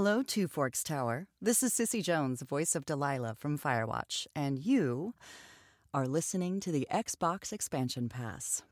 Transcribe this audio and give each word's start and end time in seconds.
Hello, 0.00 0.22
Two 0.22 0.46
Forks 0.46 0.84
Tower. 0.84 1.26
This 1.42 1.60
is 1.60 1.74
Cissy 1.74 2.02
Jones, 2.02 2.42
voice 2.42 2.76
of 2.76 2.86
Delilah 2.86 3.34
from 3.34 3.58
Firewatch, 3.58 4.28
and 4.32 4.56
you 4.56 5.14
are 5.92 6.06
listening 6.06 6.60
to 6.60 6.70
the 6.70 6.86
Xbox 6.88 7.52
Expansion 7.52 8.08
Pass. 8.08 8.62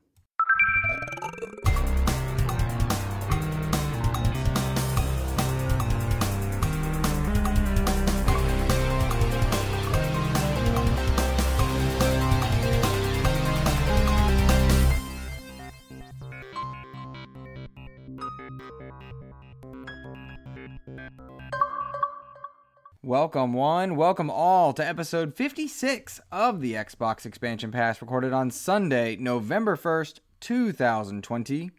Welcome, 23.03 23.53
one. 23.53 23.95
Welcome 23.95 24.29
all 24.29 24.73
to 24.73 24.85
episode 24.85 25.35
56 25.35 26.19
of 26.31 26.61
the 26.61 26.73
Xbox 26.73 27.25
Expansion 27.25 27.71
Pass, 27.71 28.01
recorded 28.01 28.33
on 28.33 28.51
Sunday, 28.51 29.15
November 29.15 29.75
1st, 29.75 30.19
2020. 30.39 31.71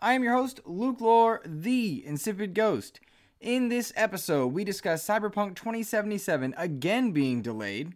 I 0.00 0.14
am 0.14 0.24
your 0.24 0.34
host, 0.34 0.60
Luke 0.64 1.00
Lore, 1.00 1.40
the 1.44 2.04
Insipid 2.04 2.54
Ghost. 2.54 3.00
In 3.40 3.68
this 3.68 3.92
episode, 3.96 4.48
we 4.48 4.64
discuss 4.64 5.06
Cyberpunk 5.06 5.54
2077 5.56 6.54
again 6.56 7.12
being 7.12 7.42
delayed. 7.42 7.92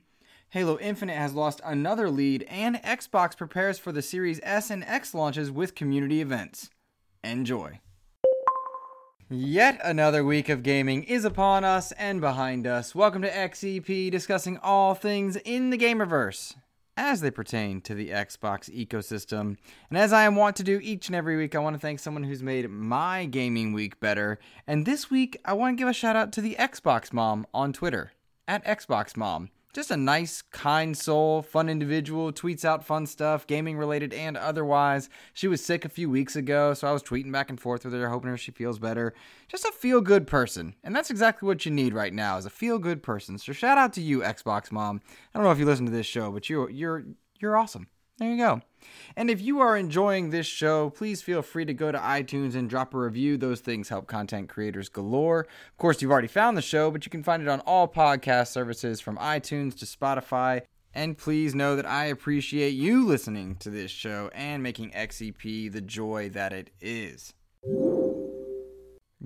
Halo 0.50 0.78
Infinite 0.78 1.16
has 1.16 1.34
lost 1.34 1.60
another 1.64 2.08
lead, 2.08 2.44
and 2.48 2.76
Xbox 2.82 3.36
prepares 3.36 3.78
for 3.78 3.90
the 3.90 4.02
Series 4.02 4.40
S 4.42 4.70
and 4.70 4.84
X 4.84 5.14
launches 5.14 5.50
with 5.50 5.74
community 5.74 6.20
events. 6.20 6.70
Enjoy. 7.24 7.80
Yet 9.28 9.80
another 9.82 10.22
week 10.22 10.48
of 10.48 10.62
gaming 10.62 11.02
is 11.02 11.24
upon 11.24 11.64
us 11.64 11.90
and 11.90 12.20
behind 12.20 12.64
us. 12.64 12.94
Welcome 12.94 13.22
to 13.22 13.28
XEP, 13.28 14.08
discussing 14.08 14.56
all 14.58 14.94
things 14.94 15.34
in 15.34 15.70
the 15.70 15.78
Gamerverse 15.78 16.54
as 16.96 17.22
they 17.22 17.32
pertain 17.32 17.80
to 17.80 17.94
the 17.96 18.10
Xbox 18.10 18.70
ecosystem. 18.70 19.56
And 19.90 19.98
as 19.98 20.12
I 20.12 20.22
am 20.22 20.36
wont 20.36 20.54
to 20.56 20.62
do 20.62 20.78
each 20.80 21.08
and 21.08 21.16
every 21.16 21.36
week, 21.36 21.56
I 21.56 21.58
want 21.58 21.74
to 21.74 21.80
thank 21.80 21.98
someone 21.98 22.22
who's 22.22 22.40
made 22.40 22.70
my 22.70 23.24
gaming 23.24 23.72
week 23.72 23.98
better. 23.98 24.38
And 24.64 24.86
this 24.86 25.10
week, 25.10 25.40
I 25.44 25.54
want 25.54 25.76
to 25.76 25.80
give 25.80 25.88
a 25.88 25.92
shout 25.92 26.14
out 26.14 26.30
to 26.34 26.40
the 26.40 26.54
Xbox 26.56 27.12
Mom 27.12 27.48
on 27.52 27.72
Twitter 27.72 28.12
at 28.46 28.64
Xbox 28.64 29.16
Mom 29.16 29.50
just 29.76 29.90
a 29.90 29.96
nice, 29.96 30.40
kind 30.40 30.96
soul, 30.96 31.42
fun 31.42 31.68
individual, 31.68 32.32
tweets 32.32 32.64
out 32.64 32.82
fun 32.82 33.04
stuff, 33.04 33.46
gaming 33.46 33.76
related 33.76 34.14
and 34.14 34.34
otherwise. 34.38 35.10
She 35.34 35.48
was 35.48 35.62
sick 35.62 35.84
a 35.84 35.90
few 35.90 36.08
weeks 36.08 36.34
ago, 36.34 36.72
so 36.72 36.88
I 36.88 36.92
was 36.92 37.02
tweeting 37.02 37.30
back 37.30 37.50
and 37.50 37.60
forth 37.60 37.84
with 37.84 37.92
her, 37.92 38.08
hoping 38.08 38.30
her 38.30 38.38
she 38.38 38.52
feels 38.52 38.78
better. 38.78 39.12
Just 39.48 39.66
a 39.66 39.72
feel 39.72 40.00
good 40.00 40.26
person. 40.26 40.74
And 40.82 40.96
that's 40.96 41.10
exactly 41.10 41.46
what 41.46 41.66
you 41.66 41.70
need 41.70 41.92
right 41.92 42.14
now 42.14 42.38
is 42.38 42.46
a 42.46 42.50
feel 42.50 42.78
good 42.78 43.02
person. 43.02 43.36
So 43.36 43.52
shout 43.52 43.76
out 43.76 43.92
to 43.92 44.00
you, 44.00 44.20
Xbox 44.20 44.72
Mom. 44.72 45.02
I 45.34 45.38
don't 45.38 45.44
know 45.44 45.52
if 45.52 45.58
you 45.58 45.66
listen 45.66 45.84
to 45.84 45.92
this 45.92 46.06
show, 46.06 46.32
but 46.32 46.48
you're 46.48 46.70
you're 46.70 47.04
you're 47.38 47.58
awesome. 47.58 47.88
There 48.18 48.30
you 48.30 48.38
go. 48.38 48.62
And 49.14 49.28
if 49.28 49.40
you 49.40 49.60
are 49.60 49.76
enjoying 49.76 50.30
this 50.30 50.46
show, 50.46 50.90
please 50.90 51.20
feel 51.20 51.42
free 51.42 51.64
to 51.66 51.74
go 51.74 51.92
to 51.92 51.98
iTunes 51.98 52.54
and 52.54 52.68
drop 52.68 52.94
a 52.94 52.98
review. 52.98 53.36
Those 53.36 53.60
things 53.60 53.88
help 53.88 54.06
content 54.06 54.48
creators 54.48 54.88
galore. 54.88 55.40
Of 55.40 55.76
course, 55.76 56.00
you've 56.00 56.10
already 56.10 56.28
found 56.28 56.56
the 56.56 56.62
show, 56.62 56.90
but 56.90 57.04
you 57.04 57.10
can 57.10 57.22
find 57.22 57.42
it 57.42 57.48
on 57.48 57.60
all 57.60 57.88
podcast 57.88 58.48
services 58.48 59.00
from 59.00 59.18
iTunes 59.18 59.78
to 59.78 59.84
Spotify. 59.84 60.62
And 60.94 61.18
please 61.18 61.54
know 61.54 61.76
that 61.76 61.84
I 61.84 62.06
appreciate 62.06 62.70
you 62.70 63.04
listening 63.04 63.56
to 63.56 63.68
this 63.68 63.90
show 63.90 64.30
and 64.34 64.62
making 64.62 64.92
XEP 64.92 65.70
the 65.70 65.82
joy 65.82 66.30
that 66.30 66.54
it 66.54 66.70
is. 66.80 67.34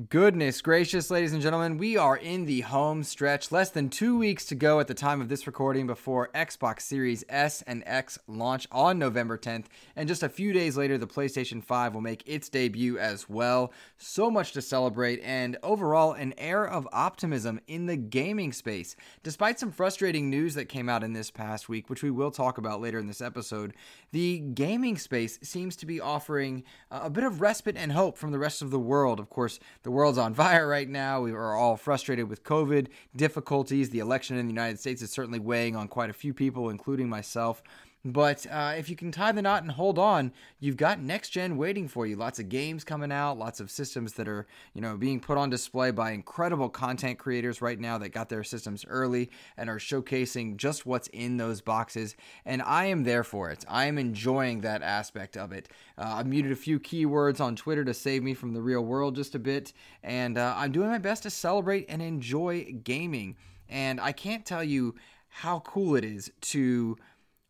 Goodness 0.09 0.62
gracious, 0.62 1.11
ladies 1.11 1.33
and 1.33 1.43
gentlemen, 1.43 1.77
we 1.77 1.97
are 1.97 2.17
in 2.17 2.47
the 2.47 2.61
home 2.61 3.03
stretch. 3.03 3.51
Less 3.51 3.70
than 3.70 3.91
two 3.91 4.17
weeks 4.17 4.47
to 4.47 4.55
go 4.55 4.79
at 4.79 4.87
the 4.87 4.95
time 4.95 5.20
of 5.20 5.29
this 5.29 5.48
recording 5.48 5.89
before 5.89 6.31
Xbox 6.33 6.83
Series 6.83 7.25
S 7.29 7.61
and 7.62 7.83
X 7.84 8.17
launch 8.29 8.69
on 8.70 9.01
November 9.01 9.36
10th. 9.36 9.64
And 9.97 10.08
just 10.08 10.23
a 10.23 10.29
few 10.29 10.52
days 10.52 10.77
later, 10.77 10.97
the 10.97 11.08
PlayStation 11.08 11.63
5 11.63 11.92
will 11.92 12.01
make 12.01 12.23
its 12.24 12.48
debut 12.48 12.98
as 12.98 13.29
well. 13.29 13.73
So 13.98 14.30
much 14.30 14.52
to 14.52 14.63
celebrate, 14.63 15.20
and 15.24 15.58
overall, 15.63 16.13
an 16.13 16.35
air 16.39 16.64
of 16.64 16.89
optimism 16.92 17.61
in 17.67 17.86
the 17.86 17.97
gaming 17.97 18.53
space. 18.53 18.95
Despite 19.24 19.58
some 19.58 19.73
frustrating 19.73 20.30
news 20.30 20.55
that 20.55 20.67
came 20.69 20.89
out 20.89 21.03
in 21.03 21.14
this 21.14 21.33
past 21.33 21.69
week, 21.69 21.91
which 21.91 22.05
we 22.05 22.13
will 22.13 22.30
talk 22.30 22.58
about 22.58 22.80
later 22.80 23.01
in 23.01 23.08
this 23.08 23.20
episode, 23.20 23.74
the 24.13 24.39
gaming 24.39 24.97
space 24.97 25.41
seems 25.42 25.74
to 25.77 25.85
be 25.85 26.01
offering 26.01 26.63
a 26.92 27.11
bit 27.11 27.24
of 27.24 27.41
respite 27.41 27.77
and 27.77 27.91
hope 27.91 28.17
from 28.17 28.30
the 28.30 28.39
rest 28.39 28.63
of 28.63 28.70
the 28.70 28.79
world. 28.79 29.19
Of 29.19 29.29
course, 29.29 29.58
the 29.83 29.89
the 29.90 29.96
world's 29.96 30.18
on 30.18 30.34
fire 30.34 30.68
right 30.68 30.89
now. 30.89 31.20
We 31.20 31.33
are 31.33 31.56
all 31.56 31.77
frustrated 31.77 32.28
with 32.28 32.45
COVID 32.45 32.86
difficulties. 33.17 33.90
The 33.90 33.98
election 33.98 34.36
in 34.36 34.46
the 34.46 34.52
United 34.52 34.78
States 34.78 35.02
is 35.02 35.11
certainly 35.11 35.40
weighing 35.40 35.74
on 35.74 35.89
quite 35.89 36.11
a 36.11 36.12
few 36.12 36.33
people, 36.33 36.70
including 36.70 37.08
myself. 37.08 37.61
But 38.02 38.46
uh, 38.50 38.74
if 38.78 38.88
you 38.88 38.96
can 38.96 39.12
tie 39.12 39.33
the 39.33 39.42
knot 39.42 39.62
and 39.62 39.72
hold 39.72 39.98
on, 39.98 40.33
you've 40.58 40.78
got 40.78 41.02
next 41.02 41.30
gen 41.30 41.58
waiting 41.58 41.86
for 41.86 42.06
you. 42.06 42.16
Lots 42.16 42.38
of 42.38 42.48
games 42.48 42.83
coming 42.83 43.12
out, 43.12 43.38
lots 43.38 43.61
of 43.61 43.70
systems 43.70 44.14
that 44.14 44.27
are 44.27 44.46
you 44.72 44.80
know 44.80 44.96
being 44.96 45.20
put 45.20 45.36
on 45.36 45.50
display 45.50 45.90
by 45.90 46.12
incredible 46.12 46.70
content 46.70 47.18
creators 47.18 47.61
right 47.61 47.78
now 47.78 47.98
that 47.98 48.08
got 48.08 48.30
their 48.30 48.42
systems 48.42 48.86
early 48.88 49.30
and 49.58 49.68
are 49.68 49.78
showcasing 49.78 50.56
just 50.56 50.86
what's 50.86 51.08
in 51.08 51.36
those 51.36 51.61
boxes. 51.61 52.16
And 52.46 52.62
I 52.62 52.86
am 52.86 53.05
there 53.05 53.24
for 53.24 53.50
it. 53.50 53.66
I 53.68 53.84
am 53.84 53.98
enjoying 53.98 54.62
that 54.62 54.82
aspect 54.82 55.36
of 55.36 55.52
it. 55.52 55.68
Uh, 55.98 56.14
I 56.17 56.22
muted 56.22 56.52
a 56.52 56.56
few 56.56 56.80
keywords 56.80 57.38
on 57.38 57.55
Twitter 57.55 57.84
to 57.84 57.92
save 57.92 58.22
me 58.22 58.32
from 58.32 58.55
the 58.55 58.62
real 58.62 58.82
world 58.82 59.14
just 59.14 59.34
a 59.34 59.38
bit, 59.38 59.74
and 60.02 60.38
uh, 60.38 60.55
I'm 60.56 60.72
doing 60.72 60.88
my 60.88 60.98
best 60.98 61.24
to 61.24 61.30
celebrate 61.30 61.84
and 61.90 62.00
enjoy 62.00 62.64
gaming. 62.82 63.36
And 63.68 64.00
I 64.00 64.12
can't 64.12 64.46
tell 64.46 64.64
you 64.64 64.94
how 65.28 65.61
cool 65.61 65.94
it 65.94 66.05
is 66.05 66.30
to 66.40 66.96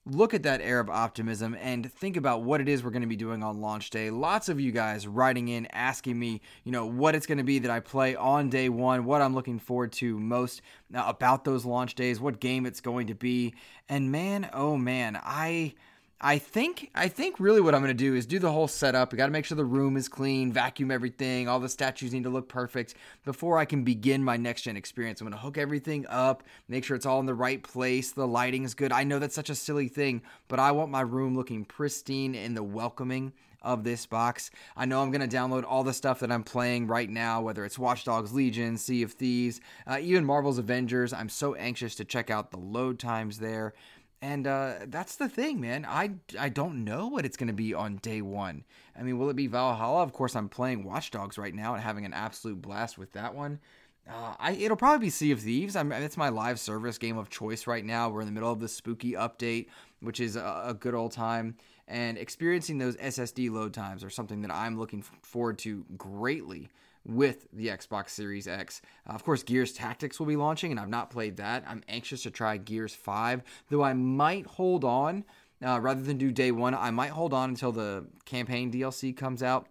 look 0.07 0.33
at 0.33 0.43
that 0.45 0.61
air 0.63 0.81
of 0.81 0.89
optimism 0.89 1.57
and 1.61 1.93
think 1.93 2.17
about 2.17 2.43
what 2.43 2.61
it 2.61 2.69
is 2.69 2.83
we're 2.83 2.91
going 2.91 3.03
to 3.03 3.09
be 3.09 3.17
doing 3.17 3.43
on 3.43 3.61
launch 3.61 3.91
day. 3.91 4.11
Lots 4.11 4.49
of 4.49 4.59
you 4.59 4.73
guys 4.73 5.07
writing 5.07 5.49
in 5.49 5.67
asking 5.73 6.19
me, 6.19 6.41
you 6.65 6.73
know, 6.73 6.87
what 6.87 7.15
it's 7.15 7.27
going 7.27 7.39
to 7.39 7.45
be 7.45 7.59
that 7.61 7.71
I 7.71 7.81
play 7.81 8.17
on 8.17 8.49
day 8.49 8.69
one, 8.69 9.05
what 9.05 9.21
I'm 9.21 9.35
looking 9.35 9.59
forward 9.59 9.93
to 9.93 10.19
most 10.19 10.63
uh, 10.95 11.05
about 11.07 11.45
those 11.45 11.65
launch 11.65 11.95
days, 11.95 12.19
what 12.19 12.41
game 12.41 12.67
it's 12.67 12.81
going 12.81 13.09
to 13.09 13.15
be. 13.15 13.55
And 13.89 14.11
man, 14.11 14.49
oh 14.53 14.77
man, 14.77 15.21
I 15.23 15.75
I 16.23 16.37
think 16.37 16.91
I 16.95 17.09
think 17.09 17.41
really 17.41 17.63
what 17.63 17.75
I'm 17.75 17.83
to 17.83 17.95
do 17.95 18.15
is 18.15 18.27
do 18.27 18.39
the 18.39 18.53
whole 18.53 18.69
setup. 18.69 19.11
We 19.11 19.17
got 19.17 19.27
to 19.27 19.33
make 19.33 19.47
sure 19.47 19.57
the 19.57 19.65
room 19.65 19.97
is 19.97 20.07
clean, 20.07 20.53
vacuum 20.53 20.91
everything, 20.91 21.49
all 21.49 21.61
the 21.61 21.69
statues 21.69 22.13
need 22.13 22.25
to 22.25 22.31
look 22.31 22.47
perfect 22.47 22.95
before 23.25 23.57
I 23.57 23.65
can 23.65 23.85
begin 23.85 24.23
my 24.23 24.37
next 24.37 24.63
gen 24.63 24.77
experience. 24.77 25.23
I'm 25.23 25.31
to 25.31 25.39
hook 25.39 25.57
everything 25.57 26.07
up, 26.09 26.43
make 26.69 26.85
sure 26.85 26.95
it's 26.95 27.07
all 27.07 27.21
in 27.21 27.27
the 27.27 27.35
right 27.35 27.63
place, 27.63 28.13
the 28.13 28.27
lighting 28.27 28.65
is 28.65 28.75
good. 28.75 28.93
I 28.93 29.05
know 29.05 29.19
that's 29.19 29.35
such 29.35 29.49
a 29.49 29.55
silly 29.55 29.89
thing, 29.89 30.21
but 30.49 30.61
I 30.61 30.73
want 30.73 30.91
my 30.91 31.01
room 31.01 31.35
looking 31.35 31.65
pristine 31.65 32.35
and 32.35 32.55
the 32.55 32.63
welcoming 32.63 33.33
of 33.63 33.85
this 33.85 34.07
box. 34.07 34.51
I 34.77 34.85
know 34.85 35.03
I'm 35.03 35.11
going 35.11 35.27
to 35.27 35.37
download 35.37 35.65
all 35.67 35.85
the 35.85 35.93
stuff 35.93 36.21
that 36.21 36.33
I'm 36.33 36.43
playing 36.45 36.87
right 36.87 37.09
now, 37.09 37.41
whether 37.41 37.65
it's 37.65 37.79
Watch 37.79 38.05
Dogs 38.05 38.33
Legion, 38.33 38.77
Sea 38.77 39.03
of 39.03 39.13
Thieves, 39.13 39.61
uh, 39.87 39.99
even 40.01 40.25
Marvel's 40.25 40.59
Avengers. 40.59 41.13
I'm 41.13 41.29
so 41.29 41.55
anxious 41.55 41.95
to 41.97 42.05
check 42.05 42.31
out 42.31 42.51
the 42.51 42.59
load 42.59 42.99
times 42.99 43.39
there. 43.39 43.75
And 44.23 44.47
uh, 44.47 44.75
that's 44.87 45.17
the 45.17 45.29
thing, 45.29 45.61
man. 45.61 45.87
I, 45.89 46.11
I 46.39 46.51
don't 46.51 46.85
know 46.85 47.07
what 47.07 47.25
it's 47.25 47.39
going 47.39 47.47
to 47.47 47.55
be 47.55 47.73
on 47.73 47.97
day 47.97 48.21
one. 48.21 48.65
I 48.99 49.03
mean, 49.03 49.19
will 49.19 49.31
it 49.31 49.37
be 49.37 49.47
Valhalla? 49.47 50.03
Of 50.03 50.13
course, 50.13 50.37
I'm 50.37 50.51
playing 50.51 50.85
Watch 50.85 51.11
Dogs 51.11 51.39
right 51.39 51.55
now 51.55 51.73
and 51.75 51.83
having 51.83 52.05
an 52.05 52.13
absolute 52.13 52.61
blast 52.61 52.99
with 52.99 53.13
that 53.13 53.35
one. 53.35 53.61
Uh, 54.09 54.35
I, 54.39 54.53
it'll 54.53 54.77
probably 54.77 55.07
be 55.07 55.11
Sea 55.11 55.33
of 55.33 55.41
Thieves. 55.41 55.75
I'm, 55.75 55.91
it's 55.93 56.17
my 56.17 56.29
live 56.29 56.61
service 56.61 56.99
game 56.99 57.17
of 57.17 57.31
choice 57.31 57.67
right 57.67 57.85
now. 57.85 58.11
We're 58.11 58.21
in 58.21 58.27
the 58.27 58.33
middle 58.33 58.53
of 58.53 58.61
the 58.61 58.69
spooky 58.69 59.13
update, 59.13 59.69
which 60.01 60.21
is 60.21 60.37
a, 60.37 60.65
a 60.67 60.75
good 60.75 60.95
old 60.95 61.13
time. 61.13 61.57
And 61.89 62.19
experiencing 62.19 62.79
those 62.79 62.97
SSD 62.97 63.51
load 63.51 63.73
times 63.73 64.05
are 64.05 64.11
something 64.11 64.43
that 64.43 64.51
I'm 64.51 64.79
looking 64.79 65.03
forward 65.23 65.59
to 65.61 65.85
greatly 65.97 66.69
with 67.05 67.47
the 67.53 67.69
Xbox 67.69 68.11
Series 68.11 68.47
X. 68.47 68.83
Uh, 69.09 69.13
of 69.13 69.25
course, 69.25 69.43
Gears 69.43 69.73
Tactics 69.73 70.19
will 70.19 70.27
be 70.27 70.37
launching, 70.37 70.71
and 70.71 70.79
I've 70.79 70.89
not 70.89 71.11
played 71.11 71.37
that. 71.39 71.65
I'm 71.67 71.83
anxious 71.89 72.23
to 72.25 72.31
try 72.31 72.57
Gears 72.57 72.95
5, 72.95 73.43
though 73.69 73.83
I 73.83 73.95
might 73.95 74.47
hold 74.47 74.85
on. 74.85 75.25
Uh, 75.65 75.79
rather 75.79 76.01
than 76.01 76.17
do 76.17 76.33
day 76.33 76.51
one, 76.51 76.75
I 76.75 76.91
might 76.91 77.11
hold 77.11 77.35
on 77.35 77.51
until 77.51 77.73
the 77.73 78.07
campaign 78.25 78.73
DLC 78.73 79.15
comes 79.15 79.43
out 79.43 79.69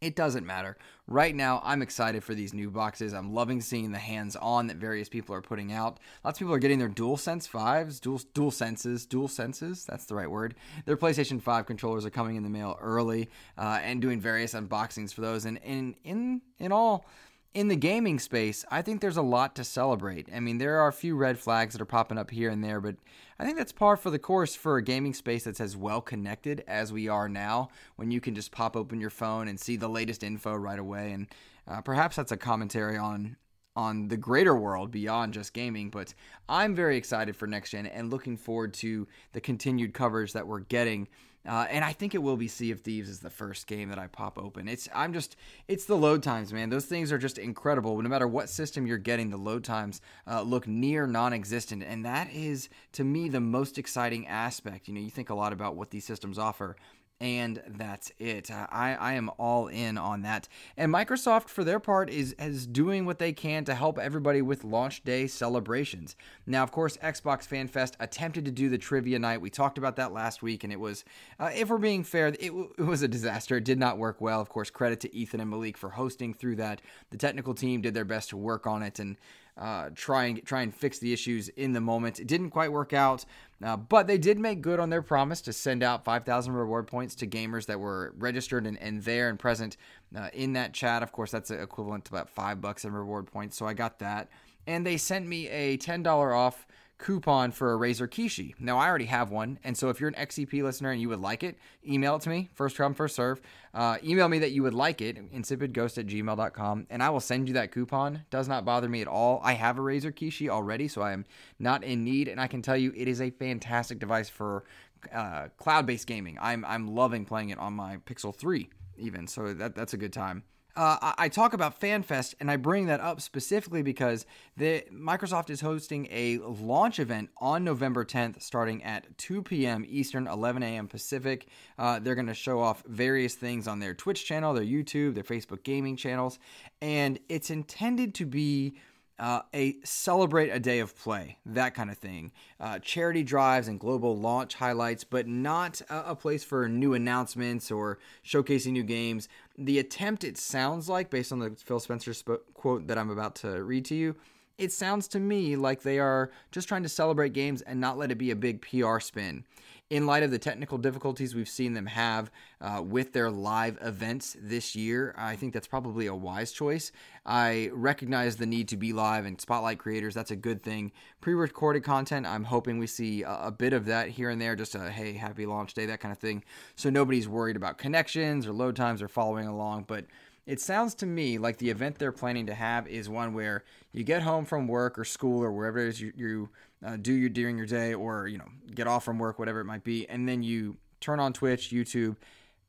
it 0.00 0.14
doesn't 0.14 0.46
matter. 0.46 0.76
Right 1.08 1.34
now, 1.34 1.60
I'm 1.64 1.82
excited 1.82 2.22
for 2.22 2.34
these 2.34 2.54
new 2.54 2.70
boxes. 2.70 3.12
I'm 3.12 3.34
loving 3.34 3.60
seeing 3.60 3.90
the 3.90 3.98
hands-on 3.98 4.68
that 4.68 4.76
various 4.76 5.08
people 5.08 5.34
are 5.34 5.42
putting 5.42 5.72
out. 5.72 5.98
Lots 6.24 6.36
of 6.36 6.40
people 6.40 6.54
are 6.54 6.60
getting 6.60 6.78
their 6.78 6.88
DualSense 6.88 7.48
5s, 7.48 8.00
dual 8.00 8.20
dual 8.32 8.50
senses, 8.52 9.06
dual 9.06 9.26
senses. 9.26 9.84
That's 9.86 10.04
the 10.04 10.14
right 10.14 10.30
word. 10.30 10.54
Their 10.84 10.96
PlayStation 10.96 11.42
5 11.42 11.66
controllers 11.66 12.06
are 12.06 12.10
coming 12.10 12.36
in 12.36 12.44
the 12.44 12.50
mail 12.50 12.78
early 12.80 13.28
uh, 13.56 13.80
and 13.82 14.00
doing 14.00 14.20
various 14.20 14.54
unboxings 14.54 15.12
for 15.12 15.22
those. 15.22 15.44
And 15.44 15.58
in 15.64 15.96
in 16.04 16.42
in 16.58 16.70
all, 16.70 17.06
in 17.54 17.68
the 17.68 17.76
gaming 17.76 18.18
space, 18.18 18.64
I 18.70 18.82
think 18.82 19.00
there's 19.00 19.16
a 19.16 19.22
lot 19.22 19.56
to 19.56 19.64
celebrate. 19.64 20.28
I 20.34 20.40
mean, 20.40 20.58
there 20.58 20.80
are 20.80 20.88
a 20.88 20.92
few 20.92 21.16
red 21.16 21.38
flags 21.38 21.72
that 21.72 21.80
are 21.80 21.86
popping 21.86 22.18
up 22.18 22.30
here 22.30 22.50
and 22.50 22.62
there, 22.62 22.80
but 22.80 22.96
I 23.38 23.44
think 23.44 23.56
that's 23.56 23.72
par 23.72 23.96
for 23.96 24.10
the 24.10 24.18
course 24.18 24.54
for 24.54 24.76
a 24.76 24.82
gaming 24.82 25.14
space 25.14 25.44
that's 25.44 25.60
as 25.60 25.76
well 25.76 26.00
connected 26.00 26.62
as 26.68 26.92
we 26.92 27.08
are 27.08 27.28
now, 27.28 27.70
when 27.96 28.10
you 28.10 28.20
can 28.20 28.34
just 28.34 28.52
pop 28.52 28.76
open 28.76 29.00
your 29.00 29.10
phone 29.10 29.48
and 29.48 29.58
see 29.58 29.76
the 29.76 29.88
latest 29.88 30.22
info 30.22 30.54
right 30.54 30.78
away. 30.78 31.12
And 31.12 31.26
uh, 31.66 31.80
perhaps 31.80 32.16
that's 32.16 32.32
a 32.32 32.36
commentary 32.36 32.96
on 32.96 33.36
on 33.76 34.08
the 34.08 34.16
greater 34.16 34.56
world 34.56 34.90
beyond 34.90 35.32
just 35.32 35.52
gaming. 35.52 35.88
But 35.88 36.12
I'm 36.48 36.74
very 36.74 36.96
excited 36.96 37.36
for 37.36 37.46
next 37.46 37.70
gen 37.70 37.86
and 37.86 38.10
looking 38.10 38.36
forward 38.36 38.74
to 38.74 39.06
the 39.32 39.40
continued 39.40 39.94
coverage 39.94 40.32
that 40.32 40.48
we're 40.48 40.60
getting. 40.60 41.06
Uh, 41.46 41.66
and 41.70 41.84
I 41.84 41.92
think 41.92 42.14
it 42.14 42.22
will 42.22 42.36
be 42.36 42.48
Sea 42.48 42.72
of 42.72 42.80
Thieves 42.80 43.08
is 43.08 43.20
the 43.20 43.30
first 43.30 43.66
game 43.66 43.88
that 43.88 43.98
I 43.98 44.06
pop 44.06 44.38
open. 44.38 44.68
It's 44.68 44.88
I'm 44.94 45.12
just 45.12 45.36
it's 45.66 45.84
the 45.84 45.96
load 45.96 46.22
times, 46.22 46.52
man. 46.52 46.68
Those 46.68 46.86
things 46.86 47.10
are 47.12 47.18
just 47.18 47.38
incredible. 47.38 48.00
No 48.02 48.08
matter 48.08 48.28
what 48.28 48.48
system 48.48 48.86
you're 48.86 48.98
getting, 48.98 49.30
the 49.30 49.36
load 49.36 49.64
times 49.64 50.00
uh, 50.26 50.42
look 50.42 50.66
near 50.66 51.06
non-existent, 51.06 51.82
and 51.82 52.04
that 52.04 52.32
is 52.32 52.68
to 52.92 53.04
me 53.04 53.28
the 53.28 53.40
most 53.40 53.78
exciting 53.78 54.26
aspect. 54.26 54.88
You 54.88 54.94
know, 54.94 55.00
you 55.00 55.10
think 55.10 55.30
a 55.30 55.34
lot 55.34 55.52
about 55.52 55.76
what 55.76 55.90
these 55.90 56.04
systems 56.04 56.38
offer 56.38 56.76
and 57.20 57.60
that's 57.66 58.12
it. 58.18 58.50
I, 58.50 58.96
I 58.98 59.12
am 59.14 59.30
all 59.38 59.66
in 59.66 59.98
on 59.98 60.22
that. 60.22 60.48
And 60.76 60.92
Microsoft, 60.92 61.48
for 61.48 61.64
their 61.64 61.80
part, 61.80 62.10
is 62.10 62.34
is 62.38 62.66
doing 62.66 63.06
what 63.06 63.18
they 63.18 63.32
can 63.32 63.64
to 63.64 63.74
help 63.74 63.98
everybody 63.98 64.40
with 64.40 64.64
launch 64.64 65.02
day 65.02 65.26
celebrations. 65.26 66.14
Now, 66.46 66.62
of 66.62 66.70
course, 66.70 66.96
Xbox 66.98 67.44
Fan 67.46 67.68
Fest 67.68 67.96
attempted 67.98 68.44
to 68.44 68.50
do 68.50 68.68
the 68.68 68.78
trivia 68.78 69.18
night. 69.18 69.40
We 69.40 69.50
talked 69.50 69.78
about 69.78 69.96
that 69.96 70.12
last 70.12 70.42
week, 70.42 70.62
and 70.62 70.72
it 70.72 70.80
was, 70.80 71.04
uh, 71.40 71.50
if 71.54 71.68
we're 71.68 71.78
being 71.78 72.04
fair, 72.04 72.28
it, 72.28 72.40
it 72.40 72.82
was 72.82 73.02
a 73.02 73.08
disaster. 73.08 73.56
It 73.56 73.64
did 73.64 73.78
not 73.78 73.98
work 73.98 74.20
well. 74.20 74.40
Of 74.40 74.48
course, 74.48 74.70
credit 74.70 75.00
to 75.00 75.14
Ethan 75.14 75.40
and 75.40 75.50
Malik 75.50 75.76
for 75.76 75.90
hosting 75.90 76.34
through 76.34 76.56
that. 76.56 76.80
The 77.10 77.18
technical 77.18 77.54
team 77.54 77.80
did 77.80 77.94
their 77.94 78.04
best 78.04 78.30
to 78.30 78.36
work 78.36 78.66
on 78.66 78.82
it, 78.82 78.98
and 79.00 79.16
uh, 79.58 79.90
try 79.94 80.24
and 80.24 80.44
try 80.44 80.62
and 80.62 80.74
fix 80.74 80.98
the 80.98 81.12
issues 81.12 81.48
in 81.48 81.72
the 81.72 81.80
moment. 81.80 82.20
It 82.20 82.28
didn't 82.28 82.50
quite 82.50 82.70
work 82.70 82.92
out, 82.92 83.24
uh, 83.62 83.76
but 83.76 84.06
they 84.06 84.18
did 84.18 84.38
make 84.38 84.60
good 84.60 84.78
on 84.78 84.90
their 84.90 85.02
promise 85.02 85.40
to 85.42 85.52
send 85.52 85.82
out 85.82 86.04
5,000 86.04 86.52
reward 86.52 86.86
points 86.86 87.14
to 87.16 87.26
gamers 87.26 87.66
that 87.66 87.80
were 87.80 88.14
registered 88.16 88.66
and, 88.66 88.78
and 88.80 89.02
there 89.02 89.28
and 89.28 89.38
present 89.38 89.76
uh, 90.16 90.28
in 90.32 90.52
that 90.52 90.72
chat. 90.72 91.02
Of 91.02 91.10
course, 91.10 91.30
that's 91.30 91.50
equivalent 91.50 92.04
to 92.06 92.14
about 92.14 92.30
five 92.30 92.60
bucks 92.60 92.84
in 92.84 92.92
reward 92.92 93.26
points. 93.26 93.56
So 93.56 93.66
I 93.66 93.74
got 93.74 93.98
that, 93.98 94.28
and 94.66 94.86
they 94.86 94.96
sent 94.96 95.26
me 95.26 95.48
a 95.48 95.76
$10 95.78 96.36
off 96.36 96.66
coupon 96.98 97.52
for 97.52 97.72
a 97.72 97.78
Razer 97.78 98.08
Kishi. 98.08 98.54
Now, 98.58 98.76
I 98.76 98.88
already 98.88 99.06
have 99.06 99.30
one, 99.30 99.58
and 99.62 99.76
so 99.76 99.88
if 99.88 100.00
you're 100.00 100.08
an 100.08 100.14
XEP 100.14 100.62
listener 100.62 100.90
and 100.90 101.00
you 101.00 101.08
would 101.08 101.20
like 101.20 101.42
it, 101.42 101.56
email 101.88 102.16
it 102.16 102.22
to 102.22 102.28
me, 102.28 102.50
first 102.54 102.76
come, 102.76 102.92
first 102.92 103.14
serve. 103.14 103.40
Uh, 103.72 103.98
email 104.04 104.28
me 104.28 104.40
that 104.40 104.50
you 104.50 104.64
would 104.64 104.74
like 104.74 105.00
it, 105.00 105.16
insipidghost 105.32 105.98
at 105.98 106.06
gmail.com, 106.06 106.86
and 106.90 107.02
I 107.02 107.10
will 107.10 107.20
send 107.20 107.48
you 107.48 107.54
that 107.54 107.72
coupon. 107.72 108.24
Does 108.30 108.48
not 108.48 108.64
bother 108.64 108.88
me 108.88 109.00
at 109.00 109.08
all. 109.08 109.40
I 109.44 109.52
have 109.52 109.78
a 109.78 109.82
Razer 109.82 110.12
Kishi 110.12 110.48
already, 110.48 110.88
so 110.88 111.00
I 111.00 111.12
am 111.12 111.24
not 111.58 111.84
in 111.84 112.04
need, 112.04 112.28
and 112.28 112.40
I 112.40 112.48
can 112.48 112.62
tell 112.62 112.76
you 112.76 112.92
it 112.96 113.08
is 113.08 113.20
a 113.20 113.30
fantastic 113.30 114.00
device 114.00 114.28
for 114.28 114.64
uh, 115.12 115.48
cloud-based 115.56 116.06
gaming. 116.06 116.36
I'm, 116.40 116.64
I'm 116.64 116.94
loving 116.94 117.24
playing 117.24 117.50
it 117.50 117.58
on 117.58 117.74
my 117.74 117.98
Pixel 117.98 118.34
3 118.34 118.68
even, 118.98 119.28
so 119.28 119.54
that, 119.54 119.76
that's 119.76 119.94
a 119.94 119.96
good 119.96 120.12
time 120.12 120.42
uh, 120.78 121.12
I 121.18 121.28
talk 121.28 121.54
about 121.54 121.80
FanFest, 121.80 122.36
and 122.38 122.48
I 122.48 122.56
bring 122.56 122.86
that 122.86 123.00
up 123.00 123.20
specifically 123.20 123.82
because 123.82 124.24
the 124.56 124.84
Microsoft 124.92 125.50
is 125.50 125.60
hosting 125.60 126.06
a 126.08 126.38
launch 126.38 127.00
event 127.00 127.30
on 127.38 127.64
November 127.64 128.04
10th, 128.04 128.40
starting 128.40 128.84
at 128.84 129.18
2 129.18 129.42
p.m. 129.42 129.84
Eastern, 129.88 130.28
11 130.28 130.62
a.m. 130.62 130.86
Pacific. 130.86 131.48
Uh, 131.80 131.98
they're 131.98 132.14
going 132.14 132.28
to 132.28 132.34
show 132.34 132.60
off 132.60 132.84
various 132.86 133.34
things 133.34 133.66
on 133.66 133.80
their 133.80 133.92
Twitch 133.92 134.24
channel, 134.24 134.54
their 134.54 134.62
YouTube, 134.62 135.14
their 135.14 135.24
Facebook 135.24 135.64
gaming 135.64 135.96
channels, 135.96 136.38
and 136.80 137.18
it's 137.28 137.50
intended 137.50 138.14
to 138.14 138.24
be 138.24 138.76
uh, 139.18 139.42
a 139.52 139.76
celebrate 139.84 140.50
a 140.50 140.60
day 140.60 140.78
of 140.78 140.96
play, 140.96 141.38
that 141.44 141.74
kind 141.74 141.90
of 141.90 141.98
thing. 141.98 142.32
Uh, 142.60 142.78
charity 142.78 143.22
drives 143.22 143.66
and 143.68 143.80
global 143.80 144.16
launch 144.16 144.54
highlights, 144.54 145.04
but 145.04 145.26
not 145.26 145.80
a, 145.90 146.10
a, 146.10 146.16
place 146.16 146.44
for 146.44 146.68
new 146.68 146.94
announcements 146.94 147.70
or 147.70 147.98
showcasing 148.24 148.72
new 148.72 148.84
games. 148.84 149.28
The 149.56 149.78
attempt, 149.78 150.22
it 150.22 150.38
sounds 150.38 150.88
like, 150.88 151.10
based 151.10 151.32
on 151.32 151.40
the 151.40 151.50
Phil 151.50 151.80
Spencer 151.80 152.14
sp- 152.14 152.46
quote 152.54 152.86
that 152.86 152.98
I'm 152.98 153.10
about 153.10 153.34
to 153.36 153.62
read 153.62 153.84
to 153.86 153.94
you, 153.94 154.14
it 154.56 154.72
sounds 154.72 155.08
to 155.08 155.20
me 155.20 155.56
like 155.56 155.82
they 155.82 155.98
are 155.98 156.30
just 156.50 156.68
trying 156.68 156.82
to 156.82 156.88
celebrate 156.88 157.32
games 157.32 157.62
and 157.62 157.80
not 157.80 157.98
let 157.98 158.10
it 158.10 158.18
be 158.18 158.30
a 158.30 158.36
big 158.36 158.60
PR 158.62 158.98
spin 158.98 159.44
in 159.90 160.04
light 160.04 160.22
of 160.22 160.30
the 160.30 160.38
technical 160.38 160.76
difficulties 160.76 161.34
we've 161.34 161.48
seen 161.48 161.72
them 161.72 161.86
have 161.86 162.30
uh, 162.60 162.82
with 162.84 163.14
their 163.14 163.30
live 163.30 163.78
events 163.80 164.36
this 164.38 164.76
year, 164.76 165.14
I 165.16 165.34
think 165.36 165.54
that's 165.54 165.66
probably 165.66 166.06
a 166.06 166.14
wise 166.14 166.52
choice. 166.52 166.92
I 167.24 167.70
recognize 167.72 168.36
the 168.36 168.46
need 168.46 168.68
to 168.68 168.76
be 168.76 168.92
live 168.92 169.24
and 169.24 169.40
spotlight 169.40 169.78
creators. 169.78 170.14
That's 170.14 170.30
a 170.30 170.36
good 170.36 170.62
thing. 170.62 170.92
Pre 171.22 171.32
recorded 171.32 171.84
content, 171.84 172.26
I'm 172.26 172.44
hoping 172.44 172.78
we 172.78 172.86
see 172.86 173.22
a, 173.22 173.44
a, 173.44 173.50
bit 173.50 173.72
of 173.72 173.86
that 173.86 174.08
here 174.10 174.28
and 174.28 174.40
there, 174.40 174.56
just 174.56 174.74
a 174.74 174.90
hey, 174.90 175.14
happy 175.14 175.46
launch 175.46 175.72
day, 175.72 175.86
that 175.86 176.00
kind 176.00 176.12
of 176.12 176.18
thing. 176.18 176.44
So 176.76 176.90
nobody's 176.90 177.28
worried 177.28 177.56
about 177.56 177.78
connections 177.78 178.46
or 178.46 178.52
load 178.52 178.76
times 178.76 179.00
or 179.00 179.08
following 179.08 179.46
along. 179.46 179.84
But 179.88 180.04
it 180.48 180.60
sounds 180.60 180.94
to 180.94 181.06
me 181.06 181.36
like 181.36 181.58
the 181.58 181.68
event 181.68 181.98
they're 181.98 182.10
planning 182.10 182.46
to 182.46 182.54
have 182.54 182.88
is 182.88 183.06
one 183.06 183.34
where 183.34 183.64
you 183.92 184.02
get 184.02 184.22
home 184.22 184.46
from 184.46 184.66
work 184.66 184.98
or 184.98 185.04
school 185.04 185.44
or 185.44 185.52
wherever 185.52 185.78
it 185.78 185.88
is 185.88 186.00
you, 186.00 186.10
you 186.16 186.48
uh, 186.84 186.96
do 186.96 187.12
your 187.12 187.28
during 187.28 187.58
your 187.58 187.66
day, 187.66 187.92
or 187.92 188.26
you 188.26 188.38
know 188.38 188.48
get 188.74 188.86
off 188.86 189.04
from 189.04 189.18
work, 189.18 189.38
whatever 189.38 189.60
it 189.60 189.66
might 189.66 189.84
be, 189.84 190.08
and 190.08 190.26
then 190.26 190.42
you 190.42 190.78
turn 191.00 191.20
on 191.20 191.34
Twitch, 191.34 191.68
YouTube, 191.68 192.16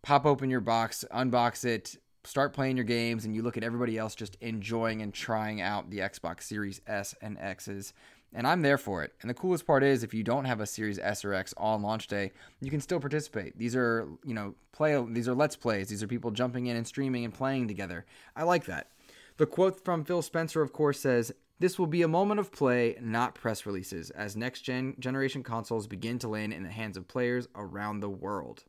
pop 0.02 0.26
open 0.26 0.50
your 0.50 0.60
box, 0.60 1.06
unbox 1.14 1.64
it, 1.64 1.96
start 2.26 2.52
playing 2.52 2.76
your 2.76 2.84
games, 2.84 3.24
and 3.24 3.34
you 3.34 3.42
look 3.42 3.56
at 3.56 3.64
everybody 3.64 3.98
else 3.98 4.14
just 4.14 4.36
enjoying 4.42 5.02
and 5.02 5.14
trying 5.14 5.62
out 5.62 5.90
the 5.90 6.00
Xbox 6.00 6.44
Series 6.44 6.82
S 6.86 7.16
and 7.22 7.38
X's. 7.40 7.94
And 8.34 8.46
I'm 8.46 8.62
there 8.62 8.78
for 8.78 9.04
it. 9.04 9.14
And 9.22 9.30
the 9.30 9.34
coolest 9.34 9.66
part 9.66 9.84
is 9.84 10.04
if 10.04 10.14
you 10.14 10.24
don't 10.24 10.46
have 10.46 10.62
a 10.62 10.68
Series 10.68 11.00
S 11.00 11.26
or 11.26 11.34
X 11.34 11.54
on 11.58 11.82
launch 11.82 12.08
day, 12.08 12.32
you 12.62 12.70
can 12.70 12.80
still 12.80 13.00
participate. 13.00 13.58
These 13.58 13.76
are, 13.76 14.08
you 14.24 14.34
know, 14.34 14.54
play 14.72 15.04
these 15.10 15.28
are 15.28 15.34
let's 15.34 15.56
plays. 15.56 15.90
These 15.90 16.04
are 16.04 16.08
people 16.08 16.32
jumping 16.32 16.68
in 16.68 16.78
and 16.78 16.86
streaming 16.86 17.26
and 17.26 17.34
playing 17.34 17.68
together. 17.68 18.06
I 18.36 18.44
like 18.44 18.66
that. 18.66 18.92
The 19.38 19.46
quote 19.46 19.84
from 19.84 20.04
Phil 20.04 20.22
Spencer, 20.22 20.62
of 20.62 20.74
course, 20.74 21.00
says, 21.00 21.32
this 21.60 21.78
will 21.78 21.88
be 21.88 22.04
a 22.04 22.08
moment 22.08 22.40
of 22.40 22.54
play, 22.54 22.96
not 23.02 23.36
press 23.36 23.66
releases, 23.66 24.12
as 24.12 24.38
next 24.38 24.62
gen 24.62 24.96
generation 24.98 25.44
consoles 25.44 25.88
begin 25.88 26.18
to 26.20 26.30
land 26.30 26.54
in 26.54 26.64
the 26.64 26.70
hands 26.70 26.96
of 26.96 27.08
players 27.08 27.50
around 27.54 28.00
the 28.00 28.10
world. 28.10 28.64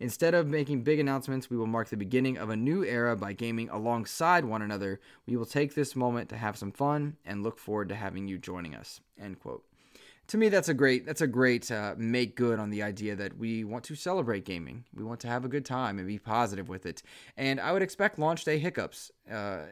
Instead 0.00 0.32
of 0.32 0.48
making 0.48 0.82
big 0.82 0.98
announcements, 0.98 1.50
we 1.50 1.58
will 1.58 1.66
mark 1.66 1.90
the 1.90 1.96
beginning 1.96 2.38
of 2.38 2.48
a 2.48 2.56
new 2.56 2.82
era 2.82 3.14
by 3.14 3.34
gaming 3.34 3.68
alongside 3.68 4.46
one 4.46 4.62
another. 4.62 4.98
We 5.26 5.36
will 5.36 5.44
take 5.44 5.74
this 5.74 5.94
moment 5.94 6.30
to 6.30 6.38
have 6.38 6.56
some 6.56 6.72
fun 6.72 7.18
and 7.26 7.42
look 7.42 7.58
forward 7.58 7.90
to 7.90 7.94
having 7.94 8.26
you 8.26 8.38
joining 8.38 8.74
us. 8.74 9.02
End 9.20 9.38
quote 9.38 9.62
to 10.30 10.38
me 10.38 10.48
that's 10.48 10.68
a 10.68 10.74
great 10.74 11.04
that's 11.04 11.20
a 11.20 11.26
great 11.26 11.70
uh, 11.72 11.94
make 11.98 12.36
good 12.36 12.60
on 12.60 12.70
the 12.70 12.84
idea 12.84 13.16
that 13.16 13.36
we 13.36 13.64
want 13.64 13.82
to 13.84 13.96
celebrate 13.96 14.44
gaming. 14.44 14.84
We 14.94 15.02
want 15.02 15.18
to 15.20 15.28
have 15.28 15.44
a 15.44 15.48
good 15.48 15.64
time 15.64 15.98
and 15.98 16.06
be 16.06 16.20
positive 16.20 16.68
with 16.68 16.86
it. 16.86 17.02
And 17.36 17.60
i 17.60 17.72
would 17.72 17.82
expect 17.82 18.18
launch 18.18 18.44
day 18.44 18.58
hiccups 18.58 19.10
uh, 19.30 19.62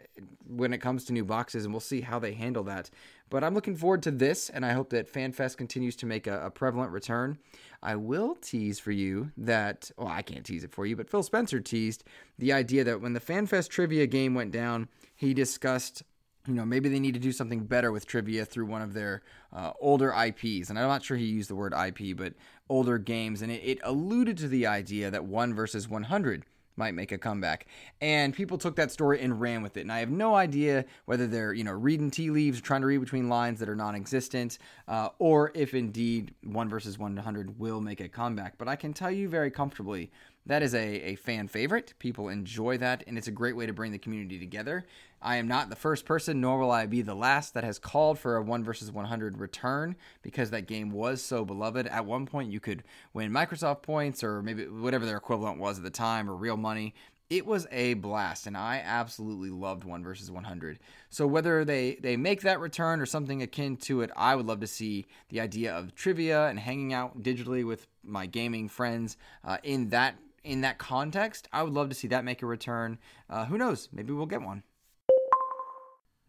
when 0.46 0.72
it 0.72 0.78
comes 0.78 1.04
to 1.04 1.12
new 1.12 1.24
boxes 1.24 1.64
and 1.64 1.72
we'll 1.72 1.80
see 1.80 2.00
how 2.00 2.18
they 2.18 2.32
handle 2.32 2.64
that. 2.64 2.90
But 3.30 3.44
i'm 3.44 3.54
looking 3.54 3.76
forward 3.76 4.02
to 4.02 4.10
this 4.10 4.50
and 4.50 4.66
i 4.66 4.72
hope 4.72 4.90
that 4.90 5.12
fanfest 5.12 5.56
continues 5.56 5.94
to 5.96 6.06
make 6.06 6.26
a, 6.26 6.46
a 6.46 6.50
prevalent 6.50 6.90
return. 6.90 7.38
I 7.80 7.94
will 7.94 8.34
tease 8.34 8.80
for 8.80 8.90
you 8.90 9.30
that 9.36 9.92
well 9.96 10.08
i 10.08 10.22
can't 10.22 10.44
tease 10.44 10.64
it 10.64 10.72
for 10.72 10.86
you 10.86 10.96
but 10.96 11.08
phil 11.08 11.22
spencer 11.22 11.60
teased 11.60 12.02
the 12.36 12.52
idea 12.52 12.82
that 12.82 13.00
when 13.00 13.12
the 13.12 13.20
fanfest 13.20 13.68
trivia 13.68 14.08
game 14.08 14.34
went 14.34 14.50
down 14.50 14.88
he 15.14 15.32
discussed 15.34 16.02
you 16.48 16.54
know, 16.54 16.64
maybe 16.64 16.88
they 16.88 16.98
need 16.98 17.14
to 17.14 17.20
do 17.20 17.30
something 17.30 17.64
better 17.64 17.92
with 17.92 18.06
trivia 18.06 18.44
through 18.44 18.66
one 18.66 18.80
of 18.80 18.94
their 18.94 19.22
uh, 19.52 19.72
older 19.80 20.12
IPs. 20.12 20.70
And 20.70 20.78
I'm 20.78 20.88
not 20.88 21.04
sure 21.04 21.16
he 21.16 21.26
used 21.26 21.50
the 21.50 21.54
word 21.54 21.74
IP, 21.74 22.16
but 22.16 22.32
older 22.70 22.96
games. 22.98 23.42
And 23.42 23.52
it, 23.52 23.62
it 23.62 23.78
alluded 23.82 24.38
to 24.38 24.48
the 24.48 24.66
idea 24.66 25.10
that 25.10 25.24
1 25.24 25.54
versus 25.54 25.88
100 25.88 26.44
might 26.78 26.94
make 26.94 27.12
a 27.12 27.18
comeback. 27.18 27.66
And 28.00 28.32
people 28.32 28.56
took 28.56 28.76
that 28.76 28.90
story 28.90 29.20
and 29.20 29.40
ran 29.40 29.62
with 29.62 29.76
it. 29.76 29.82
And 29.82 29.92
I 29.92 29.98
have 29.98 30.10
no 30.10 30.34
idea 30.34 30.84
whether 31.04 31.26
they're, 31.26 31.52
you 31.52 31.64
know, 31.64 31.72
reading 31.72 32.10
tea 32.10 32.30
leaves, 32.30 32.60
trying 32.60 32.80
to 32.80 32.86
read 32.86 32.98
between 32.98 33.28
lines 33.28 33.58
that 33.58 33.68
are 33.68 33.76
non 33.76 33.94
existent, 33.94 34.58
uh, 34.86 35.10
or 35.18 35.50
if 35.54 35.74
indeed 35.74 36.34
1 36.44 36.68
versus 36.68 36.98
100 36.98 37.58
will 37.58 37.80
make 37.80 38.00
a 38.00 38.08
comeback. 38.08 38.56
But 38.56 38.68
I 38.68 38.76
can 38.76 38.94
tell 38.94 39.10
you 39.10 39.28
very 39.28 39.50
comfortably 39.50 40.10
that 40.48 40.62
is 40.62 40.74
a, 40.74 41.10
a 41.10 41.14
fan 41.14 41.46
favorite. 41.46 41.94
People 41.98 42.28
enjoy 42.28 42.78
that, 42.78 43.04
and 43.06 43.16
it's 43.16 43.28
a 43.28 43.32
great 43.32 43.54
way 43.54 43.66
to 43.66 43.72
bring 43.72 43.92
the 43.92 43.98
community 43.98 44.38
together. 44.38 44.86
I 45.20 45.36
am 45.36 45.46
not 45.46 45.68
the 45.68 45.76
first 45.76 46.06
person, 46.06 46.40
nor 46.40 46.58
will 46.58 46.70
I 46.70 46.86
be 46.86 47.02
the 47.02 47.14
last, 47.14 47.52
that 47.54 47.64
has 47.64 47.78
called 47.78 48.18
for 48.18 48.36
a 48.36 48.42
1 48.42 48.64
versus 48.64 48.90
100 48.90 49.38
return 49.38 49.94
because 50.22 50.50
that 50.50 50.66
game 50.66 50.90
was 50.90 51.22
so 51.22 51.44
beloved. 51.44 51.86
At 51.86 52.06
one 52.06 52.24
point, 52.24 52.50
you 52.50 52.60
could 52.60 52.82
win 53.12 53.30
Microsoft 53.30 53.82
points 53.82 54.24
or 54.24 54.42
maybe 54.42 54.66
whatever 54.66 55.04
their 55.04 55.18
equivalent 55.18 55.58
was 55.58 55.76
at 55.76 55.84
the 55.84 55.90
time 55.90 56.30
or 56.30 56.34
real 56.34 56.56
money. 56.56 56.94
It 57.28 57.44
was 57.44 57.66
a 57.70 57.92
blast, 57.92 58.46
and 58.46 58.56
I 58.56 58.80
absolutely 58.82 59.50
loved 59.50 59.84
1 59.84 60.02
versus 60.02 60.30
100. 60.30 60.78
So, 61.10 61.26
whether 61.26 61.62
they, 61.62 61.96
they 61.96 62.16
make 62.16 62.40
that 62.40 62.58
return 62.58 63.02
or 63.02 63.06
something 63.06 63.42
akin 63.42 63.76
to 63.78 64.00
it, 64.00 64.10
I 64.16 64.34
would 64.34 64.46
love 64.46 64.60
to 64.60 64.66
see 64.66 65.08
the 65.28 65.40
idea 65.40 65.76
of 65.76 65.94
trivia 65.94 66.46
and 66.46 66.58
hanging 66.58 66.94
out 66.94 67.22
digitally 67.22 67.66
with 67.66 67.86
my 68.02 68.24
gaming 68.24 68.70
friends 68.70 69.18
uh, 69.44 69.58
in 69.62 69.90
that 69.90 70.14
in 70.48 70.62
that 70.62 70.78
context, 70.78 71.46
I 71.52 71.62
would 71.62 71.74
love 71.74 71.90
to 71.90 71.94
see 71.94 72.08
that 72.08 72.24
make 72.24 72.42
a 72.42 72.46
return. 72.46 72.98
Uh, 73.28 73.44
who 73.44 73.58
knows? 73.58 73.88
Maybe 73.92 74.12
we'll 74.12 74.26
get 74.26 74.42
one. 74.42 74.62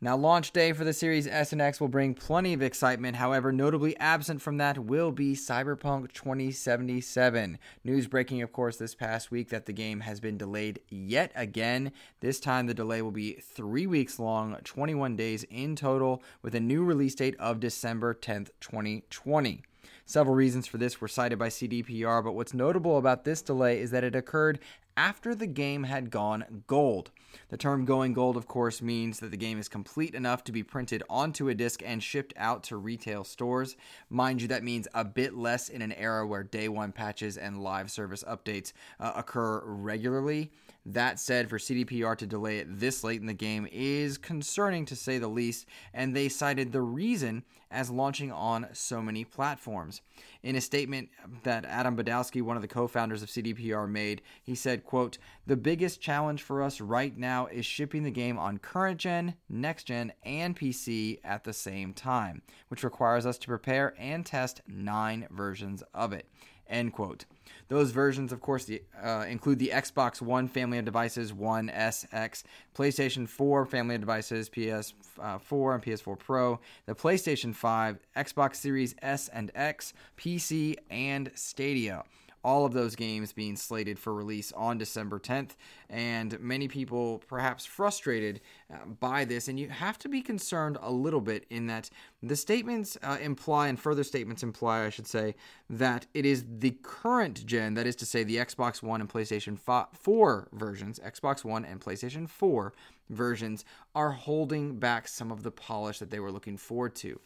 Now, 0.02 0.16
launch 0.16 0.54
day 0.54 0.72
for 0.72 0.86
the 0.86 0.94
Series 0.94 1.28
S 1.28 1.52
and 1.52 1.62
X 1.62 1.82
will 1.82 1.90
bring 1.90 2.14
plenty 2.14 2.54
of 2.54 2.62
excitement. 2.62 3.18
However, 3.18 3.52
notably 3.52 3.98
absent 3.98 4.42
from 4.42 4.56
that 4.58 4.78
will 4.80 5.12
be 5.12 5.34
Cyberpunk 5.34 6.14
2077. 6.14 7.60
News 7.84 8.08
breaking, 8.08 8.42
of 8.42 8.54
course, 8.54 8.78
this 8.78 8.96
past 8.96 9.30
week 9.30 9.50
that 9.50 9.66
the 9.66 9.74
game 9.74 10.00
has 10.02 10.22
been 10.22 10.38
delayed 10.38 10.80
yet 10.88 11.34
again. 11.36 11.92
This 12.22 12.40
time, 12.40 12.68
the 12.68 12.74
delay 12.74 13.02
will 13.02 13.12
be 13.12 13.34
three 13.42 13.88
weeks 13.88 14.20
long, 14.20 14.56
21 14.64 15.18
days 15.18 15.44
in 15.50 15.76
total, 15.76 16.24
with 16.42 16.56
a 16.56 16.62
new 16.62 16.86
release 16.86 17.16
date 17.16 17.36
of 17.38 17.60
December 17.60 18.14
10th, 18.14 18.52
2020. 18.62 19.64
Several 20.10 20.36
reasons 20.36 20.66
for 20.66 20.80
this 20.80 21.00
were 21.00 21.08
cited 21.08 21.38
by 21.38 21.50
CDPR, 21.50 22.24
but 22.24 22.32
what's 22.32 22.56
notable 22.56 22.98
about 22.98 23.25
this 23.25 23.44
delay 23.44 23.80
is 23.80 23.92
that 23.92 24.04
it 24.04 24.16
occurred 24.16 24.58
after 24.98 25.36
the 25.36 25.46
game 25.46 25.84
had 25.84 26.10
gone 26.10 26.63
gold. 26.66 27.12
The 27.50 27.58
term 27.58 27.86
going 27.86 28.13
gold, 28.13 28.36
of 28.36 28.48
course, 28.48 28.82
means 28.82 29.20
that 29.20 29.30
the 29.30 29.38
game 29.38 29.60
is 29.60 29.70
complete 29.70 30.16
enough 30.16 30.44
to 30.46 30.51
be 30.51 30.63
printed 30.63 31.04
onto 31.12 31.48
a 31.48 31.54
disc 31.54 31.84
and 31.86 32.01
shipped 32.01 32.34
out 32.38 32.63
to 32.63 32.78
retail 32.78 33.24
stores. 33.24 33.78
Mind 34.10 34.42
you, 34.42 34.48
that 34.48 34.63
means 34.63 34.88
a 34.96 35.06
bit 35.06 35.36
less 35.36 35.70
in 35.70 35.84
an 35.84 35.92
era 35.92 36.25
where 36.25 36.42
day 36.42 36.70
one 36.70 36.92
patches 36.92 37.38
and 37.38 37.62
live 37.62 37.92
service 37.92 38.24
updates 38.28 38.74
uh, 39.00 39.12
occur 39.16 39.62
regularly. 39.63 40.50
That 40.86 41.19
said, 41.19 41.50
for 41.50 41.57
CDPR 41.57 42.17
to 42.17 42.25
delay 42.25 42.59
it 42.59 42.79
this 42.79 43.03
late 43.03 43.19
in 43.19 43.27
the 43.27 43.33
game 43.33 43.67
is 43.71 44.17
concerning 44.17 44.86
to 44.86 44.95
say 44.95 45.17
the 45.17 45.27
least, 45.27 45.65
and 45.93 46.15
they 46.15 46.29
cited 46.29 46.71
the 46.71 46.81
reason 46.81 47.43
as 47.71 47.91
launching 47.91 48.31
on 48.31 48.67
so 48.74 49.01
many 49.01 49.24
platforms. 49.24 50.01
In 50.41 50.55
a 50.55 50.62
statement 50.62 51.09
that 51.43 51.65
Adam 51.65 51.95
Badowski, 51.95 52.41
one 52.41 52.55
of 52.55 52.62
the 52.62 52.67
co-founders 52.67 53.21
of 53.21 53.29
CDPR, 53.29 53.89
made, 53.89 54.21
he 54.41 54.55
said, 54.55 54.83
quote, 54.83 55.17
The 55.45 55.57
biggest 55.57 56.01
challenge 56.01 56.41
for 56.41 56.63
us 56.63 56.81
right 56.81 57.15
now 57.15 57.48
is 57.48 57.65
shipping 57.65 58.03
the 58.03 58.09
game 58.09 58.39
on 58.39 58.57
current 58.57 59.00
gen, 59.00 59.36
next 59.50 59.83
gen, 59.83 60.13
and 60.24 60.55
PC 60.55 61.19
at 61.24 61.43
the 61.43 61.53
same 61.53 61.93
time, 61.93 62.41
which 62.69 62.83
requires 62.83 63.25
us 63.25 63.38
to 63.39 63.48
prepare 63.48 63.93
and 64.00 64.25
test 64.25 64.62
nine 64.67 65.27
versions 65.29 65.83
of 65.93 66.13
it. 66.13 66.27
End 66.70 66.94
quote. 66.94 67.26
Those 67.68 67.92
versions, 67.92 68.32
of 68.32 68.42
course, 68.42 68.66
the, 68.66 68.82
uh, 69.02 69.26
include 69.28 69.60
the 69.60 69.72
Xbox 69.74 70.22
One 70.22 70.48
family 70.48 70.78
of 70.78 70.86
devices, 70.86 71.34
One 71.34 71.70
S, 71.70 72.06
X, 72.12 72.44
PlayStation 72.76 73.28
4 73.28 73.66
family 73.66 73.96
of 73.96 74.02
devices, 74.02 74.50
PS4 74.50 74.94
uh, 75.20 75.74
and 75.74 75.84
PS4 75.84 76.18
Pro, 76.18 76.60
the 76.86 76.96
PlayStation 76.96 77.54
5, 77.54 78.00
Xbox 78.18 78.56
Series 78.56 78.96
S 79.02 79.30
and 79.30 79.52
X, 79.56 79.94
PC, 80.18 80.78
and 80.90 81.32
Stadia 81.36 82.04
all 82.43 82.65
of 82.65 82.74
those 82.74 82.96
games 82.96 83.34
being 83.34 83.55
slated 83.55 84.00
for 84.00 84.13
release 84.13 84.51
on 84.53 84.77
December 84.77 85.19
10th. 85.19 85.51
And 85.89 86.39
many 86.39 86.67
people 86.67 87.22
perhaps 87.27 87.65
frustrated 87.65 88.41
uh, 88.72 88.86
by 89.00 89.25
this. 89.25 89.48
And 89.48 89.60
you 89.60 89.69
have 89.69 89.98
to 90.00 90.10
be 90.10 90.22
concerned 90.22 90.77
a 90.81 90.91
little 90.91 91.22
bit 91.22 91.46
in 91.50 91.67
that 91.67 91.89
the 92.22 92.36
statements 92.36 92.98
uh, 93.01 93.17
imply, 93.22 93.67
and 93.67 93.79
further 93.79 94.03
statements 94.03 94.43
imply, 94.43 94.86
I 94.86 94.89
should 94.89 95.08
say, 95.08 95.36
that 95.69 96.05
it 96.13 96.25
is 96.25 96.46
the 96.60 96.72
current 96.81 97.46
gen, 97.46 97.74
that 97.75 97.88
is 97.88 97.96
to 97.98 98.05
say, 98.05 98.24
the 98.24 98.38
Xbox 98.38 98.84
One 98.84 99.01
and 99.01 99.10
PlayStation 99.10 99.58
4 99.58 100.48
versions, 100.51 101.00
Xbox 101.00 101.43
One 101.43 101.65
and 101.65 101.79
PlayStation 101.79 102.27
4 102.29 102.74
versions, 103.10 103.65
are 103.96 104.12
holding 104.12 104.79
back 104.79 105.08
some 105.08 105.31
of 105.31 105.43
the 105.43 105.51
polish 105.51 106.00
that 106.00 106.10
they 106.10 106.19
were 106.19 106.31
looking 106.31 106.58
forward 106.58 106.96
to. 106.96 107.19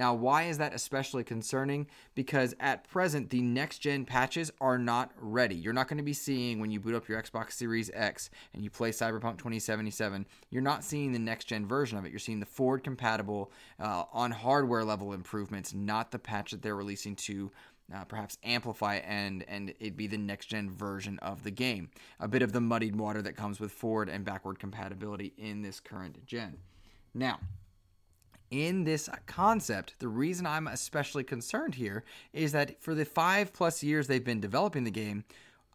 Now, 0.00 0.14
why 0.14 0.44
is 0.44 0.56
that 0.56 0.72
especially 0.72 1.24
concerning? 1.24 1.86
Because 2.14 2.54
at 2.58 2.88
present, 2.88 3.28
the 3.28 3.42
next 3.42 3.80
gen 3.80 4.06
patches 4.06 4.50
are 4.58 4.78
not 4.78 5.12
ready. 5.18 5.54
You're 5.54 5.74
not 5.74 5.88
going 5.88 5.98
to 5.98 6.02
be 6.02 6.14
seeing 6.14 6.58
when 6.58 6.70
you 6.70 6.80
boot 6.80 6.94
up 6.94 7.06
your 7.06 7.22
Xbox 7.22 7.52
Series 7.52 7.90
X 7.92 8.30
and 8.54 8.64
you 8.64 8.70
play 8.70 8.92
Cyberpunk 8.92 9.36
2077, 9.36 10.24
you're 10.48 10.62
not 10.62 10.84
seeing 10.84 11.12
the 11.12 11.18
next 11.18 11.48
gen 11.48 11.66
version 11.66 11.98
of 11.98 12.06
it. 12.06 12.12
You're 12.12 12.18
seeing 12.18 12.40
the 12.40 12.46
forward 12.46 12.82
compatible 12.82 13.52
uh, 13.78 14.04
on 14.10 14.30
hardware 14.30 14.84
level 14.84 15.12
improvements, 15.12 15.74
not 15.74 16.12
the 16.12 16.18
patch 16.18 16.52
that 16.52 16.62
they're 16.62 16.74
releasing 16.74 17.14
to 17.16 17.50
uh, 17.94 18.04
perhaps 18.04 18.38
amplify 18.42 18.94
and 19.04 19.44
and 19.48 19.74
it 19.80 19.98
be 19.98 20.06
the 20.06 20.16
next 20.16 20.46
gen 20.46 20.70
version 20.70 21.18
of 21.18 21.42
the 21.42 21.50
game. 21.50 21.90
A 22.20 22.26
bit 22.26 22.40
of 22.40 22.52
the 22.52 22.60
muddied 22.62 22.96
water 22.96 23.20
that 23.20 23.36
comes 23.36 23.60
with 23.60 23.70
forward 23.70 24.08
and 24.08 24.24
backward 24.24 24.58
compatibility 24.58 25.34
in 25.36 25.60
this 25.60 25.78
current 25.78 26.24
gen. 26.24 26.56
Now, 27.12 27.40
in 28.50 28.84
this 28.84 29.08
concept, 29.26 29.94
the 29.98 30.08
reason 30.08 30.46
I'm 30.46 30.66
especially 30.66 31.24
concerned 31.24 31.76
here 31.76 32.04
is 32.32 32.52
that 32.52 32.82
for 32.82 32.94
the 32.94 33.04
five 33.04 33.52
plus 33.52 33.82
years 33.82 34.06
they've 34.06 34.24
been 34.24 34.40
developing 34.40 34.84
the 34.84 34.90
game, 34.90 35.24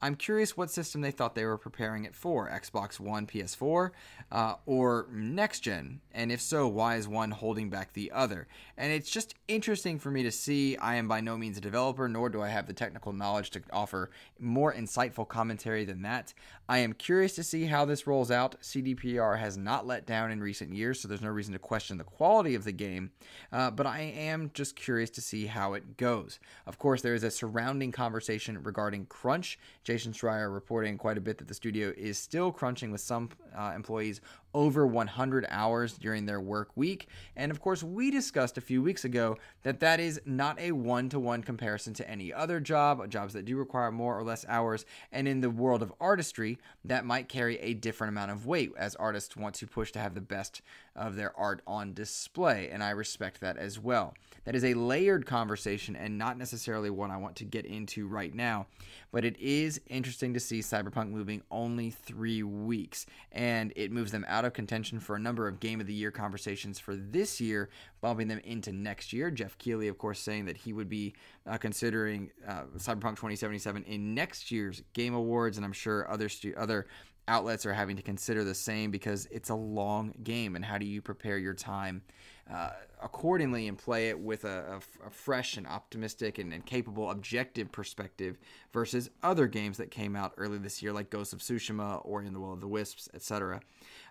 I'm 0.02 0.16
curious 0.16 0.58
what 0.58 0.70
system 0.70 1.02
they 1.02 1.12
thought 1.12 1.36
they 1.36 1.46
were 1.46 1.58
preparing 1.58 2.04
it 2.04 2.14
for 2.14 2.50
Xbox 2.50 3.00
One, 3.00 3.26
PS4, 3.26 3.92
uh, 4.32 4.56
or 4.66 5.08
next 5.12 5.62
gen? 5.62 6.02
And 6.14 6.32
if 6.32 6.42
so, 6.42 6.68
why 6.68 6.98
is 6.98 7.08
one 7.08 7.32
holding 7.32 7.70
back 7.70 7.94
the 7.94 8.12
other? 8.12 8.48
And 8.78 8.92
it's 8.92 9.10
just 9.10 9.36
interesting 9.48 9.98
for 9.98 10.12
me 10.12 10.22
to 10.24 10.32
see. 10.32 10.78
I 10.78 10.96
am 10.96 11.08
by 11.08 11.22
no 11.22 11.38
means 11.38 11.58
a 11.58 11.62
developer, 11.62 12.08
nor 12.10 12.30
do 12.30 12.42
I 12.42 12.50
have 12.50 12.68
the 12.68 12.74
technical 12.74 13.14
knowledge 13.14 13.52
to 13.52 13.62
offer 13.72 14.12
more 14.40 14.74
insightful 14.74 15.28
commentary 15.28 15.86
than 15.86 16.02
that. 16.02 16.34
I 16.68 16.80
am 16.80 16.94
curious 16.94 17.36
to 17.36 17.44
see 17.44 17.66
how 17.66 17.86
this 17.86 18.08
rolls 18.08 18.32
out. 18.32 18.60
CDPR 18.62 19.40
has 19.40 19.56
not 19.56 19.86
let 19.86 20.06
down 20.06 20.32
in 20.32 20.42
recent 20.42 20.74
years, 20.74 21.00
so 21.00 21.08
there's 21.08 21.22
no 21.22 21.30
reason 21.30 21.54
to 21.54 21.60
question 21.60 21.98
the 21.98 22.04
quality 22.04 22.56
of 22.56 22.64
the 22.64 22.72
game, 22.72 23.12
uh, 23.52 23.70
but 23.72 23.86
I 23.86 24.02
am 24.02 24.52
just 24.54 24.76
curious 24.76 25.10
to 25.12 25.22
see 25.22 25.46
how 25.46 25.74
it 25.74 25.96
goes. 25.96 26.40
Of 26.66 26.80
course, 26.80 27.02
there 27.02 27.14
is 27.14 27.24
a 27.24 27.32
surrounding 27.32 27.92
conversation 27.92 28.62
regarding 28.64 29.06
crunch. 29.06 29.60
Jason 29.86 30.12
Schreier 30.12 30.52
reporting 30.52 30.98
quite 30.98 31.18
a 31.18 31.22
bit 31.22 31.38
that 31.38 31.48
the 31.48 31.54
studio 31.54 31.94
is 31.96 32.18
still 32.18 32.52
crunching 32.52 32.92
with 32.92 33.02
some 33.02 33.30
uh, 33.56 33.72
employees 33.76 34.20
over 34.56 34.88
100 34.88 35.46
hours 35.50 35.98
during 35.98 36.26
their 36.26 36.40
work 36.40 36.70
week. 36.76 37.10
And 37.36 37.52
of 37.52 37.60
course, 37.60 37.84
we 37.84 38.10
discussed 38.10 38.58
a 38.58 38.62
few 38.62 38.82
weeks 38.82 39.04
ago 39.04 39.38
that 39.64 39.82
that 39.82 40.00
is 40.00 40.22
not 40.26 40.58
a 40.60 40.72
one 40.72 41.10
to 41.10 41.20
one 41.20 41.44
comparison 41.44 41.94
to 41.96 42.10
any 42.10 42.34
other 42.34 42.62
job, 42.62 43.08
jobs 43.10 43.34
that 43.34 43.44
do 43.44 43.58
require 43.58 43.92
more 43.92 44.18
or 44.18 44.24
less 44.24 44.46
hours. 44.48 44.86
And 45.12 45.28
in 45.28 45.42
the 45.42 45.50
world 45.50 45.84
of 45.84 45.94
artistry, 46.00 46.58
that 46.86 47.06
might 47.06 47.28
carry 47.28 47.60
a 47.60 47.74
different 47.74 48.14
amount 48.14 48.32
of 48.32 48.46
weight 48.46 48.72
as 48.78 48.96
artists 48.96 49.36
want 49.36 49.56
to 49.56 49.68
push 49.68 49.92
to 49.92 50.00
have 50.00 50.16
the 50.16 50.22
best 50.22 50.62
of 50.96 51.18
their 51.18 51.38
art 51.38 51.62
on 51.68 51.94
display. 51.94 52.70
And 52.72 52.82
I 52.82 52.92
respect 52.92 53.42
that 53.42 53.58
as 53.58 53.78
well. 53.78 54.14
That 54.46 54.56
is 54.56 54.64
a 54.64 54.74
layered 54.74 55.26
conversation 55.26 55.96
and 55.96 56.18
not 56.18 56.38
necessarily 56.38 56.90
one 56.90 57.12
I 57.12 57.18
want 57.18 57.36
to 57.38 57.46
get 57.46 57.66
into 57.66 58.08
right 58.08 58.34
now. 58.34 58.68
But 59.12 59.26
it 59.26 59.38
is 59.38 59.82
interesting 59.88 60.34
to 60.34 60.40
see 60.40 60.60
Cyberpunk 60.60 61.10
moving 61.10 61.42
only 61.52 61.90
three 61.90 62.44
weeks. 62.44 63.06
And 63.32 63.74
it 63.76 63.92
moves 63.92 64.12
them 64.12 64.26
out 64.28 64.45
of 64.46 64.54
contention 64.54 65.00
for 65.00 65.16
a 65.16 65.20
number 65.20 65.48
of 65.48 65.60
Game 65.60 65.82
of 65.82 65.88
the 65.88 65.94
Year 65.94 66.12
conversations 66.12 66.80
for 66.80 66.96
this 66.96 67.42
year, 67.42 67.70
bumping 68.02 68.28
them 68.28 68.40
into 68.44 68.72
next 68.72 69.14
year. 69.14 69.32
Geoff 69.32 69.58
Keighley, 69.58 69.88
of 69.88 69.98
course, 69.98 70.20
saying 70.20 70.46
that 70.46 70.58
he 70.58 70.74
would 70.74 70.90
be 70.90 71.14
uh, 71.46 71.58
considering 71.58 72.32
uh, 72.48 72.64
Cyberpunk 72.78 73.16
2077 73.16 73.84
in 73.84 74.14
next 74.14 74.52
year's 74.52 74.82
Game 74.94 75.14
Awards, 75.14 75.58
and 75.58 75.66
I'm 75.66 75.74
sure 75.74 76.10
other 76.10 76.30
stu- 76.30 76.54
other 76.58 76.88
outlets 77.28 77.66
are 77.66 77.74
having 77.74 77.96
to 77.96 78.04
consider 78.04 78.44
the 78.44 78.54
same 78.54 78.92
because 78.92 79.28
it's 79.32 79.50
a 79.50 79.56
long 79.56 80.14
game, 80.24 80.56
and 80.56 80.64
how 80.64 80.78
do 80.78 80.86
you 80.86 81.02
prepare 81.02 81.38
your 81.38 81.54
time? 81.54 82.04
Uh, 82.52 82.70
accordingly 83.02 83.68
and 83.68 83.78
play 83.78 84.10
it 84.10 84.20
with 84.20 84.46
a, 84.46 84.80
a, 85.04 85.08
a 85.08 85.10
fresh 85.10 85.58
and 85.58 85.66
optimistic 85.66 86.38
and, 86.38 86.54
and, 86.54 86.64
capable 86.64 87.10
objective 87.10 87.72
perspective 87.72 88.38
versus 88.72 89.10
other 89.24 89.48
games 89.48 89.78
that 89.78 89.90
came 89.90 90.16
out 90.16 90.32
early 90.38 90.60
this 90.60 90.82
year 90.84 90.94
like 90.94 91.10
Ghost 91.10 91.34
of 91.34 91.40
Tsushima 91.40 92.02
or 92.06 92.22
In 92.22 92.34
the 92.34 92.40
Will 92.40 92.54
of 92.54 92.62
the 92.62 92.68
Wisps, 92.68 93.10
etc. 93.16 93.62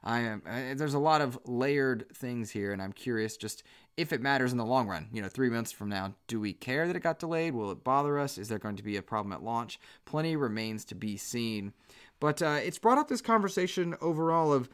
I 0.05 0.21
am 0.21 0.43
I, 0.47 0.75
there's 0.75 0.95
a 0.95 0.99
lot 0.99 1.23
of 1.23 1.39
layered 1.47 2.07
things 2.15 2.51
here, 2.51 2.73
and 2.73 2.83
I'm 2.83 2.93
curious 2.93 3.37
just 3.37 3.63
if 3.97 4.13
it 4.13 4.21
matters 4.21 4.53
in 4.53 4.59
the 4.59 4.65
long 4.65 4.87
run. 4.87 5.09
You 5.13 5.23
know, 5.23 5.29
three 5.29 5.49
months 5.49 5.73
from 5.73 5.89
now, 5.89 6.15
do 6.27 6.39
we 6.39 6.53
care 6.53 6.87
that 6.87 6.95
it 6.95 7.03
got 7.03 7.19
delayed? 7.19 7.55
Will 7.55 7.71
it 7.71 7.83
bother 7.83 8.19
us? 8.19 8.37
Is 8.37 8.49
there 8.49 8.59
going 8.59 8.77
to 8.77 8.83
be 8.83 8.97
a 8.97 9.03
problem 9.03 9.33
at 9.33 9.43
launch? 9.43 9.81
Plenty 10.05 10.37
remains 10.37 10.85
to 10.87 10.95
be 10.95 11.17
seen. 11.17 11.73
But 12.21 12.43
uh, 12.43 12.61
it's 12.63 12.79
brought 12.79 12.99
up 12.99 13.09
this 13.09 13.21
conversation 13.21 13.97
overall 14.01 14.53
of 14.53 14.69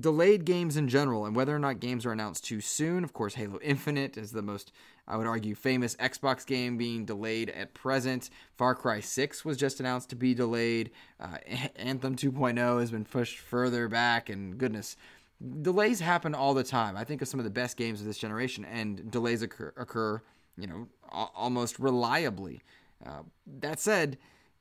delayed 0.00 0.44
games 0.44 0.76
in 0.76 0.88
general 0.88 1.26
and 1.26 1.34
whether 1.34 1.54
or 1.54 1.58
not 1.58 1.80
games 1.80 2.06
are 2.06 2.12
announced 2.12 2.44
too 2.44 2.60
soon. 2.60 3.02
Of 3.02 3.12
course, 3.12 3.34
Halo 3.34 3.58
Infinite 3.60 4.16
is 4.16 4.32
the 4.32 4.42
most, 4.42 4.72
I 5.08 5.16
would 5.16 5.26
argue, 5.26 5.54
famous 5.54 5.96
Xbox 5.96 6.46
game 6.46 6.76
being 6.76 7.04
delayed 7.04 7.50
at 7.50 7.74
present. 7.74 8.30
Far 8.56 8.74
Cry 8.74 9.00
6 9.00 9.44
was 9.44 9.56
just 9.56 9.80
announced 9.80 10.10
to 10.10 10.16
be 10.16 10.34
delayed. 10.34 10.90
Uh, 11.18 11.38
Anthem 11.76 12.14
2.0 12.14 12.80
has 12.80 12.90
been 12.90 13.04
pushed 13.04 13.38
further 13.38 13.88
back, 13.88 14.28
and 14.28 14.56
goodness. 14.56 14.96
Delays 15.62 15.98
happen 15.98 16.34
all 16.34 16.54
the 16.54 16.62
time. 16.62 16.96
I 16.96 17.02
think 17.02 17.20
of 17.20 17.26
some 17.26 17.40
of 17.40 17.44
the 17.44 17.50
best 17.50 17.76
games 17.76 18.00
of 18.00 18.06
this 18.06 18.18
generation, 18.18 18.64
and 18.64 19.10
delays 19.10 19.42
occur, 19.42 19.72
occur 19.76 20.22
you 20.56 20.66
know, 20.66 20.86
almost 21.10 21.78
reliably. 21.78 22.62
Uh, 23.04 23.22
that 23.58 23.80
said, 23.80 24.18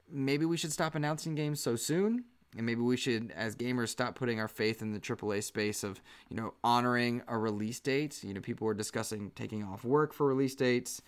maybe 0.09 0.45
we 0.45 0.57
should 0.57 0.71
stop 0.71 0.95
announcing 0.95 1.35
games 1.35 1.59
so 1.59 1.75
soon 1.75 2.25
and 2.57 2.65
maybe 2.65 2.81
we 2.81 2.97
should 2.97 3.31
as 3.35 3.55
gamers 3.55 3.89
stop 3.89 4.15
putting 4.15 4.39
our 4.39 4.47
faith 4.47 4.81
in 4.81 4.91
the 4.93 4.99
AAA 4.99 5.43
space 5.43 5.83
of 5.83 6.01
you 6.29 6.35
know 6.35 6.53
honoring 6.63 7.21
a 7.27 7.37
release 7.37 7.79
date. 7.79 8.23
You 8.23 8.33
know, 8.33 8.41
people 8.41 8.65
were 8.67 8.73
discussing 8.73 9.31
taking 9.35 9.63
off 9.63 9.83
work 9.83 10.13
for 10.13 10.27
release 10.27 10.55
dates. 10.55 11.01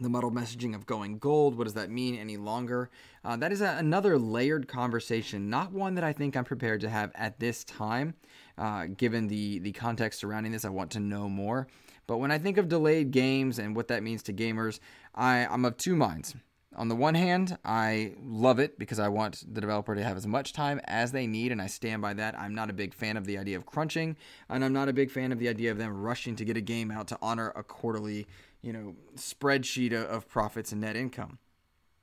the 0.00 0.08
muddled 0.08 0.34
messaging 0.34 0.74
of 0.74 0.86
going 0.86 1.18
gold. 1.18 1.56
What 1.56 1.64
does 1.64 1.74
that 1.74 1.90
mean 1.90 2.16
any 2.16 2.36
longer? 2.36 2.90
Uh, 3.24 3.36
that 3.36 3.52
is 3.52 3.60
a, 3.60 3.76
another 3.78 4.18
layered 4.18 4.66
conversation, 4.66 5.50
not 5.50 5.70
one 5.72 5.94
that 5.94 6.04
I 6.04 6.12
think 6.12 6.36
I'm 6.36 6.44
prepared 6.44 6.80
to 6.80 6.88
have 6.88 7.12
at 7.14 7.38
this 7.38 7.62
time. 7.64 8.14
Uh, 8.58 8.86
given 8.86 9.28
the 9.28 9.58
the 9.60 9.72
context 9.72 10.20
surrounding 10.20 10.52
this, 10.52 10.64
I 10.64 10.70
want 10.70 10.90
to 10.92 11.00
know 11.00 11.28
more. 11.28 11.68
But 12.06 12.18
when 12.18 12.30
I 12.30 12.38
think 12.38 12.58
of 12.58 12.68
delayed 12.68 13.10
games 13.10 13.58
and 13.58 13.76
what 13.76 13.88
that 13.88 14.02
means 14.02 14.22
to 14.24 14.32
gamers, 14.32 14.80
I, 15.14 15.46
I'm 15.46 15.64
of 15.64 15.76
two 15.76 15.94
minds. 15.94 16.34
On 16.74 16.88
the 16.88 16.96
one 16.96 17.14
hand, 17.14 17.58
I 17.64 18.14
love 18.24 18.58
it 18.58 18.78
because 18.78 18.98
I 18.98 19.08
want 19.08 19.44
the 19.52 19.60
developer 19.60 19.94
to 19.94 20.02
have 20.02 20.16
as 20.16 20.26
much 20.26 20.54
time 20.54 20.80
as 20.84 21.12
they 21.12 21.26
need, 21.26 21.52
and 21.52 21.60
I 21.60 21.66
stand 21.66 22.00
by 22.00 22.14
that. 22.14 22.38
I'm 22.38 22.54
not 22.54 22.70
a 22.70 22.72
big 22.72 22.94
fan 22.94 23.18
of 23.18 23.26
the 23.26 23.36
idea 23.36 23.58
of 23.58 23.66
crunching, 23.66 24.16
and 24.48 24.64
I'm 24.64 24.72
not 24.72 24.88
a 24.88 24.94
big 24.94 25.10
fan 25.10 25.32
of 25.32 25.38
the 25.38 25.48
idea 25.48 25.70
of 25.70 25.76
them 25.76 26.00
rushing 26.00 26.34
to 26.36 26.44
get 26.44 26.56
a 26.56 26.62
game 26.62 26.90
out 26.90 27.08
to 27.08 27.18
honor 27.20 27.52
a 27.54 27.62
quarterly, 27.62 28.26
you 28.62 28.72
know, 28.72 28.96
spreadsheet 29.16 29.92
of 29.92 30.28
profits 30.28 30.72
and 30.72 30.80
net 30.80 30.96
income. 30.96 31.38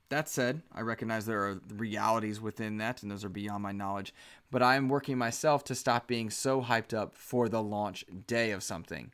That 0.08 0.28
said, 0.28 0.62
I 0.72 0.80
recognize 0.82 1.26
there 1.26 1.44
are 1.44 1.60
realities 1.74 2.40
within 2.40 2.78
that, 2.78 3.02
and 3.02 3.10
those 3.10 3.24
are 3.24 3.28
beyond 3.28 3.62
my 3.62 3.72
knowledge. 3.72 4.12
But 4.50 4.62
I 4.62 4.76
am 4.76 4.88
working 4.88 5.18
myself 5.18 5.64
to 5.64 5.74
stop 5.74 6.06
being 6.06 6.30
so 6.30 6.62
hyped 6.62 6.92
up 6.96 7.14
for 7.14 7.48
the 7.48 7.62
launch 7.62 8.04
day 8.26 8.50
of 8.50 8.62
something. 8.62 9.12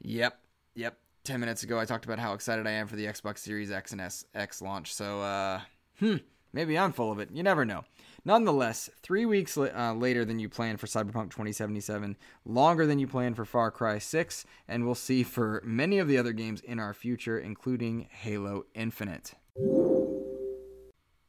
Yep, 0.00 0.38
yep, 0.74 0.98
10 1.28 1.40
minutes 1.40 1.62
ago, 1.62 1.78
I 1.78 1.84
talked 1.84 2.06
about 2.06 2.18
how 2.18 2.32
excited 2.32 2.66
I 2.66 2.70
am 2.70 2.86
for 2.86 2.96
the 2.96 3.04
Xbox 3.04 3.40
Series 3.40 3.70
X 3.70 3.92
and 3.92 4.00
S 4.00 4.24
X 4.34 4.62
launch. 4.62 4.94
So, 4.94 5.20
uh, 5.20 5.60
hmm, 5.98 6.16
maybe 6.54 6.78
I'm 6.78 6.90
full 6.90 7.12
of 7.12 7.18
it. 7.18 7.28
You 7.30 7.42
never 7.42 7.66
know. 7.66 7.84
Nonetheless, 8.24 8.88
three 9.02 9.26
weeks 9.26 9.58
uh, 9.58 9.94
later 9.94 10.24
than 10.24 10.38
you 10.38 10.48
planned 10.48 10.80
for 10.80 10.86
Cyberpunk 10.86 11.30
2077, 11.30 12.16
longer 12.46 12.86
than 12.86 12.98
you 12.98 13.06
planned 13.06 13.36
for 13.36 13.44
Far 13.44 13.70
Cry 13.70 13.98
6, 13.98 14.46
and 14.66 14.86
we'll 14.86 14.94
see 14.94 15.22
for 15.22 15.62
many 15.66 15.98
of 15.98 16.08
the 16.08 16.16
other 16.16 16.32
games 16.32 16.62
in 16.62 16.80
our 16.80 16.94
future, 16.94 17.38
including 17.38 18.08
Halo 18.10 18.64
Infinite. 18.74 19.34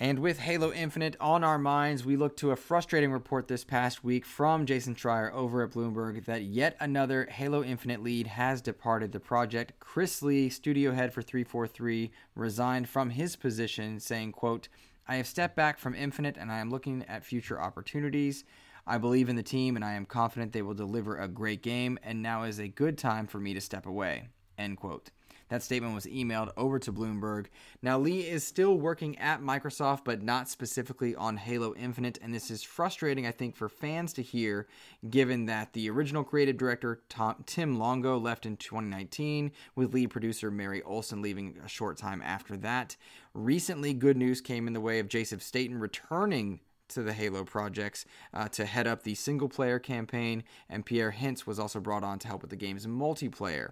And 0.01 0.19
with 0.19 0.39
Halo 0.39 0.71
Infinite 0.71 1.17
on 1.19 1.43
our 1.43 1.57
minds, 1.57 2.05
we 2.05 2.15
look 2.15 2.37
to 2.37 2.51
a 2.51 2.55
frustrating 2.55 3.11
report 3.11 3.49
this 3.49 3.65
past 3.65 4.01
week 4.01 4.25
from 4.25 4.65
Jason 4.65 4.95
Schreier 4.95 5.29
over 5.33 5.61
at 5.61 5.71
Bloomberg 5.71 6.23
that 6.23 6.43
yet 6.43 6.77
another 6.79 7.27
Halo 7.29 7.65
Infinite 7.65 8.01
lead 8.01 8.27
has 8.27 8.61
departed 8.61 9.11
the 9.11 9.19
project. 9.19 9.73
Chris 9.81 10.23
Lee, 10.23 10.47
studio 10.47 10.93
head 10.93 11.11
for 11.11 11.21
343, 11.21 12.11
resigned 12.33 12.87
from 12.87 13.09
his 13.09 13.35
position, 13.35 13.99
saying, 13.99 14.31
quote, 14.31 14.69
I 15.05 15.17
have 15.17 15.27
stepped 15.27 15.57
back 15.57 15.77
from 15.77 15.93
Infinite 15.93 16.37
and 16.37 16.49
I 16.49 16.59
am 16.59 16.69
looking 16.69 17.03
at 17.09 17.25
future 17.25 17.59
opportunities. 17.59 18.45
I 18.87 18.99
believe 18.99 19.27
in 19.27 19.35
the 19.35 19.43
team 19.43 19.75
and 19.75 19.83
I 19.83 19.95
am 19.95 20.05
confident 20.05 20.53
they 20.53 20.61
will 20.61 20.73
deliver 20.73 21.17
a 21.17 21.27
great 21.27 21.61
game, 21.61 21.99
and 22.03 22.21
now 22.21 22.43
is 22.43 22.59
a 22.59 22.69
good 22.69 22.97
time 22.97 23.27
for 23.27 23.41
me 23.41 23.53
to 23.53 23.59
step 23.59 23.85
away. 23.85 24.29
End 24.57 24.77
quote. 24.77 25.11
That 25.49 25.63
statement 25.63 25.95
was 25.95 26.05
emailed 26.05 26.51
over 26.55 26.79
to 26.79 26.93
Bloomberg. 26.93 27.47
Now, 27.81 27.97
Lee 27.97 28.21
is 28.21 28.45
still 28.45 28.77
working 28.77 29.17
at 29.17 29.41
Microsoft, 29.41 30.01
but 30.05 30.21
not 30.21 30.47
specifically 30.47 31.15
on 31.15 31.37
Halo 31.37 31.73
Infinite, 31.75 32.19
and 32.21 32.33
this 32.33 32.51
is 32.51 32.63
frustrating, 32.63 33.25
I 33.25 33.31
think, 33.31 33.55
for 33.55 33.67
fans 33.67 34.13
to 34.13 34.21
hear, 34.21 34.67
given 35.09 35.47
that 35.47 35.73
the 35.73 35.89
original 35.89 36.23
creative 36.23 36.57
director, 36.57 37.01
Tom, 37.09 37.43
Tim 37.45 37.79
Longo, 37.79 38.17
left 38.17 38.45
in 38.45 38.57
2019, 38.57 39.51
with 39.75 39.93
lead 39.93 40.11
producer 40.11 40.51
Mary 40.51 40.83
Olson 40.83 41.21
leaving 41.21 41.57
a 41.63 41.67
short 41.67 41.97
time 41.97 42.21
after 42.21 42.55
that. 42.57 42.95
Recently, 43.33 43.93
good 43.93 44.17
news 44.17 44.41
came 44.41 44.67
in 44.67 44.73
the 44.73 44.81
way 44.81 44.99
of 44.99 45.07
Joseph 45.07 45.41
Staten 45.41 45.79
returning 45.79 46.59
to 46.89 47.03
the 47.03 47.13
Halo 47.13 47.43
projects 47.43 48.05
uh, 48.33 48.47
to 48.49 48.65
head 48.65 48.87
up 48.87 49.03
the 49.03 49.15
single 49.15 49.47
player 49.47 49.79
campaign, 49.79 50.43
and 50.69 50.85
Pierre 50.85 51.15
Hintz 51.17 51.45
was 51.45 51.59
also 51.59 51.79
brought 51.79 52.03
on 52.03 52.19
to 52.19 52.27
help 52.27 52.41
with 52.41 52.49
the 52.49 52.55
game's 52.55 52.85
multiplayer. 52.85 53.71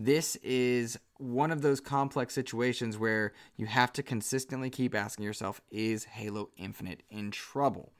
This 0.00 0.36
is 0.44 0.96
one 1.16 1.50
of 1.50 1.60
those 1.60 1.80
complex 1.80 2.32
situations 2.32 2.96
where 2.96 3.32
you 3.56 3.66
have 3.66 3.92
to 3.94 4.02
consistently 4.04 4.70
keep 4.70 4.94
asking 4.94 5.24
yourself 5.24 5.60
is 5.72 6.04
Halo 6.04 6.50
Infinite 6.56 7.02
in 7.10 7.32
trouble? 7.32 7.92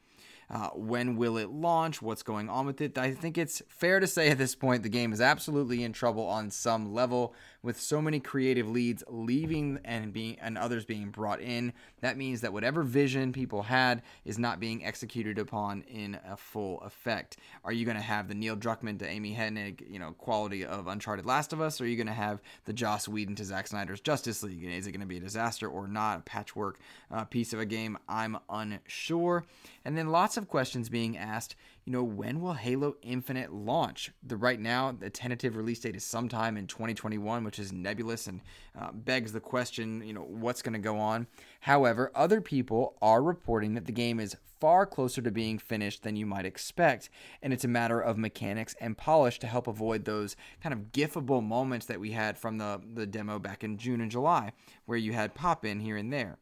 Uh, 0.49 0.69
when 0.75 1.17
will 1.17 1.37
it 1.37 1.51
launch? 1.51 2.01
What's 2.01 2.23
going 2.23 2.49
on 2.49 2.67
with 2.67 2.81
it? 2.81 2.97
I 2.97 3.11
think 3.11 3.37
it's 3.37 3.63
fair 3.67 3.99
to 3.99 4.07
say 4.07 4.31
at 4.31 4.39
this 4.39 4.55
point 4.55 4.85
the 4.85 4.89
game 4.89 5.13
is 5.13 5.21
absolutely 5.21 5.83
in 5.83 5.93
trouble 5.93 6.25
on 6.25 6.53
some 6.53 6.95
level 6.95 7.35
with 7.69 7.79
so 7.79 8.01
many 8.01 8.19
creative 8.19 8.67
leads 8.67 9.05
leaving 9.09 9.79
and 9.85 10.11
being 10.11 10.39
and 10.41 10.57
others 10.57 10.87
being 10.87 11.11
brought 11.11 11.39
in, 11.39 11.71
that 12.01 12.17
means 12.17 12.41
that 12.41 12.51
whatever 12.51 12.83
vision 12.83 13.31
people 13.31 13.65
had 13.65 14.01
is 14.25 14.39
not 14.39 14.59
being 14.59 14.83
executed 14.83 15.39
upon 15.39 15.83
in 15.83 16.19
a 16.27 16.35
full 16.35 16.81
effect. 16.81 17.37
Are 17.65 17.73
you 17.73 17.85
going 17.85 17.99
to 17.99 18.03
have 18.03 18.27
the 18.27 18.35
Neil 18.35 18.57
Druckmann 18.57 18.99
to 19.01 19.07
Amy 19.07 19.35
Hennig, 19.35 19.83
you 19.87 19.99
know, 19.99 20.13
quality 20.13 20.65
of 20.65 20.87
Uncharted 20.87 21.27
Last 21.27 21.53
of 21.53 21.61
Us, 21.61 21.79
or 21.79 21.85
are 21.85 21.89
you 21.89 21.97
going 21.97 22.07
to 22.07 22.13
have 22.15 22.41
the 22.65 22.73
Joss 22.73 23.07
Whedon 23.07 23.35
to 23.35 23.45
Zack 23.45 23.67
Snyder's 23.67 24.01
Justice 24.01 24.43
League? 24.43 24.65
Is 24.65 24.87
it 24.87 24.93
going 24.93 25.03
to 25.03 25.07
be 25.07 25.19
a 25.19 25.21
disaster 25.21 25.69
or 25.69 25.87
not? 25.87 26.21
A 26.21 26.23
patchwork 26.23 26.79
uh, 27.11 27.25
piece 27.25 27.53
of 27.53 27.61
a 27.61 27.67
game? 27.67 27.99
I'm 28.09 28.39
unsure. 28.49 29.45
And 29.85 29.95
then 29.95 30.09
lots 30.09 30.39
of 30.39 30.49
questions 30.49 30.89
being 30.89 31.19
asked 31.19 31.55
you 31.89 31.93
know, 31.93 32.05
when 32.05 32.43
will 32.43 32.53
Halo 32.53 32.97
Infinite 33.01 33.51
launch? 33.51 34.13
The 34.23 34.37
right 34.37 34.61
now, 34.61 34.93
the 34.93 35.09
tentative 35.09 35.57
release 35.57 35.81
date 35.81 35.97
is 35.97 36.05
sometime 36.05 36.59
in 36.59 36.67
2021, 36.67 37.45
which 37.45 37.59
is 37.59 37.73
nebulous 37.73 38.27
and 38.27 38.43
uh, 38.79 38.93
begs 38.93 39.33
the 39.33 39.41
question, 39.41 40.03
you 40.05 40.13
know, 40.13 40.21
what's 40.21 40.61
going 40.61 40.75
to 40.75 40.79
go 40.81 40.99
on. 40.99 41.29
However, 41.61 42.13
other 42.15 42.43
people 42.43 42.99
are 43.01 43.23
reporting 43.23 43.73
that 43.73 43.87
the 43.87 43.93
game 43.93 44.21
is 44.21 44.37
far 44.61 44.85
closer 44.85 45.23
to 45.23 45.31
being 45.31 45.57
finished 45.57 46.03
than 46.03 46.15
you 46.15 46.27
might 46.27 46.45
expect, 46.45 47.09
and 47.43 47.55
it's 47.55 47.65
a 47.65 47.69
matter 47.69 47.99
of 47.99 48.19
mechanics 48.19 48.77
and 48.83 48.99
polish 48.99 49.39
to 49.39 49.47
help 49.47 49.67
avoid 49.67 50.05
those 50.05 50.37
kind 50.63 50.75
of 50.75 50.93
gifable 50.93 51.43
moments 51.43 51.87
that 51.87 52.01
we 52.01 52.11
had 52.11 52.37
from 52.37 52.59
the 52.59 52.83
the 52.93 53.07
demo 53.07 53.39
back 53.39 53.65
in 53.65 53.79
June 53.79 54.03
and 54.03 54.11
July, 54.11 54.53
where 54.85 54.99
you 54.99 55.15
had 55.15 55.35
pop 55.35 55.65
in 55.65 55.81
here 55.81 55.97
and 55.97 56.13
there. 56.13 56.37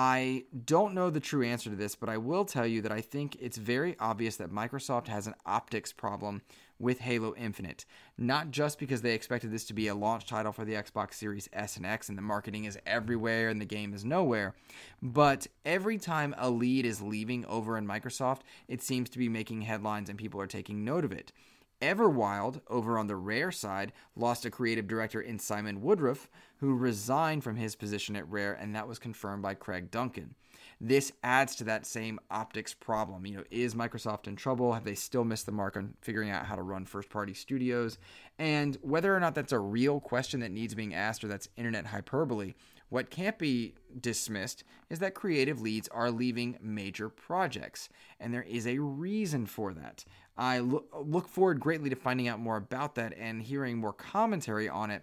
I 0.00 0.44
don't 0.64 0.94
know 0.94 1.10
the 1.10 1.18
true 1.18 1.44
answer 1.44 1.70
to 1.70 1.74
this, 1.74 1.96
but 1.96 2.08
I 2.08 2.18
will 2.18 2.44
tell 2.44 2.64
you 2.64 2.80
that 2.82 2.92
I 2.92 3.00
think 3.00 3.36
it's 3.40 3.56
very 3.56 3.96
obvious 3.98 4.36
that 4.36 4.52
Microsoft 4.52 5.08
has 5.08 5.26
an 5.26 5.34
optics 5.44 5.92
problem 5.92 6.42
with 6.78 7.00
Halo 7.00 7.34
Infinite. 7.34 7.84
Not 8.16 8.52
just 8.52 8.78
because 8.78 9.02
they 9.02 9.14
expected 9.14 9.50
this 9.50 9.64
to 9.64 9.74
be 9.74 9.88
a 9.88 9.96
launch 9.96 10.24
title 10.28 10.52
for 10.52 10.64
the 10.64 10.74
Xbox 10.74 11.14
Series 11.14 11.48
S 11.52 11.76
and 11.76 11.84
X 11.84 12.08
and 12.08 12.16
the 12.16 12.22
marketing 12.22 12.64
is 12.64 12.78
everywhere 12.86 13.48
and 13.48 13.60
the 13.60 13.64
game 13.64 13.92
is 13.92 14.04
nowhere, 14.04 14.54
but 15.02 15.48
every 15.66 15.98
time 15.98 16.32
a 16.38 16.48
lead 16.48 16.86
is 16.86 17.02
leaving 17.02 17.44
over 17.46 17.76
in 17.76 17.84
Microsoft, 17.84 18.42
it 18.68 18.80
seems 18.80 19.10
to 19.10 19.18
be 19.18 19.28
making 19.28 19.62
headlines 19.62 20.08
and 20.08 20.16
people 20.16 20.40
are 20.40 20.46
taking 20.46 20.84
note 20.84 21.04
of 21.04 21.10
it. 21.10 21.32
Everwild, 21.80 22.60
over 22.68 22.98
on 22.98 23.06
the 23.06 23.16
Rare 23.16 23.52
side, 23.52 23.92
lost 24.16 24.44
a 24.44 24.50
creative 24.50 24.88
director 24.88 25.20
in 25.20 25.38
Simon 25.38 25.80
Woodroffe, 25.80 26.26
who 26.58 26.74
resigned 26.74 27.44
from 27.44 27.56
his 27.56 27.76
position 27.76 28.16
at 28.16 28.28
Rare, 28.28 28.52
and 28.54 28.74
that 28.74 28.88
was 28.88 28.98
confirmed 28.98 29.42
by 29.42 29.54
Craig 29.54 29.90
Duncan. 29.90 30.34
This 30.80 31.12
adds 31.22 31.56
to 31.56 31.64
that 31.64 31.86
same 31.86 32.20
optics 32.30 32.74
problem. 32.74 33.26
You 33.26 33.38
know, 33.38 33.44
is 33.50 33.74
Microsoft 33.74 34.26
in 34.26 34.36
trouble? 34.36 34.72
Have 34.72 34.84
they 34.84 34.94
still 34.94 35.24
missed 35.24 35.46
the 35.46 35.52
mark 35.52 35.76
on 35.76 35.94
figuring 36.02 36.30
out 36.30 36.46
how 36.46 36.56
to 36.56 36.62
run 36.62 36.84
first 36.84 37.10
party 37.10 37.34
studios? 37.34 37.98
And 38.38 38.76
whether 38.82 39.14
or 39.14 39.20
not 39.20 39.34
that's 39.34 39.52
a 39.52 39.58
real 39.58 40.00
question 40.00 40.40
that 40.40 40.52
needs 40.52 40.74
being 40.74 40.94
asked 40.94 41.24
or 41.24 41.28
that's 41.28 41.48
internet 41.56 41.86
hyperbole, 41.86 42.54
what 42.90 43.10
can't 43.10 43.38
be 43.38 43.74
dismissed 44.00 44.64
is 44.88 44.98
that 45.00 45.14
creative 45.14 45.60
leads 45.60 45.88
are 45.88 46.10
leaving 46.10 46.58
major 46.60 47.08
projects, 47.08 47.88
and 48.18 48.32
there 48.32 48.42
is 48.42 48.66
a 48.66 48.78
reason 48.78 49.46
for 49.46 49.74
that. 49.74 50.04
I 50.36 50.60
look 50.60 51.28
forward 51.28 51.60
greatly 51.60 51.90
to 51.90 51.96
finding 51.96 52.28
out 52.28 52.40
more 52.40 52.56
about 52.56 52.94
that 52.94 53.12
and 53.18 53.42
hearing 53.42 53.78
more 53.78 53.92
commentary 53.92 54.68
on 54.68 54.90
it 54.90 55.02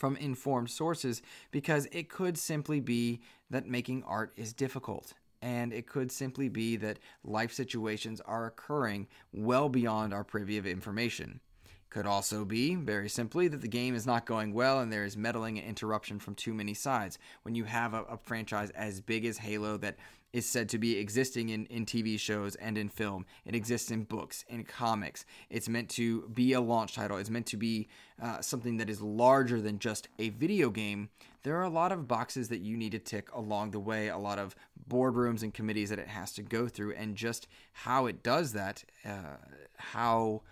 from 0.00 0.16
informed 0.16 0.70
sources 0.70 1.20
because 1.50 1.86
it 1.92 2.08
could 2.08 2.38
simply 2.38 2.80
be 2.80 3.20
that 3.50 3.66
making 3.66 4.02
art 4.04 4.32
is 4.34 4.54
difficult. 4.54 5.12
And 5.42 5.74
it 5.74 5.86
could 5.86 6.10
simply 6.10 6.48
be 6.48 6.76
that 6.76 6.98
life 7.22 7.52
situations 7.52 8.18
are 8.22 8.46
occurring 8.46 9.08
well 9.30 9.68
beyond 9.68 10.14
our 10.14 10.24
privy 10.24 10.56
of 10.56 10.66
information. 10.66 11.40
Could 11.90 12.06
also 12.06 12.46
be, 12.46 12.76
very 12.76 13.10
simply, 13.10 13.46
that 13.48 13.60
the 13.60 13.68
game 13.68 13.94
is 13.94 14.06
not 14.06 14.24
going 14.24 14.54
well 14.54 14.80
and 14.80 14.90
there 14.90 15.04
is 15.04 15.18
meddling 15.18 15.58
and 15.58 15.68
interruption 15.68 16.18
from 16.18 16.34
too 16.34 16.54
many 16.54 16.72
sides. 16.72 17.18
When 17.42 17.54
you 17.54 17.64
have 17.64 17.92
a, 17.92 18.04
a, 18.04 18.16
franchise 18.16 18.70
as 18.70 19.02
big 19.02 19.26
as 19.26 19.38
Halo 19.38 19.76
that 19.78 19.96
is 20.32 20.46
said 20.46 20.68
to 20.68 20.78
be 20.78 20.98
existing 20.98 21.48
in, 21.48 21.66
in 21.66 21.84
TV 21.84 22.18
shows 22.18 22.54
and 22.56 22.78
in 22.78 22.88
film, 22.88 23.26
it 23.44 23.54
exists 23.54 23.90
in 23.90 24.04
books, 24.04 24.44
in 24.48 24.64
comics. 24.64 25.24
It's 25.48 25.68
meant 25.68 25.88
to 25.90 26.28
be 26.28 26.52
a 26.52 26.60
launch 26.60 26.94
title, 26.94 27.16
it's 27.16 27.30
meant 27.30 27.46
to 27.46 27.56
be 27.56 27.88
uh, 28.22 28.40
something 28.40 28.76
that 28.76 28.90
is 28.90 29.00
larger 29.00 29.60
than 29.60 29.78
just 29.78 30.08
a 30.18 30.30
video 30.30 30.70
game. 30.70 31.10
There 31.42 31.56
are 31.56 31.64
a 31.64 31.70
lot 31.70 31.90
of 31.90 32.06
boxes 32.06 32.48
that 32.48 32.60
you 32.60 32.76
need 32.76 32.92
to 32.92 32.98
tick 32.98 33.32
along 33.32 33.70
the 33.70 33.80
way, 33.80 34.08
a 34.08 34.18
lot 34.18 34.38
of 34.38 34.54
boardrooms 34.88 35.42
and 35.42 35.54
committees 35.54 35.90
that 35.90 35.98
it 35.98 36.08
has 36.08 36.32
to 36.32 36.42
go 36.42 36.68
through, 36.68 36.94
and 36.94 37.16
just 37.16 37.48
how 37.72 38.06
it 38.06 38.22
does 38.22 38.52
that, 38.52 38.84
uh, 39.04 39.36
how 39.76 40.42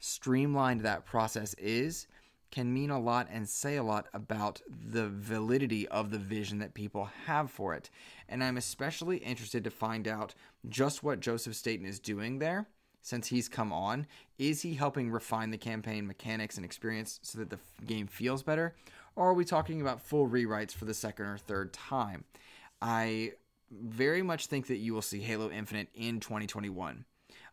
streamlined 0.00 0.80
that 0.82 1.04
process 1.04 1.54
is 1.54 2.06
can 2.50 2.72
mean 2.72 2.90
a 2.90 2.98
lot 2.98 3.28
and 3.30 3.48
say 3.48 3.76
a 3.76 3.82
lot 3.82 4.06
about 4.14 4.60
the 4.68 5.08
validity 5.08 5.86
of 5.88 6.10
the 6.10 6.18
vision 6.18 6.58
that 6.58 6.74
people 6.74 7.10
have 7.26 7.50
for 7.50 7.74
it. 7.74 7.90
And 8.28 8.42
I'm 8.42 8.56
especially 8.56 9.18
interested 9.18 9.64
to 9.64 9.70
find 9.70 10.08
out 10.08 10.34
just 10.68 11.02
what 11.02 11.20
Joseph 11.20 11.56
Staten 11.56 11.86
is 11.86 11.98
doing 11.98 12.38
there 12.38 12.66
since 13.02 13.28
he's 13.28 13.48
come 13.48 13.72
on. 13.72 14.06
Is 14.38 14.62
he 14.62 14.74
helping 14.74 15.10
refine 15.10 15.50
the 15.50 15.58
campaign 15.58 16.06
mechanics 16.06 16.56
and 16.56 16.64
experience 16.64 17.20
so 17.22 17.38
that 17.38 17.50
the 17.50 17.58
game 17.86 18.06
feels 18.06 18.42
better? 18.42 18.74
or 19.18 19.30
are 19.30 19.34
we 19.34 19.44
talking 19.44 19.80
about 19.80 20.00
full 20.00 20.28
rewrites 20.28 20.72
for 20.72 20.84
the 20.84 20.94
second 20.94 21.26
or 21.26 21.36
third 21.36 21.72
time? 21.72 22.22
I 22.80 23.32
very 23.70 24.22
much 24.22 24.46
think 24.46 24.68
that 24.68 24.76
you 24.76 24.94
will 24.94 25.02
see 25.02 25.18
Halo 25.18 25.50
Infinite 25.50 25.88
in 25.92 26.20
2021. 26.20 27.04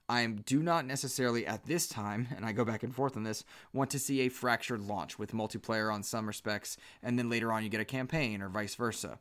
I 0.07 0.25
do 0.27 0.61
not 0.61 0.85
necessarily 0.85 1.47
at 1.47 1.65
this 1.65 1.87
time, 1.87 2.27
and 2.35 2.45
I 2.45 2.51
go 2.51 2.63
back 2.63 2.83
and 2.83 2.93
forth 2.93 3.17
on 3.17 3.23
this, 3.23 3.43
want 3.73 3.89
to 3.91 3.99
see 3.99 4.21
a 4.21 4.29
fractured 4.29 4.81
launch 4.81 5.17
with 5.17 5.31
multiplayer 5.31 5.91
on 5.91 6.03
some 6.03 6.27
respects, 6.27 6.77
and 7.01 7.17
then 7.17 7.29
later 7.29 7.51
on 7.51 7.63
you 7.63 7.69
get 7.69 7.81
a 7.81 7.85
campaign 7.85 8.41
or 8.41 8.49
vice 8.49 8.75
versa. 8.75 9.17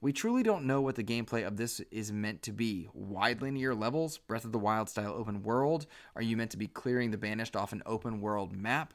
We 0.00 0.12
truly 0.12 0.42
don't 0.42 0.66
know 0.66 0.80
what 0.82 0.96
the 0.96 1.04
gameplay 1.04 1.46
of 1.46 1.56
this 1.56 1.80
is 1.90 2.12
meant 2.12 2.42
to 2.42 2.52
be. 2.52 2.88
Wide 2.92 3.40
linear 3.40 3.74
levels, 3.74 4.18
Breath 4.18 4.44
of 4.44 4.52
the 4.52 4.58
Wild 4.58 4.90
style 4.90 5.14
open 5.14 5.42
world? 5.42 5.86
Are 6.16 6.22
you 6.22 6.36
meant 6.36 6.50
to 6.50 6.58
be 6.58 6.66
clearing 6.66 7.10
the 7.10 7.16
banished 7.16 7.56
off 7.56 7.72
an 7.72 7.82
open 7.86 8.20
world 8.20 8.54
map? 8.54 8.92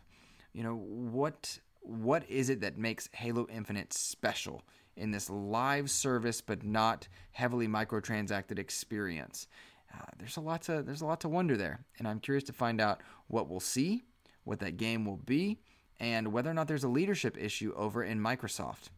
You 0.53 0.63
know, 0.63 0.75
what 0.75 1.57
what 1.81 2.29
is 2.29 2.49
it 2.49 2.61
that 2.61 2.77
makes 2.77 3.09
Halo 3.13 3.47
Infinite 3.49 3.93
special 3.93 4.61
in 4.95 5.09
this 5.09 5.29
live 5.29 5.89
service 5.89 6.41
but 6.41 6.63
not 6.63 7.07
heavily 7.31 7.67
microtransacted 7.67 8.59
experience? 8.59 9.47
Uh, 9.93 10.01
there's 10.17 10.37
a 10.37 10.41
lot 10.41 10.61
to 10.63 10.81
there's 10.83 11.01
a 11.01 11.05
lot 11.05 11.21
to 11.21 11.29
wonder 11.29 11.57
there, 11.57 11.79
and 11.97 12.07
I'm 12.07 12.19
curious 12.19 12.43
to 12.45 12.53
find 12.53 12.79
out 12.79 13.01
what 13.27 13.49
we'll 13.49 13.59
see, 13.59 14.03
what 14.43 14.59
that 14.59 14.77
game 14.77 15.05
will 15.05 15.17
be, 15.17 15.59
and 15.99 16.31
whether 16.31 16.49
or 16.49 16.53
not 16.53 16.67
there's 16.67 16.83
a 16.83 16.89
leadership 16.89 17.37
issue 17.37 17.73
over 17.75 18.03
in 18.03 18.19
Microsoft. 18.19 18.89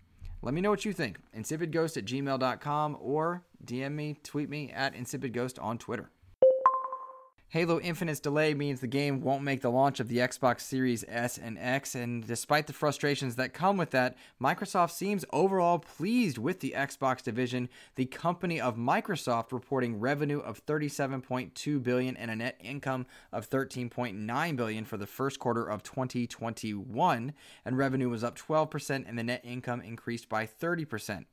Let 0.42 0.54
me 0.54 0.62
know 0.62 0.72
what 0.72 0.86
you 0.86 0.94
think. 0.94 1.20
InsipidGhost 1.38 1.98
at 1.98 2.06
gmail.com 2.06 2.98
or 3.00 3.44
DM 3.64 3.92
me, 3.92 4.18
tweet 4.24 4.50
me 4.50 4.72
at 4.72 4.96
InsipidGhost 4.96 5.62
on 5.62 5.78
Twitter. 5.78 6.10
Halo 7.52 7.82
Infinite's 7.82 8.22
delay 8.22 8.54
means 8.54 8.80
the 8.80 8.88
game 8.88 9.20
won't 9.20 9.44
make 9.44 9.60
the 9.60 9.70
launch 9.70 10.00
of 10.00 10.08
the 10.08 10.20
Xbox 10.20 10.62
Series 10.62 11.04
S 11.10 11.38
and 11.38 11.58
X, 11.60 11.96
and 11.96 12.26
despite 12.26 12.66
the 12.66 12.72
frustrations 12.72 13.36
that 13.36 13.54
come 13.54 13.76
with 13.76 13.90
that, 13.90 14.16
Microsoft 14.42 14.92
seems 14.92 15.26
overall 15.34 15.80
pleased 15.80 16.38
with 16.38 16.62
the 16.62 16.74
Xbox 16.78 17.22
division. 17.22 17.68
The 17.96 18.06
company 18.06 18.62
of 18.62 18.78
Microsoft 18.78 19.52
reporting 19.52 20.00
revenue 20.00 20.40
of 20.40 20.66
37.2 20.66 21.84
billion 21.84 22.16
and 22.16 22.32
a 22.32 22.38
net 22.38 22.56
income 22.64 23.06
of 23.34 23.50
13.9 23.50 24.56
billion 24.56 24.86
for 24.86 24.96
the 24.96 25.06
first 25.06 25.38
quarter 25.38 25.66
of 25.66 25.84
2021, 25.84 27.34
and 27.66 27.78
revenue 27.78 28.08
was 28.08 28.24
up 28.24 28.38
12% 28.38 29.04
and 29.06 29.20
the 29.20 29.24
net 29.24 29.42
income 29.44 29.82
increased 29.82 30.30
by 30.30 30.48
30%. 30.48 31.26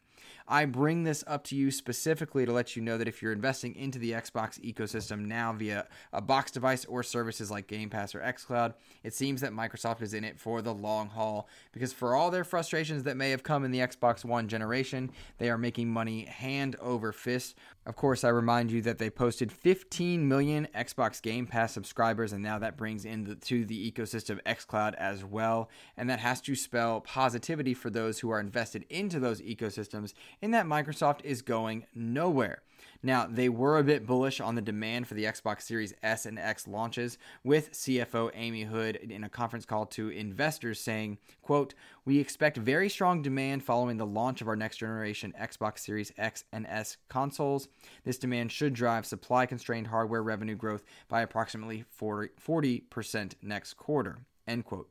I 0.51 0.65
bring 0.65 1.05
this 1.05 1.23
up 1.27 1.45
to 1.45 1.57
you 1.57 1.71
specifically 1.71 2.47
to 2.47 2.53
let 2.53 2.75
you 2.75 2.81
know 2.81 2.97
that 2.97 3.07
if 3.07 3.21
you're 3.21 3.33
investing 3.33 3.77
into 3.77 3.99
the 3.99 4.13
Xbox 4.13 4.59
ecosystem 4.61 5.27
now 5.27 5.53
via 5.53 5.87
a 6.11 6.23
box 6.23 6.51
device 6.51 6.87
or 6.87 7.03
services 7.03 7.51
like 7.51 7.67
Game 7.67 7.91
Pass 7.91 8.15
or 8.15 8.21
xCloud, 8.21 8.73
it 9.05 9.13
seems 9.13 9.43
that 9.43 9.53
Microsoft 9.53 10.01
is 10.01 10.15
in 10.15 10.25
it 10.25 10.41
for 10.41 10.63
the 10.63 10.73
long 10.73 11.11
haul 11.11 11.51
because 11.73 11.93
for 11.93 12.15
all 12.15 12.31
their 12.31 12.45
frustrations 12.45 13.03
that 13.03 13.19
may 13.19 13.29
have 13.31 13.43
come 13.43 13.63
in 13.63 13.73
the 13.73 13.81
Xbox 13.81 14.25
One 14.25 14.49
generation, 14.49 15.11
they 15.37 15.51
are 15.51 15.59
making 15.59 15.91
money 15.91 16.25
hand 16.25 16.77
over 16.81 17.13
fist. 17.13 17.55
Of 17.89 17.97
course, 17.97 18.23
I 18.23 18.29
remind 18.29 18.71
you 18.71 18.83
that 18.83 18.99
they 18.99 19.09
posted 19.09 19.51
15 19.51 20.29
million 20.29 20.69
Xbox 20.75 21.23
Game 21.23 21.47
Pass 21.47 21.73
subscribers, 21.73 22.35
and 22.35 22.43
now 22.43 22.59
that 22.59 22.77
brings 22.77 23.07
into 23.07 23.35
the, 23.35 23.65
the 23.65 23.91
ecosystem 23.91 24.43
xCloud 24.43 24.95
as 24.97 25.25
well. 25.25 25.71
And 25.97 26.11
that 26.11 26.19
has 26.19 26.43
to 26.43 26.55
spell 26.55 27.01
positivity 27.01 27.73
for 27.73 27.89
those 27.89 28.19
who 28.19 28.29
are 28.29 28.41
invested 28.41 28.85
into 28.91 29.19
those 29.19 29.41
ecosystems 29.41 30.13
in 30.43 30.51
that 30.51 30.67
Microsoft 30.67 31.25
is 31.25 31.41
going 31.41 31.87
nowhere. 31.95 32.61
Now, 33.03 33.29
they 33.31 33.49
were 33.49 33.79
a 33.79 33.85
bit 33.85 34.07
bullish 34.07 34.41
on 34.41 34.57
the 34.57 34.61
demand 34.61 35.07
for 35.07 35.15
the 35.15 35.25
Xbox 35.25 35.63
Series 35.63 35.95
S 36.03 36.27
and 36.27 36.39
X 36.39 36.67
launches, 36.67 37.17
with 37.45 37.71
CFO 37.73 38.31
Amy 38.35 38.65
Hood 38.65 38.97
in 38.97 39.23
a 39.23 39.29
conference 39.29 39.65
call 39.65 39.87
to 39.87 40.09
investors 40.09 40.81
saying, 40.81 41.19
quote, 41.41 41.75
We 42.05 42.19
expect 42.19 42.57
very 42.57 42.89
strong 42.89 43.23
demand 43.23 43.63
following 43.63 43.99
the 43.99 44.07
launch 44.07 44.41
of 44.41 44.49
our 44.49 44.57
next 44.57 44.79
generation 44.79 45.33
Xbox 45.41 45.79
Series 45.79 46.13
X 46.19 46.43
and 46.53 46.67
S 46.67 46.97
consoles. 47.09 47.69
This 48.05 48.19
demand 48.19 48.51
should 48.51 48.75
drive 48.75 49.07
supply 49.07 49.47
constrained 49.47 49.87
hardware 49.87 50.23
revenue 50.23 50.57
growth 50.57 50.83
by 51.09 51.23
approximately 51.23 51.85
40, 51.91 52.31
40% 52.45 53.35
next 53.43 53.75
quarter, 53.75 54.19
end 54.49 54.65
quote 54.65 54.91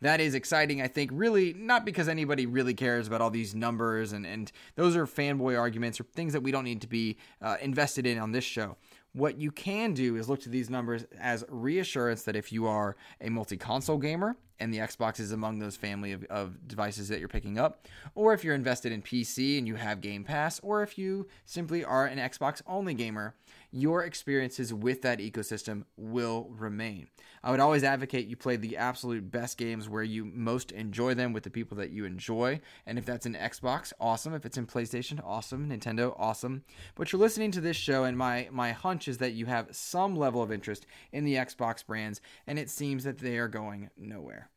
that 0.00 0.20
is 0.20 0.34
exciting, 0.34 0.80
I 0.80 0.88
think, 0.88 1.10
really 1.12 1.54
not 1.54 1.84
because 1.84 2.08
anybody 2.08 2.46
really 2.46 2.74
cares 2.74 3.06
about 3.06 3.20
all 3.20 3.30
these 3.30 3.54
numbers 3.54 4.12
and, 4.12 4.26
and 4.26 4.50
those 4.76 4.96
are 4.96 5.06
fanboy 5.06 5.58
arguments 5.58 6.00
or 6.00 6.04
things 6.04 6.32
that 6.32 6.42
we 6.42 6.52
don't 6.52 6.64
need 6.64 6.80
to 6.82 6.88
be 6.88 7.16
uh, 7.42 7.56
invested 7.60 8.06
in 8.06 8.18
on 8.18 8.32
this 8.32 8.44
show. 8.44 8.76
What 9.12 9.40
you 9.40 9.50
can 9.50 9.94
do 9.94 10.16
is 10.16 10.28
look 10.28 10.40
to 10.42 10.48
these 10.48 10.70
numbers 10.70 11.04
as 11.18 11.44
reassurance 11.48 12.22
that 12.24 12.36
if 12.36 12.52
you 12.52 12.66
are 12.66 12.96
a 13.20 13.30
multi 13.30 13.56
console 13.56 13.98
gamer, 13.98 14.36
and 14.60 14.72
the 14.72 14.78
Xbox 14.78 15.20
is 15.20 15.32
among 15.32 15.58
those 15.58 15.76
family 15.76 16.12
of, 16.12 16.24
of 16.24 16.66
devices 16.66 17.08
that 17.08 17.20
you're 17.20 17.28
picking 17.28 17.58
up, 17.58 17.86
or 18.14 18.34
if 18.34 18.42
you're 18.42 18.54
invested 18.54 18.92
in 18.92 19.02
PC 19.02 19.58
and 19.58 19.66
you 19.66 19.76
have 19.76 20.00
Game 20.00 20.24
Pass, 20.24 20.58
or 20.60 20.82
if 20.82 20.98
you 20.98 21.28
simply 21.44 21.84
are 21.84 22.06
an 22.06 22.18
Xbox 22.18 22.60
only 22.66 22.94
gamer, 22.94 23.34
your 23.70 24.04
experiences 24.04 24.72
with 24.72 25.02
that 25.02 25.18
ecosystem 25.18 25.84
will 25.96 26.48
remain. 26.50 27.08
I 27.42 27.50
would 27.50 27.60
always 27.60 27.84
advocate 27.84 28.26
you 28.26 28.36
play 28.36 28.56
the 28.56 28.76
absolute 28.76 29.30
best 29.30 29.58
games 29.58 29.88
where 29.88 30.02
you 30.02 30.24
most 30.24 30.72
enjoy 30.72 31.14
them 31.14 31.32
with 31.32 31.44
the 31.44 31.50
people 31.50 31.76
that 31.78 31.90
you 31.90 32.04
enjoy. 32.04 32.60
And 32.86 32.98
if 32.98 33.06
that's 33.06 33.26
an 33.26 33.34
Xbox, 33.34 33.92
awesome. 34.00 34.34
If 34.34 34.44
it's 34.44 34.58
in 34.58 34.66
PlayStation, 34.66 35.20
awesome. 35.24 35.68
Nintendo, 35.68 36.14
awesome. 36.18 36.64
But 36.94 37.12
you're 37.12 37.20
listening 37.20 37.50
to 37.52 37.60
this 37.60 37.76
show, 37.76 38.04
and 38.04 38.16
my, 38.16 38.48
my 38.50 38.72
hunch 38.72 39.08
is 39.08 39.18
that 39.18 39.34
you 39.34 39.46
have 39.46 39.68
some 39.70 40.16
level 40.16 40.42
of 40.42 40.52
interest 40.52 40.86
in 41.12 41.24
the 41.24 41.34
Xbox 41.34 41.84
brands, 41.84 42.20
and 42.46 42.58
it 42.58 42.70
seems 42.70 43.04
that 43.04 43.18
they 43.18 43.38
are 43.38 43.48
going 43.48 43.90
nowhere. 43.96 44.50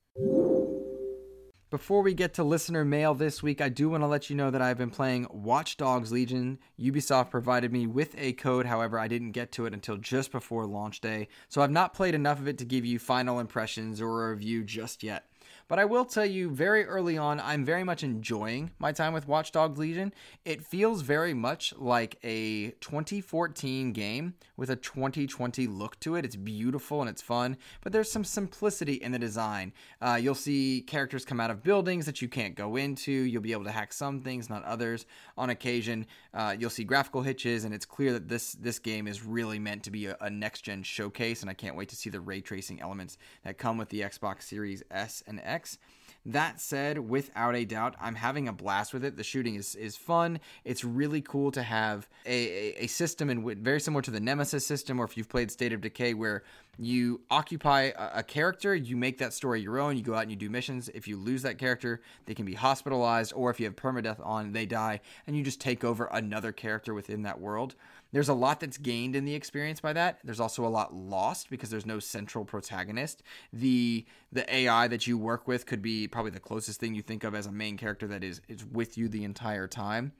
Before 1.72 2.02
we 2.02 2.14
get 2.14 2.34
to 2.34 2.44
listener 2.44 2.84
mail 2.84 3.16
this 3.16 3.42
week, 3.42 3.62
I 3.62 3.70
do 3.70 3.88
want 3.88 4.04
to 4.04 4.08
let 4.08 4.30
you 4.30 4.36
know 4.36 4.52
that 4.52 4.62
I've 4.62 4.78
been 4.78 4.90
playing 4.90 5.26
Watch 5.32 5.78
Dogs 5.78 6.12
Legion. 6.12 6.60
Ubisoft 6.78 7.30
provided 7.30 7.72
me 7.72 7.88
with 7.88 8.14
a 8.18 8.34
code, 8.34 8.66
however, 8.66 9.00
I 9.00 9.08
didn't 9.08 9.32
get 9.32 9.54
to 9.54 9.66
it 9.66 9.74
until 9.74 9.96
just 9.96 10.34
before 10.34 10.66
launch 10.66 11.00
day, 11.00 11.30
so 11.48 11.62
I've 11.62 11.72
not 11.72 11.94
played 11.94 12.14
enough 12.14 12.40
of 12.40 12.50
it 12.50 12.58
to 12.58 12.66
give 12.66 12.84
you 12.84 13.00
final 13.00 13.40
impressions 13.40 14.02
or 14.02 14.26
a 14.26 14.32
review 14.32 14.66
just 14.66 15.02
yet. 15.02 15.31
But 15.72 15.80
I 15.80 15.86
will 15.86 16.04
tell 16.04 16.26
you 16.26 16.50
very 16.50 16.84
early 16.84 17.18
on, 17.18 17.40
I'm 17.40 17.64
very 17.64 17.86
much 17.86 18.04
enjoying 18.04 18.72
my 18.78 18.92
time 18.92 19.14
with 19.14 19.30
Watch 19.30 19.54
Dogs 19.54 19.80
Legion. 19.80 20.14
It 20.44 20.66
feels 20.66 21.02
very 21.02 21.34
much 21.34 21.74
like 21.78 22.20
a 22.26 22.72
2014 22.82 23.94
game 23.94 24.34
with 24.58 24.70
a 24.70 24.76
2020 24.76 25.68
look 25.68 25.98
to 26.02 26.16
it. 26.16 26.26
It's 26.26 26.36
beautiful 26.36 27.00
and 27.00 27.10
it's 27.10 27.22
fun, 27.22 27.56
but 27.82 27.94
there's 27.94 28.12
some 28.12 28.26
simplicity 28.26 28.96
in 28.96 29.14
the 29.14 29.18
design. 29.18 29.72
Uh, 30.02 30.20
you'll 30.22 30.36
see 30.36 30.82
characters 30.82 31.24
come 31.24 31.40
out 31.40 31.52
of 31.52 31.64
buildings 31.64 32.06
that 32.06 32.22
you 32.22 32.28
can't 32.28 32.54
go 32.54 32.76
into. 32.76 33.14
You'll 33.14 33.42
be 33.42 33.54
able 33.54 33.64
to 33.64 33.72
hack 33.72 33.94
some 33.94 34.20
things, 34.20 34.50
not 34.50 34.66
others. 34.66 35.06
On 35.38 35.52
occasion, 35.52 36.06
uh, 36.34 36.56
you'll 36.58 36.70
see 36.70 36.84
graphical 36.84 37.22
hitches, 37.22 37.66
and 37.66 37.74
it's 37.74 37.86
clear 37.86 38.14
that 38.14 38.30
this 38.30 38.54
this 38.54 38.80
game 38.80 39.08
is 39.08 39.24
really 39.24 39.60
meant 39.60 39.84
to 39.84 39.92
be 39.92 40.06
a, 40.06 40.18
a 40.22 40.30
next 40.30 40.62
gen 40.62 40.84
showcase. 40.84 41.42
And 41.42 41.50
I 41.50 41.54
can't 41.54 41.76
wait 41.76 41.90
to 41.90 41.96
see 41.96 42.10
the 42.10 42.22
ray 42.22 42.42
tracing 42.42 42.82
elements 42.82 43.18
that 43.44 43.58
come 43.58 43.78
with 43.78 43.90
the 43.90 44.02
Xbox 44.02 44.44
Series 44.44 44.84
S 44.90 45.24
and 45.28 45.42
X. 45.44 45.78
That 46.26 46.62
said, 46.62 47.00
without 47.00 47.56
a 47.56 47.66
doubt, 47.66 47.96
I'm 48.00 48.14
having 48.14 48.48
a 48.48 48.54
blast 48.54 48.94
with 48.94 49.04
it. 49.04 49.18
The 49.18 49.24
shooting 49.24 49.56
is, 49.56 49.74
is 49.74 49.96
fun. 49.96 50.40
It's 50.64 50.84
really 50.84 51.22
cool 51.22 51.52
to 51.52 51.64
have 51.64 52.08
a, 52.28 52.30
a, 52.30 52.84
a 52.84 52.88
system 52.88 53.32
in 53.32 53.64
very 53.64 53.80
similar 53.80 54.04
to 54.04 54.12
the 54.12 54.20
Nemesis 54.20 54.66
system, 54.66 55.00
or 55.00 55.06
if 55.06 55.18
you've 55.18 55.30
played 55.30 55.50
State 55.50 55.74
of 55.74 55.82
Decay, 55.82 56.14
where 56.14 56.44
you 56.78 57.22
occupy 57.32 57.92
a, 57.98 58.20
a, 58.20 58.24
character, 58.24 58.76
you 58.76 58.96
make 58.96 59.18
that 59.18 59.34
story 59.34 59.62
your 59.62 59.80
own, 59.80 59.98
you 59.98 60.04
go 60.04 60.14
out 60.14 60.22
and 60.22 60.32
you 60.32 60.38
do 60.38 60.50
missions. 60.50 60.90
If 60.90 61.08
you 61.08 61.18
lose 61.18 61.42
that 61.42 61.58
character, 61.58 62.02
they 62.26 62.36
can 62.36 62.46
be 62.46 62.54
hospitalized, 62.54 63.34
or 63.36 63.50
if 63.50 63.60
you 63.60 63.66
have 63.66 63.76
permadeath 63.76 64.24
on, 64.24 64.52
they 64.52 64.68
die, 64.68 65.02
and 65.26 65.36
you 65.36 65.44
just 65.44 65.60
take 65.60 65.84
over 65.84 66.06
another 66.06 66.52
character 66.52 66.94
within 66.94 67.24
that 67.24 67.40
world. 67.40 67.74
There's 68.12 68.30
a 68.30 68.34
lot 68.34 68.60
that's 68.60 68.78
gained 68.78 69.16
in 69.16 69.26
the 69.26 69.34
experience 69.34 69.80
by 69.80 69.94
that. 69.94 70.20
There's 70.24 70.40
also 70.40 70.66
a 70.66 70.70
lot 70.70 70.94
lost 70.94 71.50
because 71.50 71.70
there's 71.70 71.86
no 71.86 72.00
central 72.00 72.46
protagonist. 72.46 73.24
The 73.54 74.06
the 74.32 74.54
AI 74.54 74.88
that 74.88 75.08
you 75.08 75.18
work 75.18 75.48
with 75.48 75.66
could 75.66 75.82
be 75.82 76.08
probably 76.08 76.32
the 76.32 76.40
closest 76.40 76.80
thing 76.80 76.94
you 76.94 77.02
think 77.02 77.24
of 77.24 77.36
as 77.36 77.46
a 77.46 77.52
main 77.52 77.78
character 77.78 78.08
that 78.08 78.24
is 78.24 78.42
is 78.48 78.66
with 78.66 78.98
you 78.98 79.08
the 79.08 79.24
entire 79.24 79.68
time. 79.68 80.14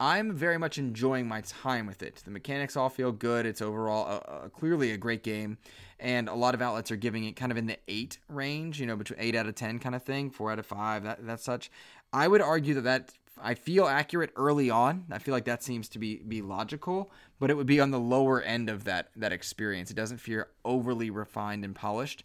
I'm 0.00 0.32
very 0.32 0.58
much 0.58 0.78
enjoying 0.78 1.26
my 1.26 1.40
time 1.40 1.86
with 1.86 2.02
it. 2.02 2.22
The 2.24 2.30
mechanics 2.30 2.76
all 2.76 2.88
feel 2.88 3.10
good. 3.10 3.46
It's 3.46 3.60
overall 3.60 4.06
a, 4.06 4.44
a, 4.44 4.50
clearly 4.50 4.92
a 4.92 4.96
great 4.96 5.24
game, 5.24 5.58
and 5.98 6.28
a 6.28 6.34
lot 6.34 6.54
of 6.54 6.62
outlets 6.62 6.92
are 6.92 6.96
giving 6.96 7.24
it 7.24 7.32
kind 7.32 7.50
of 7.50 7.58
in 7.58 7.66
the 7.66 7.78
eight 7.88 8.18
range, 8.28 8.80
you 8.80 8.86
know, 8.86 8.94
between 8.94 9.18
eight 9.18 9.34
out 9.34 9.46
of 9.46 9.56
ten 9.56 9.78
kind 9.80 9.94
of 9.94 10.02
thing, 10.02 10.30
four 10.30 10.52
out 10.52 10.58
of 10.58 10.66
five, 10.66 11.02
that 11.04 11.26
that 11.26 11.40
such. 11.40 11.70
I 12.12 12.28
would 12.28 12.40
argue 12.40 12.74
that 12.74 12.82
that 12.82 13.12
I 13.42 13.54
feel 13.54 13.86
accurate 13.86 14.32
early 14.36 14.70
on. 14.70 15.06
I 15.10 15.18
feel 15.18 15.32
like 15.32 15.44
that 15.44 15.62
seems 15.62 15.88
to 15.90 15.98
be 15.98 16.16
be 16.16 16.42
logical, 16.42 17.10
but 17.38 17.50
it 17.50 17.56
would 17.56 17.66
be 17.66 17.80
on 17.80 17.90
the 17.90 18.00
lower 18.00 18.40
end 18.40 18.68
of 18.68 18.84
that 18.84 19.10
that 19.16 19.32
experience. 19.32 19.90
It 19.90 19.96
doesn't 19.96 20.18
feel 20.18 20.44
overly 20.64 21.10
refined 21.10 21.64
and 21.64 21.74
polished, 21.74 22.24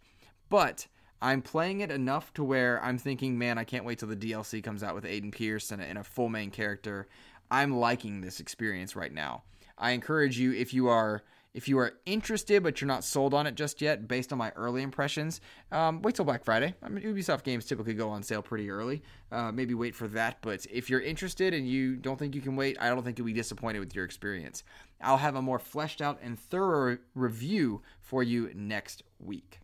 but 0.49 0.87
I'm 1.21 1.41
playing 1.41 1.79
it 1.79 1.91
enough 1.91 2.33
to 2.33 2.43
where 2.43 2.83
I'm 2.83 2.97
thinking, 2.97 3.37
man, 3.37 3.57
I 3.57 3.63
can't 3.63 3.85
wait 3.85 3.99
till 3.99 4.09
the 4.09 4.15
DLC 4.15 4.63
comes 4.63 4.83
out 4.83 4.93
with 4.93 5.05
Aiden 5.05 5.31
Pearce 5.31 5.71
and 5.71 5.81
a, 5.81 5.85
and 5.85 5.97
a 5.97 6.03
full 6.03 6.29
main 6.29 6.51
character. 6.51 7.07
I'm 7.49 7.77
liking 7.77 8.21
this 8.21 8.39
experience 8.39 8.95
right 8.95 9.13
now. 9.13 9.43
I 9.77 9.91
encourage 9.91 10.37
you 10.37 10.53
if 10.53 10.73
you 10.73 10.87
are 10.87 11.23
If 11.53 11.67
you 11.67 11.77
are 11.79 11.93
interested 12.05 12.63
but 12.63 12.81
you're 12.81 12.87
not 12.87 13.03
sold 13.03 13.33
on 13.33 13.47
it 13.47 13.55
just 13.55 13.81
yet, 13.81 14.07
based 14.07 14.31
on 14.31 14.39
my 14.39 14.51
early 14.55 14.81
impressions, 14.81 15.41
um, 15.71 16.01
wait 16.01 16.15
till 16.15 16.25
Black 16.25 16.43
Friday. 16.43 16.73
I 16.81 16.89
mean, 16.89 17.03
Ubisoft 17.03 17.43
games 17.43 17.65
typically 17.65 17.93
go 17.93 18.09
on 18.09 18.23
sale 18.23 18.41
pretty 18.41 18.69
early. 18.69 19.03
Uh, 19.31 19.51
maybe 19.51 19.73
wait 19.73 19.95
for 19.95 20.07
that. 20.09 20.37
But 20.41 20.65
if 20.71 20.89
you're 20.89 21.01
interested 21.01 21.53
and 21.53 21.67
you 21.67 21.95
don't 21.95 22.17
think 22.17 22.35
you 22.35 22.41
can 22.41 22.55
wait, 22.55 22.77
I 22.79 22.89
don't 22.89 23.03
think 23.03 23.17
you'll 23.17 23.27
be 23.27 23.33
disappointed 23.33 23.79
with 23.79 23.95
your 23.95 24.05
experience. 24.05 24.63
I'll 25.01 25.17
have 25.17 25.35
a 25.35 25.41
more 25.41 25.59
fleshed 25.59 26.01
out 26.01 26.19
and 26.23 26.39
thorough 26.39 26.97
review 27.13 27.81
for 28.01 28.23
you 28.23 28.51
next 28.55 29.03
week. 29.19 29.59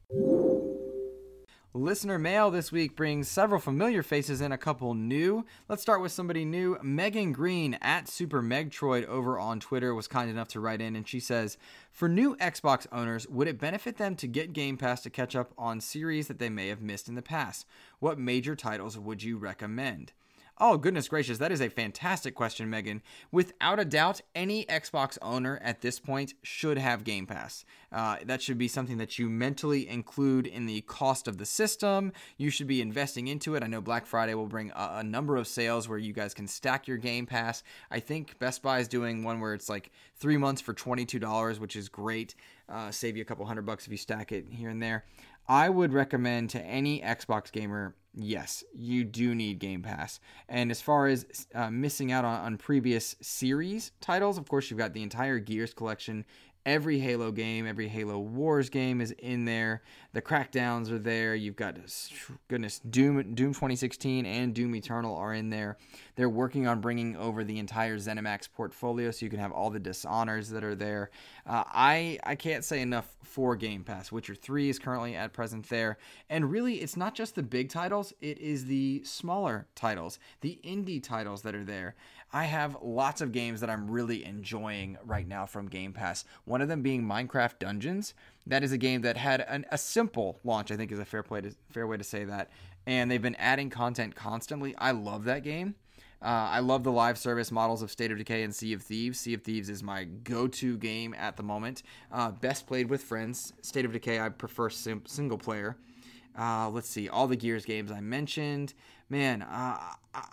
Listener 1.75 2.17
mail 2.17 2.49
this 2.49 2.71
week 2.71 2.95
brings 2.95 3.27
several 3.27 3.61
familiar 3.61 4.01
faces 4.01 4.41
and 4.41 4.51
a 4.51 4.57
couple 4.57 4.95
new. 4.95 5.45
Let's 5.67 5.83
start 5.83 6.01
with 6.01 6.11
somebody 6.11 6.43
new. 6.43 6.79
Megan 6.81 7.31
Green 7.31 7.75
at 7.79 8.07
Super 8.07 8.41
Megtroid 8.41 9.05
over 9.05 9.37
on 9.37 9.59
Twitter 9.59 9.93
was 9.93 10.07
kind 10.07 10.31
enough 10.31 10.47
to 10.47 10.59
write 10.59 10.81
in, 10.81 10.95
and 10.95 11.07
she 11.07 11.19
says, 11.19 11.59
For 11.91 12.09
new 12.09 12.35
Xbox 12.37 12.87
owners, 12.91 13.27
would 13.27 13.47
it 13.47 13.59
benefit 13.59 13.97
them 13.97 14.15
to 14.15 14.25
get 14.25 14.51
Game 14.51 14.77
Pass 14.77 15.01
to 15.01 15.11
catch 15.11 15.35
up 15.35 15.53
on 15.59 15.79
series 15.79 16.27
that 16.27 16.39
they 16.39 16.49
may 16.49 16.69
have 16.69 16.81
missed 16.81 17.07
in 17.07 17.13
the 17.13 17.21
past? 17.21 17.67
What 17.99 18.17
major 18.17 18.55
titles 18.55 18.97
would 18.97 19.21
you 19.21 19.37
recommend? 19.37 20.13
Oh, 20.61 20.75
goodness 20.75 21.07
gracious. 21.07 21.37
That 21.37 21.53
is 21.53 21.61
a 21.61 21.69
fantastic 21.69 22.35
question, 22.35 22.69
Megan. 22.69 23.01
Without 23.31 23.79
a 23.79 23.85
doubt, 23.85 24.19
any 24.35 24.65
Xbox 24.65 25.17
owner 25.21 25.57
at 25.63 25.79
this 25.79 26.01
point 26.01 26.33
should 26.43 26.77
have 26.77 27.05
Game 27.05 27.25
Pass. 27.25 27.63
Uh, 27.93 28.17
that 28.25 28.41
should 28.41 28.57
be 28.57 28.67
something 28.67 28.97
that 28.97 29.17
you 29.17 29.29
mentally 29.29 29.87
include 29.87 30.45
in 30.45 30.65
the 30.65 30.81
cost 30.81 31.29
of 31.29 31.37
the 31.37 31.45
system. 31.45 32.11
You 32.37 32.49
should 32.49 32.67
be 32.67 32.81
investing 32.81 33.29
into 33.29 33.55
it. 33.55 33.63
I 33.63 33.67
know 33.67 33.79
Black 33.79 34.05
Friday 34.05 34.33
will 34.33 34.47
bring 34.47 34.71
a, 34.71 34.95
a 34.95 35.03
number 35.03 35.37
of 35.37 35.47
sales 35.47 35.87
where 35.87 35.97
you 35.97 36.11
guys 36.11 36.33
can 36.33 36.45
stack 36.45 36.89
your 36.89 36.97
Game 36.97 37.25
Pass. 37.25 37.63
I 37.89 38.01
think 38.01 38.37
Best 38.37 38.61
Buy 38.61 38.79
is 38.79 38.89
doing 38.89 39.23
one 39.23 39.39
where 39.39 39.53
it's 39.53 39.69
like 39.69 39.91
three 40.17 40.35
months 40.35 40.59
for 40.61 40.73
$22, 40.73 41.57
which 41.59 41.77
is 41.77 41.87
great. 41.87 42.35
Uh, 42.67 42.91
save 42.91 43.15
you 43.15 43.21
a 43.21 43.25
couple 43.25 43.45
hundred 43.45 43.65
bucks 43.65 43.85
if 43.85 43.91
you 43.93 43.97
stack 43.97 44.33
it 44.33 44.45
here 44.49 44.69
and 44.69 44.83
there. 44.83 45.05
I 45.47 45.69
would 45.69 45.93
recommend 45.93 46.49
to 46.51 46.61
any 46.61 46.99
Xbox 46.99 47.49
gamer 47.49 47.95
yes, 48.13 48.63
you 48.73 49.03
do 49.03 49.35
need 49.35 49.59
Game 49.59 49.81
Pass. 49.81 50.19
And 50.47 50.71
as 50.71 50.81
far 50.81 51.07
as 51.07 51.25
uh, 51.53 51.69
missing 51.69 52.11
out 52.11 52.25
on, 52.25 52.39
on 52.41 52.57
previous 52.57 53.15
series 53.21 53.91
titles, 54.01 54.37
of 54.37 54.47
course, 54.47 54.69
you've 54.69 54.79
got 54.79 54.93
the 54.93 55.03
entire 55.03 55.39
Gears 55.39 55.73
collection 55.73 56.25
every 56.65 56.99
Halo 56.99 57.31
game, 57.31 57.65
every 57.65 57.87
Halo 57.87 58.19
Wars 58.19 58.69
game 58.69 59.01
is 59.01 59.11
in 59.11 59.45
there. 59.45 59.81
The 60.11 60.21
crackdowns 60.23 60.89
are 60.89 60.97
there. 60.97 61.35
You've 61.35 61.55
got 61.55 61.77
goodness, 62.47 62.79
Doom 62.79 63.35
Doom 63.35 63.53
2016 63.53 64.25
and 64.25 64.55
Doom 64.55 64.73
Eternal 64.73 65.15
are 65.15 65.35
in 65.35 65.51
there. 65.51 65.77
They're 66.15 66.29
working 66.29 66.65
on 66.65 66.81
bringing 66.81 67.15
over 67.15 67.43
the 67.43 67.59
entire 67.59 67.97
ZeniMax 67.97 68.49
portfolio, 68.51 69.11
so 69.11 69.23
you 69.23 69.29
can 69.29 69.39
have 69.39 69.51
all 69.51 69.69
the 69.69 69.79
Dishonors 69.79 70.49
that 70.49 70.63
are 70.63 70.73
there. 70.73 71.11
Uh, 71.45 71.63
I 71.67 72.17
I 72.23 72.33
can't 72.33 72.65
say 72.65 72.81
enough 72.81 73.15
for 73.23 73.55
Game 73.55 73.83
Pass. 73.83 74.11
Witcher 74.11 74.33
3 74.33 74.69
is 74.69 74.79
currently 74.79 75.15
at 75.15 75.31
present 75.31 75.69
there, 75.69 75.99
and 76.27 76.49
really, 76.49 76.77
it's 76.77 76.97
not 76.97 77.13
just 77.13 77.35
the 77.35 77.43
big 77.43 77.69
titles; 77.69 78.11
it 78.19 78.39
is 78.39 78.65
the 78.65 79.03
smaller 79.05 79.67
titles, 79.75 80.17
the 80.41 80.59
indie 80.63 81.03
titles 81.03 81.43
that 81.43 81.53
are 81.53 81.63
there. 81.63 81.95
I 82.31 82.45
have 82.45 82.77
lots 82.81 83.21
of 83.21 83.31
games 83.31 83.61
that 83.61 83.69
I'm 83.69 83.89
really 83.89 84.23
enjoying 84.23 84.97
right 85.03 85.27
now 85.27 85.45
from 85.45 85.67
Game 85.67 85.93
Pass. 85.93 86.25
One 86.45 86.61
of 86.61 86.67
them 86.67 86.81
being 86.81 87.03
Minecraft 87.03 87.59
Dungeons. 87.59 88.13
That 88.49 88.63
is 88.63 88.71
a 88.71 88.77
game 88.77 89.01
that 89.01 89.15
had 89.15 89.41
an, 89.41 89.65
a 89.71 89.77
simple 89.77 90.39
launch. 90.43 90.71
I 90.71 90.75
think 90.75 90.91
is 90.91 90.99
a 90.99 91.05
fair 91.05 91.23
play 91.23 91.41
to, 91.41 91.51
fair 91.71 91.87
way 91.87 91.97
to 91.97 92.03
say 92.03 92.25
that. 92.25 92.51
And 92.85 93.09
they've 93.09 93.21
been 93.21 93.35
adding 93.35 93.69
content 93.69 94.15
constantly. 94.15 94.75
I 94.77 94.91
love 94.91 95.23
that 95.25 95.43
game. 95.43 95.75
Uh, 96.21 96.49
I 96.51 96.59
love 96.59 96.83
the 96.83 96.91
live 96.91 97.17
service 97.17 97.49
models 97.49 97.81
of 97.81 97.89
State 97.89 98.11
of 98.11 98.17
Decay 98.17 98.43
and 98.43 98.53
Sea 98.53 98.73
of 98.73 98.81
Thieves. 98.81 99.19
Sea 99.19 99.35
of 99.35 99.43
Thieves 99.43 99.69
is 99.69 99.81
my 99.81 100.03
go-to 100.03 100.77
game 100.77 101.15
at 101.17 101.37
the 101.37 101.43
moment. 101.43 101.83
Uh, 102.11 102.31
best 102.31 102.67
played 102.67 102.89
with 102.89 103.01
friends. 103.01 103.53
State 103.61 103.85
of 103.85 103.93
Decay 103.93 104.19
I 104.19 104.27
prefer 104.27 104.69
sim- 104.69 105.03
single 105.05 105.37
player. 105.37 105.77
Uh, 106.37 106.69
let's 106.69 106.89
see, 106.89 107.07
all 107.07 107.27
the 107.27 107.35
Gears 107.35 107.65
games 107.65 107.91
I 107.91 108.01
mentioned. 108.01 108.73
Man, 109.09 109.43
uh, 109.43 109.77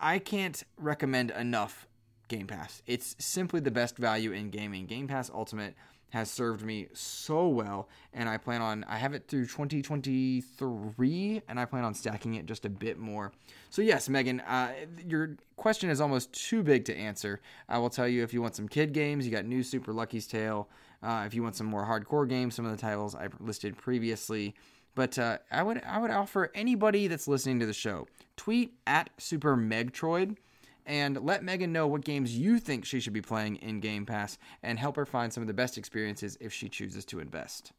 I 0.01 0.19
can't 0.19 0.61
recommend 0.77 1.31
enough 1.31 1.87
Game 2.27 2.47
Pass. 2.47 2.81
It's 2.85 3.15
simply 3.19 3.59
the 3.61 3.71
best 3.71 3.97
value 3.97 4.31
in 4.31 4.49
gaming. 4.49 4.87
Game 4.87 5.07
Pass 5.07 5.31
Ultimate 5.33 5.75
has 6.09 6.31
served 6.31 6.63
me 6.63 6.87
so 6.93 7.47
well, 7.47 7.89
and 8.13 8.29
I 8.29 8.37
plan 8.37 8.61
on 8.61 8.85
I 8.85 8.97
have 8.97 9.13
it 9.13 9.27
through 9.27 9.45
2023, 9.47 11.41
and 11.47 11.59
I 11.59 11.65
plan 11.65 11.83
on 11.83 11.93
stacking 11.93 12.35
it 12.35 12.45
just 12.45 12.65
a 12.65 12.69
bit 12.69 12.97
more. 12.97 13.31
So 13.69 13.81
yes, 13.81 14.07
Megan, 14.07 14.39
uh, 14.41 14.73
your 15.05 15.37
question 15.57 15.89
is 15.89 15.99
almost 15.99 16.31
too 16.33 16.63
big 16.63 16.85
to 16.85 16.95
answer. 16.95 17.41
I 17.67 17.77
will 17.77 17.89
tell 17.89 18.07
you 18.07 18.23
if 18.23 18.33
you 18.33 18.41
want 18.41 18.55
some 18.55 18.67
kid 18.67 18.93
games, 18.93 19.25
you 19.25 19.31
got 19.31 19.45
New 19.45 19.63
Super 19.63 19.91
Lucky's 19.93 20.27
Tale. 20.27 20.69
Uh, 21.03 21.23
if 21.27 21.33
you 21.33 21.43
want 21.43 21.55
some 21.55 21.67
more 21.67 21.85
hardcore 21.85 22.27
games, 22.27 22.55
some 22.55 22.65
of 22.65 22.71
the 22.71 22.77
titles 22.77 23.13
I've 23.13 23.39
listed 23.39 23.77
previously. 23.77 24.55
But 24.95 25.19
uh, 25.19 25.37
I 25.51 25.61
would 25.61 25.83
I 25.83 25.99
would 25.99 26.09
offer 26.09 26.51
anybody 26.55 27.07
that's 27.07 27.27
listening 27.27 27.59
to 27.59 27.65
the 27.65 27.73
show 27.73 28.07
tweet 28.35 28.73
at 28.87 29.09
Super 29.19 29.55
Megtroid 29.55 30.37
and 30.87 31.21
let 31.23 31.43
Megan 31.43 31.73
know 31.73 31.85
what 31.85 32.05
games 32.05 32.37
you 32.37 32.59
think 32.59 32.85
she 32.85 33.01
should 33.01 33.13
be 33.13 33.21
playing 33.21 33.57
in 33.57 33.81
Game 33.81 34.05
Pass 34.05 34.37
and 34.63 34.79
help 34.79 34.95
her 34.95 35.05
find 35.05 35.31
some 35.31 35.43
of 35.43 35.47
the 35.47 35.53
best 35.53 35.77
experiences 35.77 36.37
if 36.39 36.53
she 36.53 36.69
chooses 36.69 37.05
to 37.05 37.19
invest. 37.19 37.73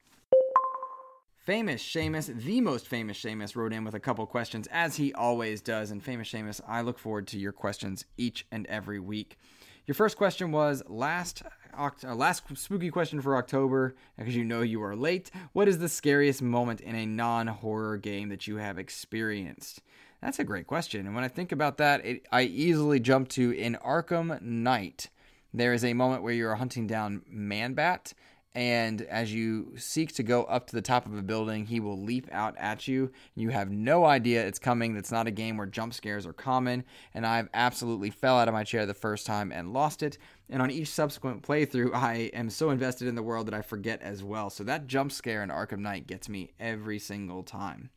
Famous 1.38 1.82
Seamus, 1.82 2.26
the 2.26 2.60
most 2.60 2.86
famous 2.86 3.18
Seamus, 3.18 3.56
wrote 3.56 3.72
in 3.72 3.82
with 3.82 3.94
a 3.94 4.00
couple 4.00 4.26
questions, 4.26 4.68
as 4.70 4.96
he 4.96 5.14
always 5.14 5.62
does. 5.62 5.90
And 5.90 6.04
famous 6.04 6.30
Seamus, 6.30 6.60
I 6.68 6.82
look 6.82 6.98
forward 6.98 7.26
to 7.28 7.38
your 7.38 7.52
questions 7.52 8.04
each 8.18 8.46
and 8.52 8.66
every 8.66 9.00
week. 9.00 9.38
Your 9.86 9.94
first 9.94 10.18
question 10.18 10.52
was 10.52 10.82
last 10.86 11.42
uh, 11.74 12.14
last 12.14 12.42
spooky 12.58 12.90
question 12.90 13.22
for 13.22 13.38
October, 13.38 13.94
because 14.18 14.36
you 14.36 14.44
know 14.44 14.60
you 14.60 14.82
are 14.82 14.94
late. 14.94 15.30
What 15.54 15.68
is 15.68 15.78
the 15.78 15.88
scariest 15.88 16.42
moment 16.42 16.82
in 16.82 16.94
a 16.94 17.06
non 17.06 17.46
horror 17.46 17.96
game 17.96 18.28
that 18.28 18.46
you 18.46 18.56
have 18.56 18.78
experienced? 18.78 19.80
That's 20.20 20.38
a 20.40 20.44
great 20.44 20.66
question. 20.66 21.06
And 21.06 21.14
when 21.14 21.24
I 21.24 21.28
think 21.28 21.52
about 21.52 21.76
that, 21.78 22.04
it, 22.04 22.26
I 22.32 22.42
easily 22.42 22.98
jump 22.98 23.28
to 23.30 23.52
in 23.52 23.76
Arkham 23.84 24.40
Knight. 24.42 25.10
There 25.54 25.72
is 25.72 25.84
a 25.84 25.94
moment 25.94 26.22
where 26.22 26.34
you're 26.34 26.56
hunting 26.56 26.86
down 26.86 27.22
Man-Bat, 27.28 28.14
and 28.54 29.02
as 29.02 29.32
you 29.32 29.74
seek 29.76 30.12
to 30.14 30.22
go 30.22 30.42
up 30.44 30.66
to 30.66 30.74
the 30.74 30.82
top 30.82 31.06
of 31.06 31.16
a 31.16 31.22
building, 31.22 31.66
he 31.66 31.78
will 31.78 32.02
leap 32.02 32.28
out 32.32 32.56
at 32.58 32.88
you. 32.88 33.12
You 33.36 33.50
have 33.50 33.70
no 33.70 34.04
idea 34.04 34.44
it's 34.44 34.58
coming. 34.58 34.94
That's 34.94 35.12
not 35.12 35.28
a 35.28 35.30
game 35.30 35.56
where 35.56 35.66
jump 35.66 35.94
scares 35.94 36.26
are 36.26 36.32
common, 36.32 36.84
and 37.14 37.24
I've 37.24 37.48
absolutely 37.54 38.10
fell 38.10 38.38
out 38.38 38.48
of 38.48 38.54
my 38.54 38.64
chair 38.64 38.84
the 38.84 38.94
first 38.94 39.24
time 39.24 39.52
and 39.52 39.72
lost 39.72 40.02
it. 40.02 40.18
And 40.50 40.60
on 40.60 40.70
each 40.70 40.88
subsequent 40.88 41.42
playthrough, 41.42 41.94
I 41.94 42.30
am 42.34 42.50
so 42.50 42.70
invested 42.70 43.06
in 43.06 43.14
the 43.14 43.22
world 43.22 43.46
that 43.46 43.54
I 43.54 43.62
forget 43.62 44.02
as 44.02 44.24
well. 44.24 44.50
So 44.50 44.64
that 44.64 44.88
jump 44.88 45.12
scare 45.12 45.44
in 45.44 45.50
Arkham 45.50 45.78
Knight 45.78 46.08
gets 46.08 46.28
me 46.28 46.50
every 46.58 46.98
single 46.98 47.44
time. 47.44 47.90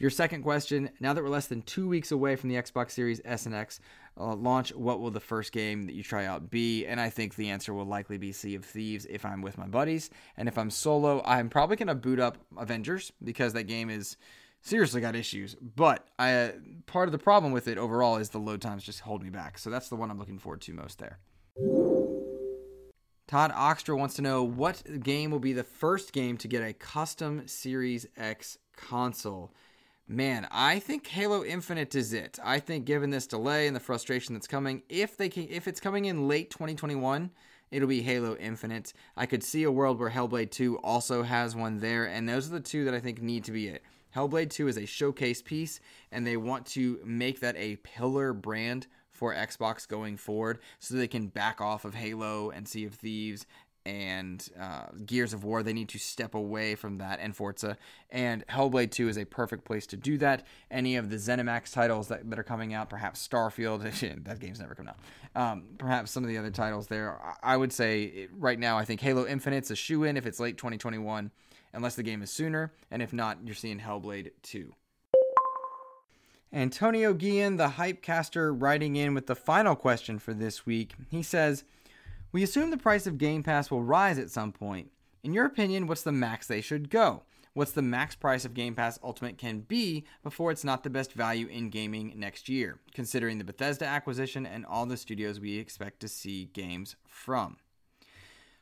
Your 0.00 0.08
second 0.08 0.42
question 0.42 0.88
now 0.98 1.12
that 1.12 1.22
we're 1.22 1.28
less 1.28 1.46
than 1.46 1.60
two 1.60 1.86
weeks 1.86 2.10
away 2.10 2.34
from 2.34 2.48
the 2.48 2.54
Xbox 2.56 2.92
Series 2.92 3.20
S 3.22 3.44
and 3.44 3.54
X 3.54 3.80
uh, 4.18 4.34
launch, 4.34 4.74
what 4.74 4.98
will 4.98 5.10
the 5.10 5.20
first 5.20 5.52
game 5.52 5.82
that 5.82 5.94
you 5.94 6.02
try 6.02 6.24
out 6.24 6.50
be? 6.50 6.86
And 6.86 6.98
I 6.98 7.10
think 7.10 7.34
the 7.34 7.50
answer 7.50 7.74
will 7.74 7.84
likely 7.84 8.16
be 8.16 8.32
Sea 8.32 8.54
of 8.54 8.64
Thieves 8.64 9.06
if 9.10 9.26
I'm 9.26 9.42
with 9.42 9.58
my 9.58 9.66
buddies. 9.66 10.08
And 10.38 10.48
if 10.48 10.56
I'm 10.56 10.70
solo, 10.70 11.22
I'm 11.26 11.50
probably 11.50 11.76
going 11.76 11.88
to 11.88 11.94
boot 11.94 12.18
up 12.18 12.38
Avengers 12.56 13.12
because 13.22 13.52
that 13.52 13.64
game 13.64 13.90
is 13.90 14.16
seriously 14.62 15.02
got 15.02 15.14
issues. 15.14 15.54
But 15.60 16.08
I, 16.18 16.32
uh, 16.32 16.52
part 16.86 17.06
of 17.06 17.12
the 17.12 17.18
problem 17.18 17.52
with 17.52 17.68
it 17.68 17.76
overall 17.76 18.16
is 18.16 18.30
the 18.30 18.38
load 18.38 18.62
times 18.62 18.82
just 18.82 19.00
hold 19.00 19.22
me 19.22 19.28
back. 19.28 19.58
So 19.58 19.68
that's 19.68 19.90
the 19.90 19.96
one 19.96 20.10
I'm 20.10 20.18
looking 20.18 20.38
forward 20.38 20.62
to 20.62 20.72
most 20.72 20.98
there. 20.98 21.18
Todd 23.28 23.52
Oxtra 23.52 23.98
wants 23.98 24.14
to 24.14 24.22
know 24.22 24.42
what 24.44 24.82
game 25.02 25.30
will 25.30 25.40
be 25.40 25.52
the 25.52 25.62
first 25.62 26.14
game 26.14 26.38
to 26.38 26.48
get 26.48 26.62
a 26.62 26.72
custom 26.72 27.46
Series 27.46 28.06
X 28.16 28.56
console. 28.74 29.52
Man, 30.12 30.48
I 30.50 30.80
think 30.80 31.06
Halo 31.06 31.44
Infinite 31.44 31.94
is 31.94 32.12
it. 32.12 32.40
I 32.42 32.58
think 32.58 32.84
given 32.84 33.10
this 33.10 33.28
delay 33.28 33.68
and 33.68 33.76
the 33.76 33.80
frustration 33.80 34.34
that's 34.34 34.48
coming, 34.48 34.82
if 34.88 35.16
they 35.16 35.28
can, 35.28 35.46
if 35.48 35.68
it's 35.68 35.78
coming 35.78 36.06
in 36.06 36.26
late 36.26 36.50
2021, 36.50 37.30
it'll 37.70 37.86
be 37.86 38.02
Halo 38.02 38.34
Infinite. 38.34 38.92
I 39.16 39.26
could 39.26 39.44
see 39.44 39.62
a 39.62 39.70
world 39.70 40.00
where 40.00 40.10
Hellblade 40.10 40.50
2 40.50 40.78
also 40.78 41.22
has 41.22 41.54
one 41.54 41.78
there, 41.78 42.06
and 42.06 42.28
those 42.28 42.48
are 42.48 42.54
the 42.54 42.58
two 42.58 42.84
that 42.86 42.94
I 42.94 42.98
think 42.98 43.22
need 43.22 43.44
to 43.44 43.52
be 43.52 43.68
it. 43.68 43.84
Hellblade 44.16 44.50
2 44.50 44.66
is 44.66 44.76
a 44.78 44.84
showcase 44.84 45.42
piece, 45.42 45.78
and 46.10 46.26
they 46.26 46.36
want 46.36 46.66
to 46.66 46.98
make 47.04 47.38
that 47.38 47.54
a 47.56 47.76
pillar 47.76 48.32
brand 48.32 48.88
for 49.12 49.32
Xbox 49.32 49.86
going 49.86 50.16
forward 50.16 50.58
so 50.80 50.96
they 50.96 51.06
can 51.06 51.28
back 51.28 51.60
off 51.60 51.84
of 51.84 51.94
Halo 51.94 52.50
and 52.50 52.66
Sea 52.66 52.84
of 52.84 52.94
Thieves 52.94 53.46
and 53.86 54.48
uh, 54.60 54.86
Gears 55.06 55.32
of 55.32 55.44
War. 55.44 55.62
They 55.62 55.72
need 55.72 55.88
to 55.90 55.98
step 55.98 56.34
away 56.34 56.74
from 56.74 56.98
that 56.98 57.18
and 57.20 57.34
Forza. 57.34 57.76
And 58.10 58.46
Hellblade 58.46 58.90
2 58.90 59.08
is 59.08 59.16
a 59.16 59.24
perfect 59.24 59.64
place 59.64 59.86
to 59.88 59.96
do 59.96 60.18
that. 60.18 60.46
Any 60.70 60.96
of 60.96 61.10
the 61.10 61.16
ZeniMax 61.16 61.72
titles 61.72 62.08
that, 62.08 62.28
that 62.28 62.38
are 62.38 62.44
coming 62.44 62.74
out, 62.74 62.90
perhaps 62.90 63.26
Starfield, 63.26 63.82
that 64.24 64.40
game's 64.40 64.60
never 64.60 64.74
coming 64.74 64.92
out. 64.92 64.98
Um, 65.34 65.64
perhaps 65.78 66.10
some 66.10 66.24
of 66.24 66.28
the 66.28 66.38
other 66.38 66.50
titles 66.50 66.88
there. 66.88 67.18
I 67.42 67.56
would 67.56 67.72
say 67.72 68.28
right 68.36 68.58
now, 68.58 68.76
I 68.78 68.84
think 68.84 69.00
Halo 69.00 69.26
Infinite's 69.26 69.70
a 69.70 69.76
shoe 69.76 70.04
in 70.04 70.16
if 70.16 70.26
it's 70.26 70.40
late 70.40 70.58
2021, 70.58 71.30
unless 71.72 71.94
the 71.94 72.02
game 72.02 72.22
is 72.22 72.30
sooner. 72.30 72.72
And 72.90 73.00
if 73.00 73.12
not, 73.12 73.38
you're 73.44 73.54
seeing 73.54 73.80
Hellblade 73.80 74.30
2. 74.42 74.74
Antonio 76.52 77.14
Guillen, 77.14 77.56
the 77.56 77.68
hype 77.70 78.02
caster, 78.02 78.52
writing 78.52 78.96
in 78.96 79.14
with 79.14 79.26
the 79.26 79.36
final 79.36 79.76
question 79.76 80.18
for 80.18 80.34
this 80.34 80.66
week. 80.66 80.94
He 81.08 81.22
says, 81.22 81.62
We 82.32 82.44
assume 82.44 82.70
the 82.70 82.76
price 82.76 83.08
of 83.08 83.18
Game 83.18 83.42
Pass 83.42 83.70
will 83.70 83.82
rise 83.82 84.18
at 84.18 84.30
some 84.30 84.52
point. 84.52 84.92
In 85.24 85.32
your 85.32 85.46
opinion, 85.46 85.88
what's 85.88 86.02
the 86.02 86.12
max 86.12 86.46
they 86.46 86.60
should 86.60 86.88
go? 86.88 87.24
What's 87.54 87.72
the 87.72 87.82
max 87.82 88.14
price 88.14 88.44
of 88.44 88.54
Game 88.54 88.76
Pass 88.76 89.00
Ultimate 89.02 89.36
can 89.36 89.60
be 89.60 90.04
before 90.22 90.52
it's 90.52 90.62
not 90.62 90.84
the 90.84 90.90
best 90.90 91.12
value 91.12 91.48
in 91.48 91.70
gaming 91.70 92.12
next 92.16 92.48
year, 92.48 92.78
considering 92.94 93.38
the 93.38 93.44
Bethesda 93.44 93.84
acquisition 93.84 94.46
and 94.46 94.64
all 94.64 94.86
the 94.86 94.96
studios 94.96 95.40
we 95.40 95.58
expect 95.58 95.98
to 96.00 96.08
see 96.08 96.50
games 96.52 96.94
from? 97.04 97.56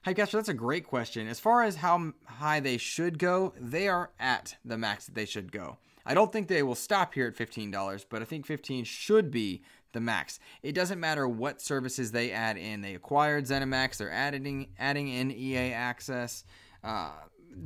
Hypecatcher, 0.07 0.33
that's 0.33 0.48
a 0.48 0.54
great 0.54 0.87
question. 0.87 1.28
As 1.28 1.38
far 1.38 1.62
as 1.62 1.76
how 1.76 2.14
high 2.24 2.61
they 2.61 2.78
should 2.78 3.18
go, 3.18 3.52
they 3.61 3.87
are 3.87 4.11
at 4.18 4.57
the 4.64 4.78
max 4.78 5.04
that 5.04 5.14
they 5.14 5.26
should 5.26 5.52
go. 5.52 5.76
I 6.07 6.14
don't 6.14 6.33
think 6.33 6.48
they 6.48 6.62
will 6.62 6.74
stop 6.74 7.12
here 7.12 7.26
at 7.26 7.37
$15, 7.37 8.07
but 8.09 8.22
I 8.22 8.24
think 8.24 8.46
15 8.46 8.85
should 8.85 9.31
be 9.31 9.62
the 9.98 10.04
max. 10.04 10.38
It 10.62 10.76
doesn't 10.76 11.00
matter 11.00 11.26
what 11.26 11.61
services 11.61 12.12
they 12.12 12.30
add 12.30 12.56
in. 12.56 12.82
They 12.82 12.94
acquired 12.94 13.46
ZeniMax, 13.46 13.96
they're 13.96 14.12
adding 14.12 14.68
adding 14.78 15.08
in 15.08 15.32
EA 15.32 15.72
access. 15.72 16.44
Uh, 16.84 17.11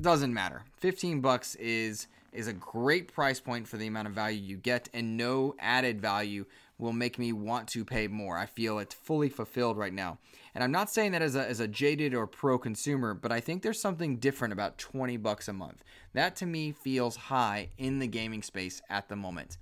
doesn't 0.00 0.32
matter. 0.32 0.64
15 0.78 1.20
bucks 1.20 1.54
is 1.56 2.06
is 2.32 2.46
a 2.46 2.52
great 2.54 3.12
price 3.12 3.40
point 3.40 3.68
for 3.68 3.76
the 3.76 3.86
amount 3.86 4.08
of 4.08 4.14
value 4.14 4.40
you 4.40 4.56
get 4.56 4.88
and 4.94 5.18
no 5.18 5.54
added 5.58 6.00
value 6.00 6.46
will 6.78 6.94
make 6.94 7.18
me 7.18 7.30
want 7.30 7.68
to 7.68 7.84
pay 7.84 8.08
more. 8.08 8.38
I 8.38 8.46
feel 8.46 8.78
it's 8.78 8.94
fully 8.94 9.28
fulfilled 9.28 9.76
right 9.76 9.92
now. 9.92 10.16
And 10.54 10.64
I'm 10.64 10.72
not 10.72 10.88
saying 10.88 11.12
that 11.12 11.20
as 11.20 11.36
a, 11.36 11.46
as 11.46 11.60
a 11.60 11.68
jaded 11.68 12.14
or 12.14 12.26
pro 12.26 12.58
consumer, 12.58 13.12
but 13.12 13.30
I 13.30 13.40
think 13.40 13.62
there's 13.62 13.80
something 13.80 14.16
different 14.16 14.52
about 14.52 14.78
20 14.78 15.18
bucks 15.18 15.48
a 15.48 15.52
month. 15.52 15.84
That 16.14 16.34
to 16.36 16.46
me 16.46 16.72
feels 16.72 17.16
high 17.16 17.68
in 17.76 17.98
the 17.98 18.06
gaming 18.06 18.42
space 18.42 18.80
at 18.88 19.10
the 19.10 19.16
moment. 19.16 19.58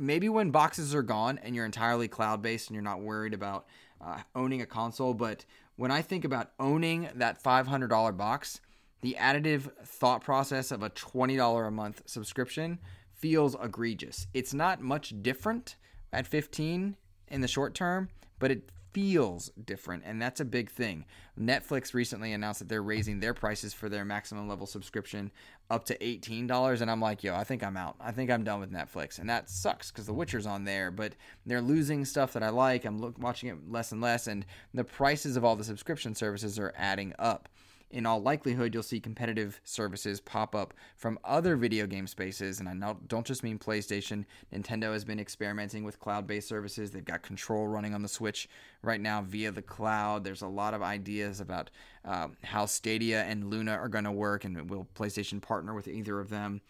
Maybe 0.00 0.30
when 0.30 0.50
boxes 0.50 0.94
are 0.94 1.02
gone 1.02 1.38
and 1.42 1.54
you're 1.54 1.66
entirely 1.66 2.08
cloud 2.08 2.40
based 2.40 2.70
and 2.70 2.74
you're 2.74 2.82
not 2.82 3.02
worried 3.02 3.34
about 3.34 3.66
uh, 4.00 4.20
owning 4.34 4.62
a 4.62 4.66
console, 4.66 5.12
but 5.12 5.44
when 5.76 5.90
I 5.90 6.00
think 6.00 6.24
about 6.24 6.52
owning 6.58 7.10
that 7.14 7.42
$500 7.42 8.16
box, 8.16 8.62
the 9.02 9.14
additive 9.20 9.70
thought 9.84 10.24
process 10.24 10.70
of 10.70 10.82
a 10.82 10.88
$20 10.88 11.68
a 11.68 11.70
month 11.70 12.02
subscription 12.06 12.78
feels 13.12 13.54
egregious. 13.62 14.26
It's 14.32 14.54
not 14.54 14.80
much 14.80 15.12
different 15.20 15.76
at 16.14 16.26
15 16.26 16.96
in 17.28 17.40
the 17.42 17.48
short 17.48 17.74
term, 17.74 18.08
but 18.38 18.50
it 18.50 18.72
feels 18.92 19.50
different 19.64 20.02
and 20.06 20.20
that's 20.20 20.40
a 20.40 20.44
big 20.44 20.70
thing. 20.70 21.04
Netflix 21.38 21.94
recently 21.94 22.32
announced 22.32 22.58
that 22.58 22.68
they're 22.68 22.82
raising 22.82 23.20
their 23.20 23.34
prices 23.34 23.72
for 23.72 23.88
their 23.88 24.04
maximum 24.04 24.48
level 24.48 24.66
subscription 24.66 25.30
up 25.70 25.84
to 25.84 25.96
$18 25.98 26.80
and 26.80 26.90
I'm 26.90 27.00
like, 27.00 27.22
"Yo, 27.22 27.34
I 27.34 27.44
think 27.44 27.62
I'm 27.62 27.76
out. 27.76 27.96
I 28.00 28.12
think 28.12 28.30
I'm 28.30 28.44
done 28.44 28.60
with 28.60 28.72
Netflix." 28.72 29.18
And 29.18 29.28
that 29.30 29.48
sucks 29.48 29.90
cuz 29.90 30.06
The 30.06 30.12
Witcher's 30.12 30.46
on 30.46 30.64
there, 30.64 30.90
but 30.90 31.14
they're 31.46 31.60
losing 31.60 32.04
stuff 32.04 32.32
that 32.32 32.42
I 32.42 32.50
like. 32.50 32.84
I'm 32.84 33.00
look, 33.00 33.18
watching 33.18 33.48
it 33.48 33.70
less 33.70 33.92
and 33.92 34.00
less 34.00 34.26
and 34.26 34.44
the 34.74 34.84
prices 34.84 35.36
of 35.36 35.44
all 35.44 35.56
the 35.56 35.64
subscription 35.64 36.14
services 36.14 36.58
are 36.58 36.72
adding 36.76 37.14
up 37.18 37.48
in 37.90 38.06
all 38.06 38.22
likelihood, 38.22 38.72
you'll 38.72 38.82
see 38.82 39.00
competitive 39.00 39.60
services 39.64 40.20
pop 40.20 40.54
up 40.54 40.74
from 40.96 41.18
other 41.24 41.56
video 41.56 41.86
game 41.86 42.06
spaces. 42.06 42.60
And 42.60 42.68
I 42.68 42.94
don't 43.08 43.26
just 43.26 43.42
mean 43.42 43.58
PlayStation. 43.58 44.24
Nintendo 44.54 44.92
has 44.92 45.04
been 45.04 45.18
experimenting 45.18 45.84
with 45.84 45.98
cloud 45.98 46.26
based 46.26 46.48
services. 46.48 46.90
They've 46.90 47.04
got 47.04 47.22
Control 47.22 47.66
running 47.66 47.94
on 47.94 48.02
the 48.02 48.08
Switch 48.08 48.48
right 48.82 49.00
now 49.00 49.22
via 49.22 49.50
the 49.50 49.62
cloud. 49.62 50.24
There's 50.24 50.42
a 50.42 50.48
lot 50.48 50.74
of 50.74 50.82
ideas 50.82 51.40
about 51.40 51.70
uh, 52.04 52.28
how 52.44 52.66
Stadia 52.66 53.24
and 53.24 53.50
Luna 53.50 53.72
are 53.72 53.88
going 53.88 54.04
to 54.04 54.12
work, 54.12 54.44
and 54.44 54.70
will 54.70 54.86
PlayStation 54.94 55.40
partner 55.40 55.74
with 55.74 55.88
either 55.88 56.20
of 56.20 56.30
them? 56.30 56.60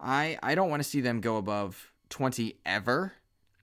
I, 0.00 0.38
I 0.42 0.54
don't 0.54 0.70
want 0.70 0.82
to 0.82 0.88
see 0.88 1.00
them 1.00 1.20
go 1.20 1.36
above 1.36 1.92
20 2.10 2.56
ever, 2.66 3.14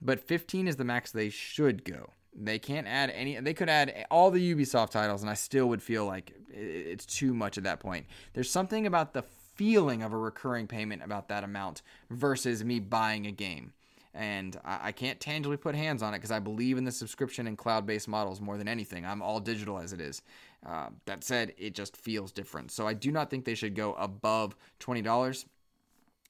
but 0.02 0.20
15 0.20 0.68
is 0.68 0.76
the 0.76 0.84
max 0.84 1.12
they 1.12 1.30
should 1.30 1.84
go. 1.84 2.12
They 2.34 2.60
can't 2.60 2.88
add 2.88 3.10
any. 3.10 3.40
They 3.40 3.54
could 3.54 3.70
add 3.70 4.06
all 4.10 4.32
the 4.32 4.56
Ubisoft 4.56 4.92
titles, 4.92 5.22
and 5.22 5.30
I 5.30 5.34
still 5.34 5.68
would 5.68 5.84
feel 5.84 6.06
like 6.06 6.34
it's 6.50 7.06
too 7.06 7.34
much 7.34 7.58
at 7.58 7.66
that 7.66 7.80
point. 7.80 8.06
There's 8.34 8.50
something 8.50 8.88
about 8.88 9.14
the 9.14 9.24
feeling 9.56 10.02
of 10.02 10.14
a 10.14 10.18
recurring 10.18 10.68
payment 10.68 11.04
about 11.04 11.28
that 11.28 11.44
amount 11.44 11.82
versus 12.10 12.64
me 12.64 12.80
buying 12.80 13.28
a 13.28 13.32
game. 13.32 13.74
And 14.14 14.60
I, 14.66 14.92
can't 14.92 15.22
tangibly 15.22 15.56
put 15.56 15.74
hands 15.74 16.04
on 16.04 16.14
it 16.14 16.18
because 16.18 16.32
I 16.32 16.40
believe 16.40 16.78
in 16.78 16.84
the 16.84 16.92
subscription 16.92 17.48
and 17.48 17.58
cloud 17.58 17.86
based 17.86 18.10
models 18.10 18.42
more 18.42 18.58
than 18.58 18.68
anything. 18.68 19.06
I'm 19.06 19.22
all 19.22 19.40
digital 19.40 19.78
as 19.78 19.94
it 19.94 20.02
is. 20.02 20.22
Uh, 20.66 20.88
that 21.06 21.24
said, 21.24 21.54
it 21.58 21.76
just 21.76 21.96
feels 21.96 22.34
different. 22.34 22.72
So 22.72 22.86
I 22.86 22.94
do 22.94 23.10
not 23.10 23.30
think 23.30 23.46
they 23.46 23.56
should 23.56 23.74
go 23.74 23.94
above 23.94 24.58
$20. 24.82 25.46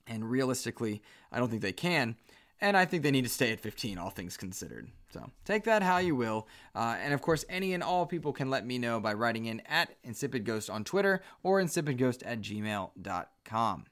And 0.06 0.30
realistically, 0.30 1.02
I 1.32 1.40
don't 1.40 1.50
think 1.50 1.64
they 1.64 1.74
can. 1.74 2.18
And 2.60 2.78
I 2.78 2.86
think 2.86 3.02
they 3.02 3.12
need 3.12 3.24
to 3.24 3.30
stay 3.30 3.52
at 3.52 3.60
15, 3.60 3.98
all 3.98 4.12
things 4.12 4.38
considered. 4.38 4.90
So 5.12 5.30
take 5.46 5.64
that 5.66 5.84
how 5.84 5.98
you 5.98 6.16
will. 6.16 6.48
Uh, 6.74 6.96
and 7.00 7.14
of 7.14 7.22
course, 7.22 7.44
any 7.50 7.74
and 7.74 7.84
all 7.84 8.06
people 8.06 8.34
can 8.34 8.50
let 8.50 8.66
me 8.66 8.78
know 8.78 9.00
by 9.00 9.14
writing 9.14 9.46
in 9.46 9.62
at 9.62 9.96
InsipidGhost 10.04 10.74
on 10.74 10.84
Twitter 10.84 11.22
or 11.44 11.62
insipidghost 11.62 12.24
at 12.26 12.42
gmail.com. 12.42 13.86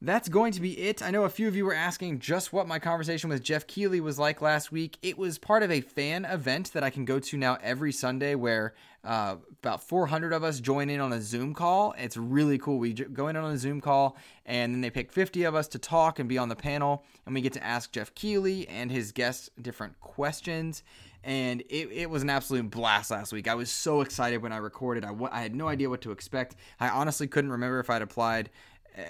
That's 0.00 0.28
going 0.28 0.52
to 0.52 0.60
be 0.60 0.78
it. 0.78 1.02
I 1.02 1.10
know 1.10 1.24
a 1.24 1.28
few 1.28 1.48
of 1.48 1.56
you 1.56 1.64
were 1.64 1.74
asking 1.74 2.20
just 2.20 2.52
what 2.52 2.68
my 2.68 2.78
conversation 2.78 3.28
with 3.28 3.42
Geoff 3.42 3.66
Keighley 3.66 4.00
was 4.00 4.16
like 4.16 4.40
last 4.40 4.70
week. 4.70 4.96
It 5.02 5.18
was 5.18 5.38
part 5.38 5.64
of 5.64 5.72
a 5.72 5.80
fan 5.80 6.24
event 6.24 6.72
that 6.74 6.84
I 6.84 6.90
can 6.90 7.04
go 7.04 7.18
to 7.18 7.36
now 7.36 7.58
every 7.60 7.90
Sunday 7.90 8.36
where 8.36 8.74
uh, 9.02 9.36
about 9.60 9.82
400 9.82 10.32
of 10.32 10.44
us 10.44 10.60
join 10.60 10.88
in 10.88 11.00
on 11.00 11.12
a 11.12 11.20
Zoom 11.20 11.52
call. 11.52 11.96
It's 11.98 12.16
really 12.16 12.58
cool. 12.58 12.78
We 12.78 12.92
go 12.92 13.26
in 13.26 13.36
on 13.36 13.50
a 13.50 13.58
Zoom 13.58 13.80
call 13.80 14.16
and 14.46 14.72
then 14.72 14.82
they 14.82 14.90
pick 14.90 15.10
50 15.10 15.42
of 15.42 15.56
us 15.56 15.66
to 15.68 15.80
talk 15.80 16.20
and 16.20 16.28
be 16.28 16.38
on 16.38 16.48
the 16.48 16.56
panel. 16.56 17.04
And 17.26 17.34
we 17.34 17.40
get 17.40 17.54
to 17.54 17.64
ask 17.64 17.90
Geoff 17.90 18.14
Keighley 18.14 18.68
and 18.68 18.92
his 18.92 19.10
guests 19.10 19.50
different 19.60 19.98
questions 20.00 20.84
and 21.24 21.62
it, 21.68 21.90
it 21.90 22.10
was 22.10 22.22
an 22.22 22.30
absolute 22.30 22.70
blast 22.70 23.10
last 23.10 23.32
week. 23.32 23.48
I 23.48 23.54
was 23.54 23.70
so 23.70 24.00
excited 24.00 24.40
when 24.40 24.52
I 24.52 24.58
recorded. 24.58 25.04
I, 25.04 25.08
w- 25.08 25.28
I 25.30 25.42
had 25.42 25.54
no 25.54 25.68
idea 25.68 25.90
what 25.90 26.00
to 26.02 26.12
expect. 26.12 26.56
I 26.78 26.88
honestly 26.88 27.26
couldn't 27.26 27.50
remember 27.50 27.80
if 27.80 27.90
I'd 27.90 28.02
applied 28.02 28.50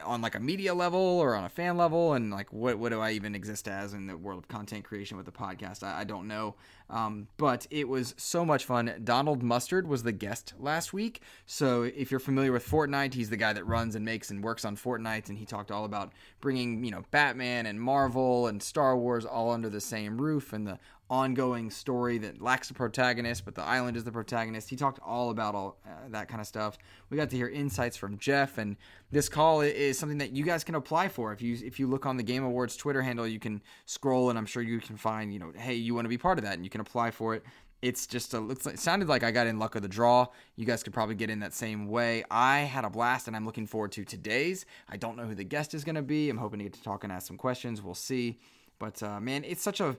on 0.05 0.21
like 0.21 0.35
a 0.35 0.41
media 0.41 0.75
level 0.75 1.01
or 1.01 1.35
on 1.35 1.45
a 1.45 1.49
fan 1.49 1.77
level? 1.77 2.15
And 2.15 2.31
like 2.31 2.53
what 2.53 2.79
what 2.79 2.91
do 2.91 3.01
I 3.01 3.13
even 3.13 3.35
exist 3.35 3.69
as 3.69 3.95
in 3.95 4.07
the 4.07 4.17
world 4.17 4.39
of 4.39 4.49
content 4.49 4.85
creation 4.85 5.17
with 5.17 5.27
the 5.27 5.33
podcast? 5.33 5.83
I, 5.83 6.01
I 6.01 6.05
don't 6.05 6.29
know. 6.29 6.55
Um, 6.91 7.29
but 7.37 7.67
it 7.71 7.87
was 7.87 8.15
so 8.17 8.45
much 8.45 8.65
fun. 8.65 9.01
Donald 9.05 9.43
Mustard 9.43 9.87
was 9.87 10.03
the 10.03 10.13
guest 10.13 10.55
last 10.59 10.93
week. 10.93 11.21
So 11.45 11.83
if 11.83 12.11
you're 12.11 12.21
familiar 12.21 12.53
with 12.53 12.67
Fortnite 12.67 13.15
he's 13.15 13.31
the 13.31 13.37
guy 13.37 13.53
that 13.53 13.67
runs 13.67 13.95
and 13.95 14.05
makes 14.05 14.31
and 14.31 14.43
works 14.43 14.65
on 14.65 14.77
Fortnite 14.77 15.29
and 15.29 15.39
he 15.39 15.45
talked 15.45 15.71
all 15.71 15.85
about 15.85 16.13
bringing 16.41 16.85
you 16.85 16.91
know 16.91 17.05
Batman 17.11 17.67
and 17.67 17.81
Marvel 17.81 18.47
and 18.47 18.63
Star 18.63 18.97
Wars 18.97 19.25
all 19.25 19.51
under 19.51 19.69
the 19.69 19.81
same 19.81 20.21
roof 20.21 20.53
and 20.53 20.67
the 20.67 20.79
ongoing 21.11 21.71
story 21.71 22.19
that 22.19 22.43
lacks 22.43 22.71
a 22.71 22.75
protagonist, 22.75 23.45
but 23.45 23.55
the 23.55 23.63
island 23.63 23.97
is 23.97 24.05
the 24.05 24.13
protagonist. 24.13 24.69
He 24.69 24.77
talked 24.77 25.01
all 25.05 25.31
about 25.31 25.55
all 25.55 25.79
uh, 25.87 26.09
that 26.11 26.29
kind 26.29 26.41
of 26.41 26.47
stuff. 26.47 26.77
We 27.09 27.17
got 27.17 27.31
to 27.31 27.37
hear 27.37 27.49
insights 27.49 27.97
from 27.97 28.19
Geoff, 28.19 28.59
and 28.59 28.77
this 29.11 29.29
call 29.29 29.63
is 29.63 29.99
something 29.99 30.19
that 30.19 30.33
you 30.33 30.45
guys 30.45 30.65
can 30.65 30.75
apply 30.75 31.09
for. 31.09 31.33
If 31.33 31.41
you 31.41 31.57
if 31.65 31.81
you 31.81 31.87
look 31.87 32.05
on 32.05 32.17
the 32.17 32.23
Game 32.23 32.45
Awards 32.45 32.77
Twitter 32.77 33.03
handle, 33.03 33.27
you 33.27 33.39
can 33.39 33.63
scroll, 33.87 34.31
and 34.31 34.39
I'm 34.39 34.47
sure 34.47 34.63
you 34.63 34.81
can 34.81 34.97
find 34.97 35.33
you 35.33 35.39
know, 35.39 35.53
hey, 35.57 35.75
you 35.75 35.95
want 35.95 36.05
to 36.05 36.11
be 36.11 36.19
part 36.19 36.39
of 36.39 36.45
that, 36.45 36.55
and 36.55 36.65
you 36.65 36.71
can 36.71 36.81
apply 36.81 37.11
for 37.11 37.35
it. 37.35 37.43
It's 37.81 38.09
just 38.09 38.35
a, 38.35 38.41
looks 38.41 38.67
like, 38.67 38.75
it 38.75 38.81
sounded 38.81 39.09
like 39.09 39.23
I 39.23 39.31
got 39.31 39.47
in 39.47 39.61
luck 39.61 39.77
of 39.77 39.83
the 39.83 39.89
draw. 39.89 40.27
You 40.57 40.67
guys 40.67 40.83
could 40.83 40.93
probably 40.93 41.15
get 41.15 41.31
in 41.31 41.39
that 41.41 41.55
same 41.55 41.87
way. 41.87 42.25
I 42.29 42.61
had 42.61 42.85
a 42.85 42.91
blast, 42.91 43.29
and 43.29 43.37
I'm 43.37 43.47
looking 43.47 43.69
forward 43.69 43.93
to 43.93 44.05
today's. 44.05 44.67
I 44.89 44.97
don't 44.97 45.17
know 45.17 45.25
who 45.25 45.37
the 45.37 45.45
guest 45.45 45.75
is 45.75 45.85
going 45.85 45.95
to 45.95 46.03
be. 46.03 46.29
I'm 46.29 46.39
hoping 46.39 46.59
to 46.59 46.65
get 46.65 46.73
to 46.73 46.83
talk 46.83 47.05
and 47.05 47.13
ask 47.13 47.29
some 47.29 47.37
questions. 47.37 47.81
We'll 47.81 47.95
see. 47.95 48.41
But 48.81 49.01
uh, 49.01 49.21
man, 49.21 49.45
it's 49.45 49.63
such 49.63 49.81
a 49.81 49.97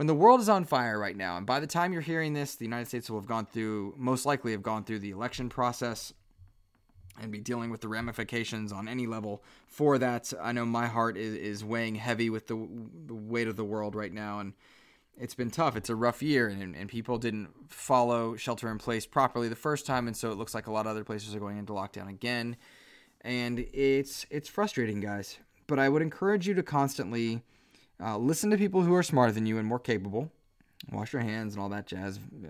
when 0.00 0.06
the 0.06 0.14
world 0.14 0.40
is 0.40 0.48
on 0.48 0.64
fire 0.64 0.98
right 0.98 1.14
now, 1.14 1.36
and 1.36 1.44
by 1.44 1.60
the 1.60 1.66
time 1.66 1.92
you're 1.92 2.00
hearing 2.00 2.32
this, 2.32 2.54
the 2.54 2.64
United 2.64 2.88
States 2.88 3.10
will 3.10 3.20
have 3.20 3.28
gone 3.28 3.44
through, 3.44 3.92
most 3.98 4.24
likely 4.24 4.52
have 4.52 4.62
gone 4.62 4.82
through 4.82 4.98
the 4.98 5.10
election 5.10 5.50
process 5.50 6.14
and 7.20 7.30
be 7.30 7.38
dealing 7.38 7.68
with 7.68 7.82
the 7.82 7.88
ramifications 7.88 8.72
on 8.72 8.88
any 8.88 9.06
level 9.06 9.42
for 9.66 9.98
that. 9.98 10.32
I 10.40 10.52
know 10.52 10.64
my 10.64 10.86
heart 10.86 11.18
is, 11.18 11.34
is 11.34 11.62
weighing 11.62 11.96
heavy 11.96 12.30
with 12.30 12.46
the, 12.46 12.66
the 13.08 13.14
weight 13.14 13.46
of 13.46 13.56
the 13.56 13.64
world 13.64 13.94
right 13.94 14.10
now, 14.10 14.38
and 14.38 14.54
it's 15.18 15.34
been 15.34 15.50
tough. 15.50 15.76
It's 15.76 15.90
a 15.90 15.94
rough 15.94 16.22
year, 16.22 16.48
and, 16.48 16.74
and 16.74 16.88
people 16.88 17.18
didn't 17.18 17.50
follow 17.68 18.36
shelter 18.36 18.70
in 18.70 18.78
place 18.78 19.04
properly 19.04 19.48
the 19.48 19.54
first 19.54 19.84
time, 19.84 20.06
and 20.06 20.16
so 20.16 20.32
it 20.32 20.38
looks 20.38 20.54
like 20.54 20.66
a 20.66 20.72
lot 20.72 20.86
of 20.86 20.92
other 20.92 21.04
places 21.04 21.34
are 21.34 21.40
going 21.40 21.58
into 21.58 21.74
lockdown 21.74 22.08
again, 22.08 22.56
and 23.20 23.66
it's 23.74 24.24
it's 24.30 24.48
frustrating, 24.48 25.00
guys. 25.00 25.36
But 25.66 25.78
I 25.78 25.90
would 25.90 26.00
encourage 26.00 26.48
you 26.48 26.54
to 26.54 26.62
constantly 26.62 27.42
uh, 28.02 28.16
listen 28.16 28.50
to 28.50 28.56
people 28.56 28.82
who 28.82 28.94
are 28.94 29.02
smarter 29.02 29.32
than 29.32 29.46
you 29.46 29.58
and 29.58 29.66
more 29.66 29.78
capable. 29.78 30.30
Wash 30.90 31.12
your 31.12 31.22
hands 31.22 31.54
and 31.54 31.62
all 31.62 31.68
that 31.68 31.86
jazz, 31.86 32.18
uh, 32.18 32.48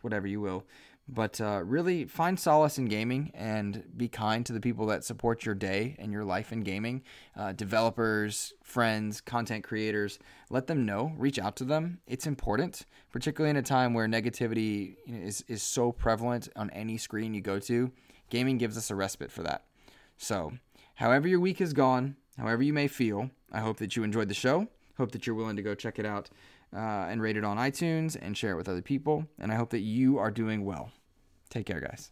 whatever 0.00 0.26
you 0.26 0.40
will. 0.40 0.64
But 1.08 1.40
uh, 1.40 1.62
really 1.64 2.04
find 2.04 2.38
solace 2.38 2.78
in 2.78 2.84
gaming 2.86 3.32
and 3.34 3.84
be 3.96 4.08
kind 4.08 4.46
to 4.46 4.52
the 4.52 4.60
people 4.60 4.86
that 4.86 5.04
support 5.04 5.44
your 5.44 5.54
day 5.54 5.96
and 5.98 6.12
your 6.12 6.24
life 6.24 6.52
in 6.52 6.60
gaming. 6.60 7.02
Uh, 7.36 7.52
developers, 7.52 8.54
friends, 8.62 9.20
content 9.20 9.64
creators, 9.64 10.18
let 10.48 10.68
them 10.68 10.86
know. 10.86 11.12
Reach 11.18 11.38
out 11.38 11.56
to 11.56 11.64
them. 11.64 11.98
It's 12.06 12.26
important, 12.26 12.86
particularly 13.10 13.50
in 13.50 13.56
a 13.56 13.62
time 13.62 13.94
where 13.94 14.06
negativity 14.06 14.94
is, 15.06 15.44
is 15.48 15.62
so 15.62 15.92
prevalent 15.92 16.48
on 16.56 16.70
any 16.70 16.96
screen 16.96 17.34
you 17.34 17.40
go 17.40 17.58
to. 17.58 17.90
Gaming 18.30 18.56
gives 18.56 18.78
us 18.78 18.90
a 18.90 18.94
respite 18.94 19.32
for 19.32 19.42
that. 19.42 19.64
So, 20.16 20.52
however 20.94 21.26
your 21.26 21.40
week 21.40 21.58
has 21.58 21.72
gone, 21.72 22.16
however 22.38 22.62
you 22.62 22.72
may 22.72 22.86
feel, 22.86 23.30
I 23.52 23.60
hope 23.60 23.76
that 23.78 23.96
you 23.96 24.02
enjoyed 24.02 24.28
the 24.28 24.34
show. 24.34 24.66
Hope 24.98 25.12
that 25.12 25.26
you're 25.26 25.36
willing 25.36 25.56
to 25.56 25.62
go 25.62 25.74
check 25.74 25.98
it 25.98 26.06
out 26.06 26.30
uh, 26.74 27.06
and 27.08 27.22
rate 27.22 27.36
it 27.36 27.44
on 27.44 27.56
iTunes 27.56 28.16
and 28.20 28.36
share 28.36 28.52
it 28.52 28.56
with 28.56 28.68
other 28.68 28.82
people. 28.82 29.26
And 29.38 29.52
I 29.52 29.56
hope 29.56 29.70
that 29.70 29.80
you 29.80 30.18
are 30.18 30.30
doing 30.30 30.64
well. 30.64 30.90
Take 31.50 31.66
care, 31.66 31.80
guys. 31.80 32.10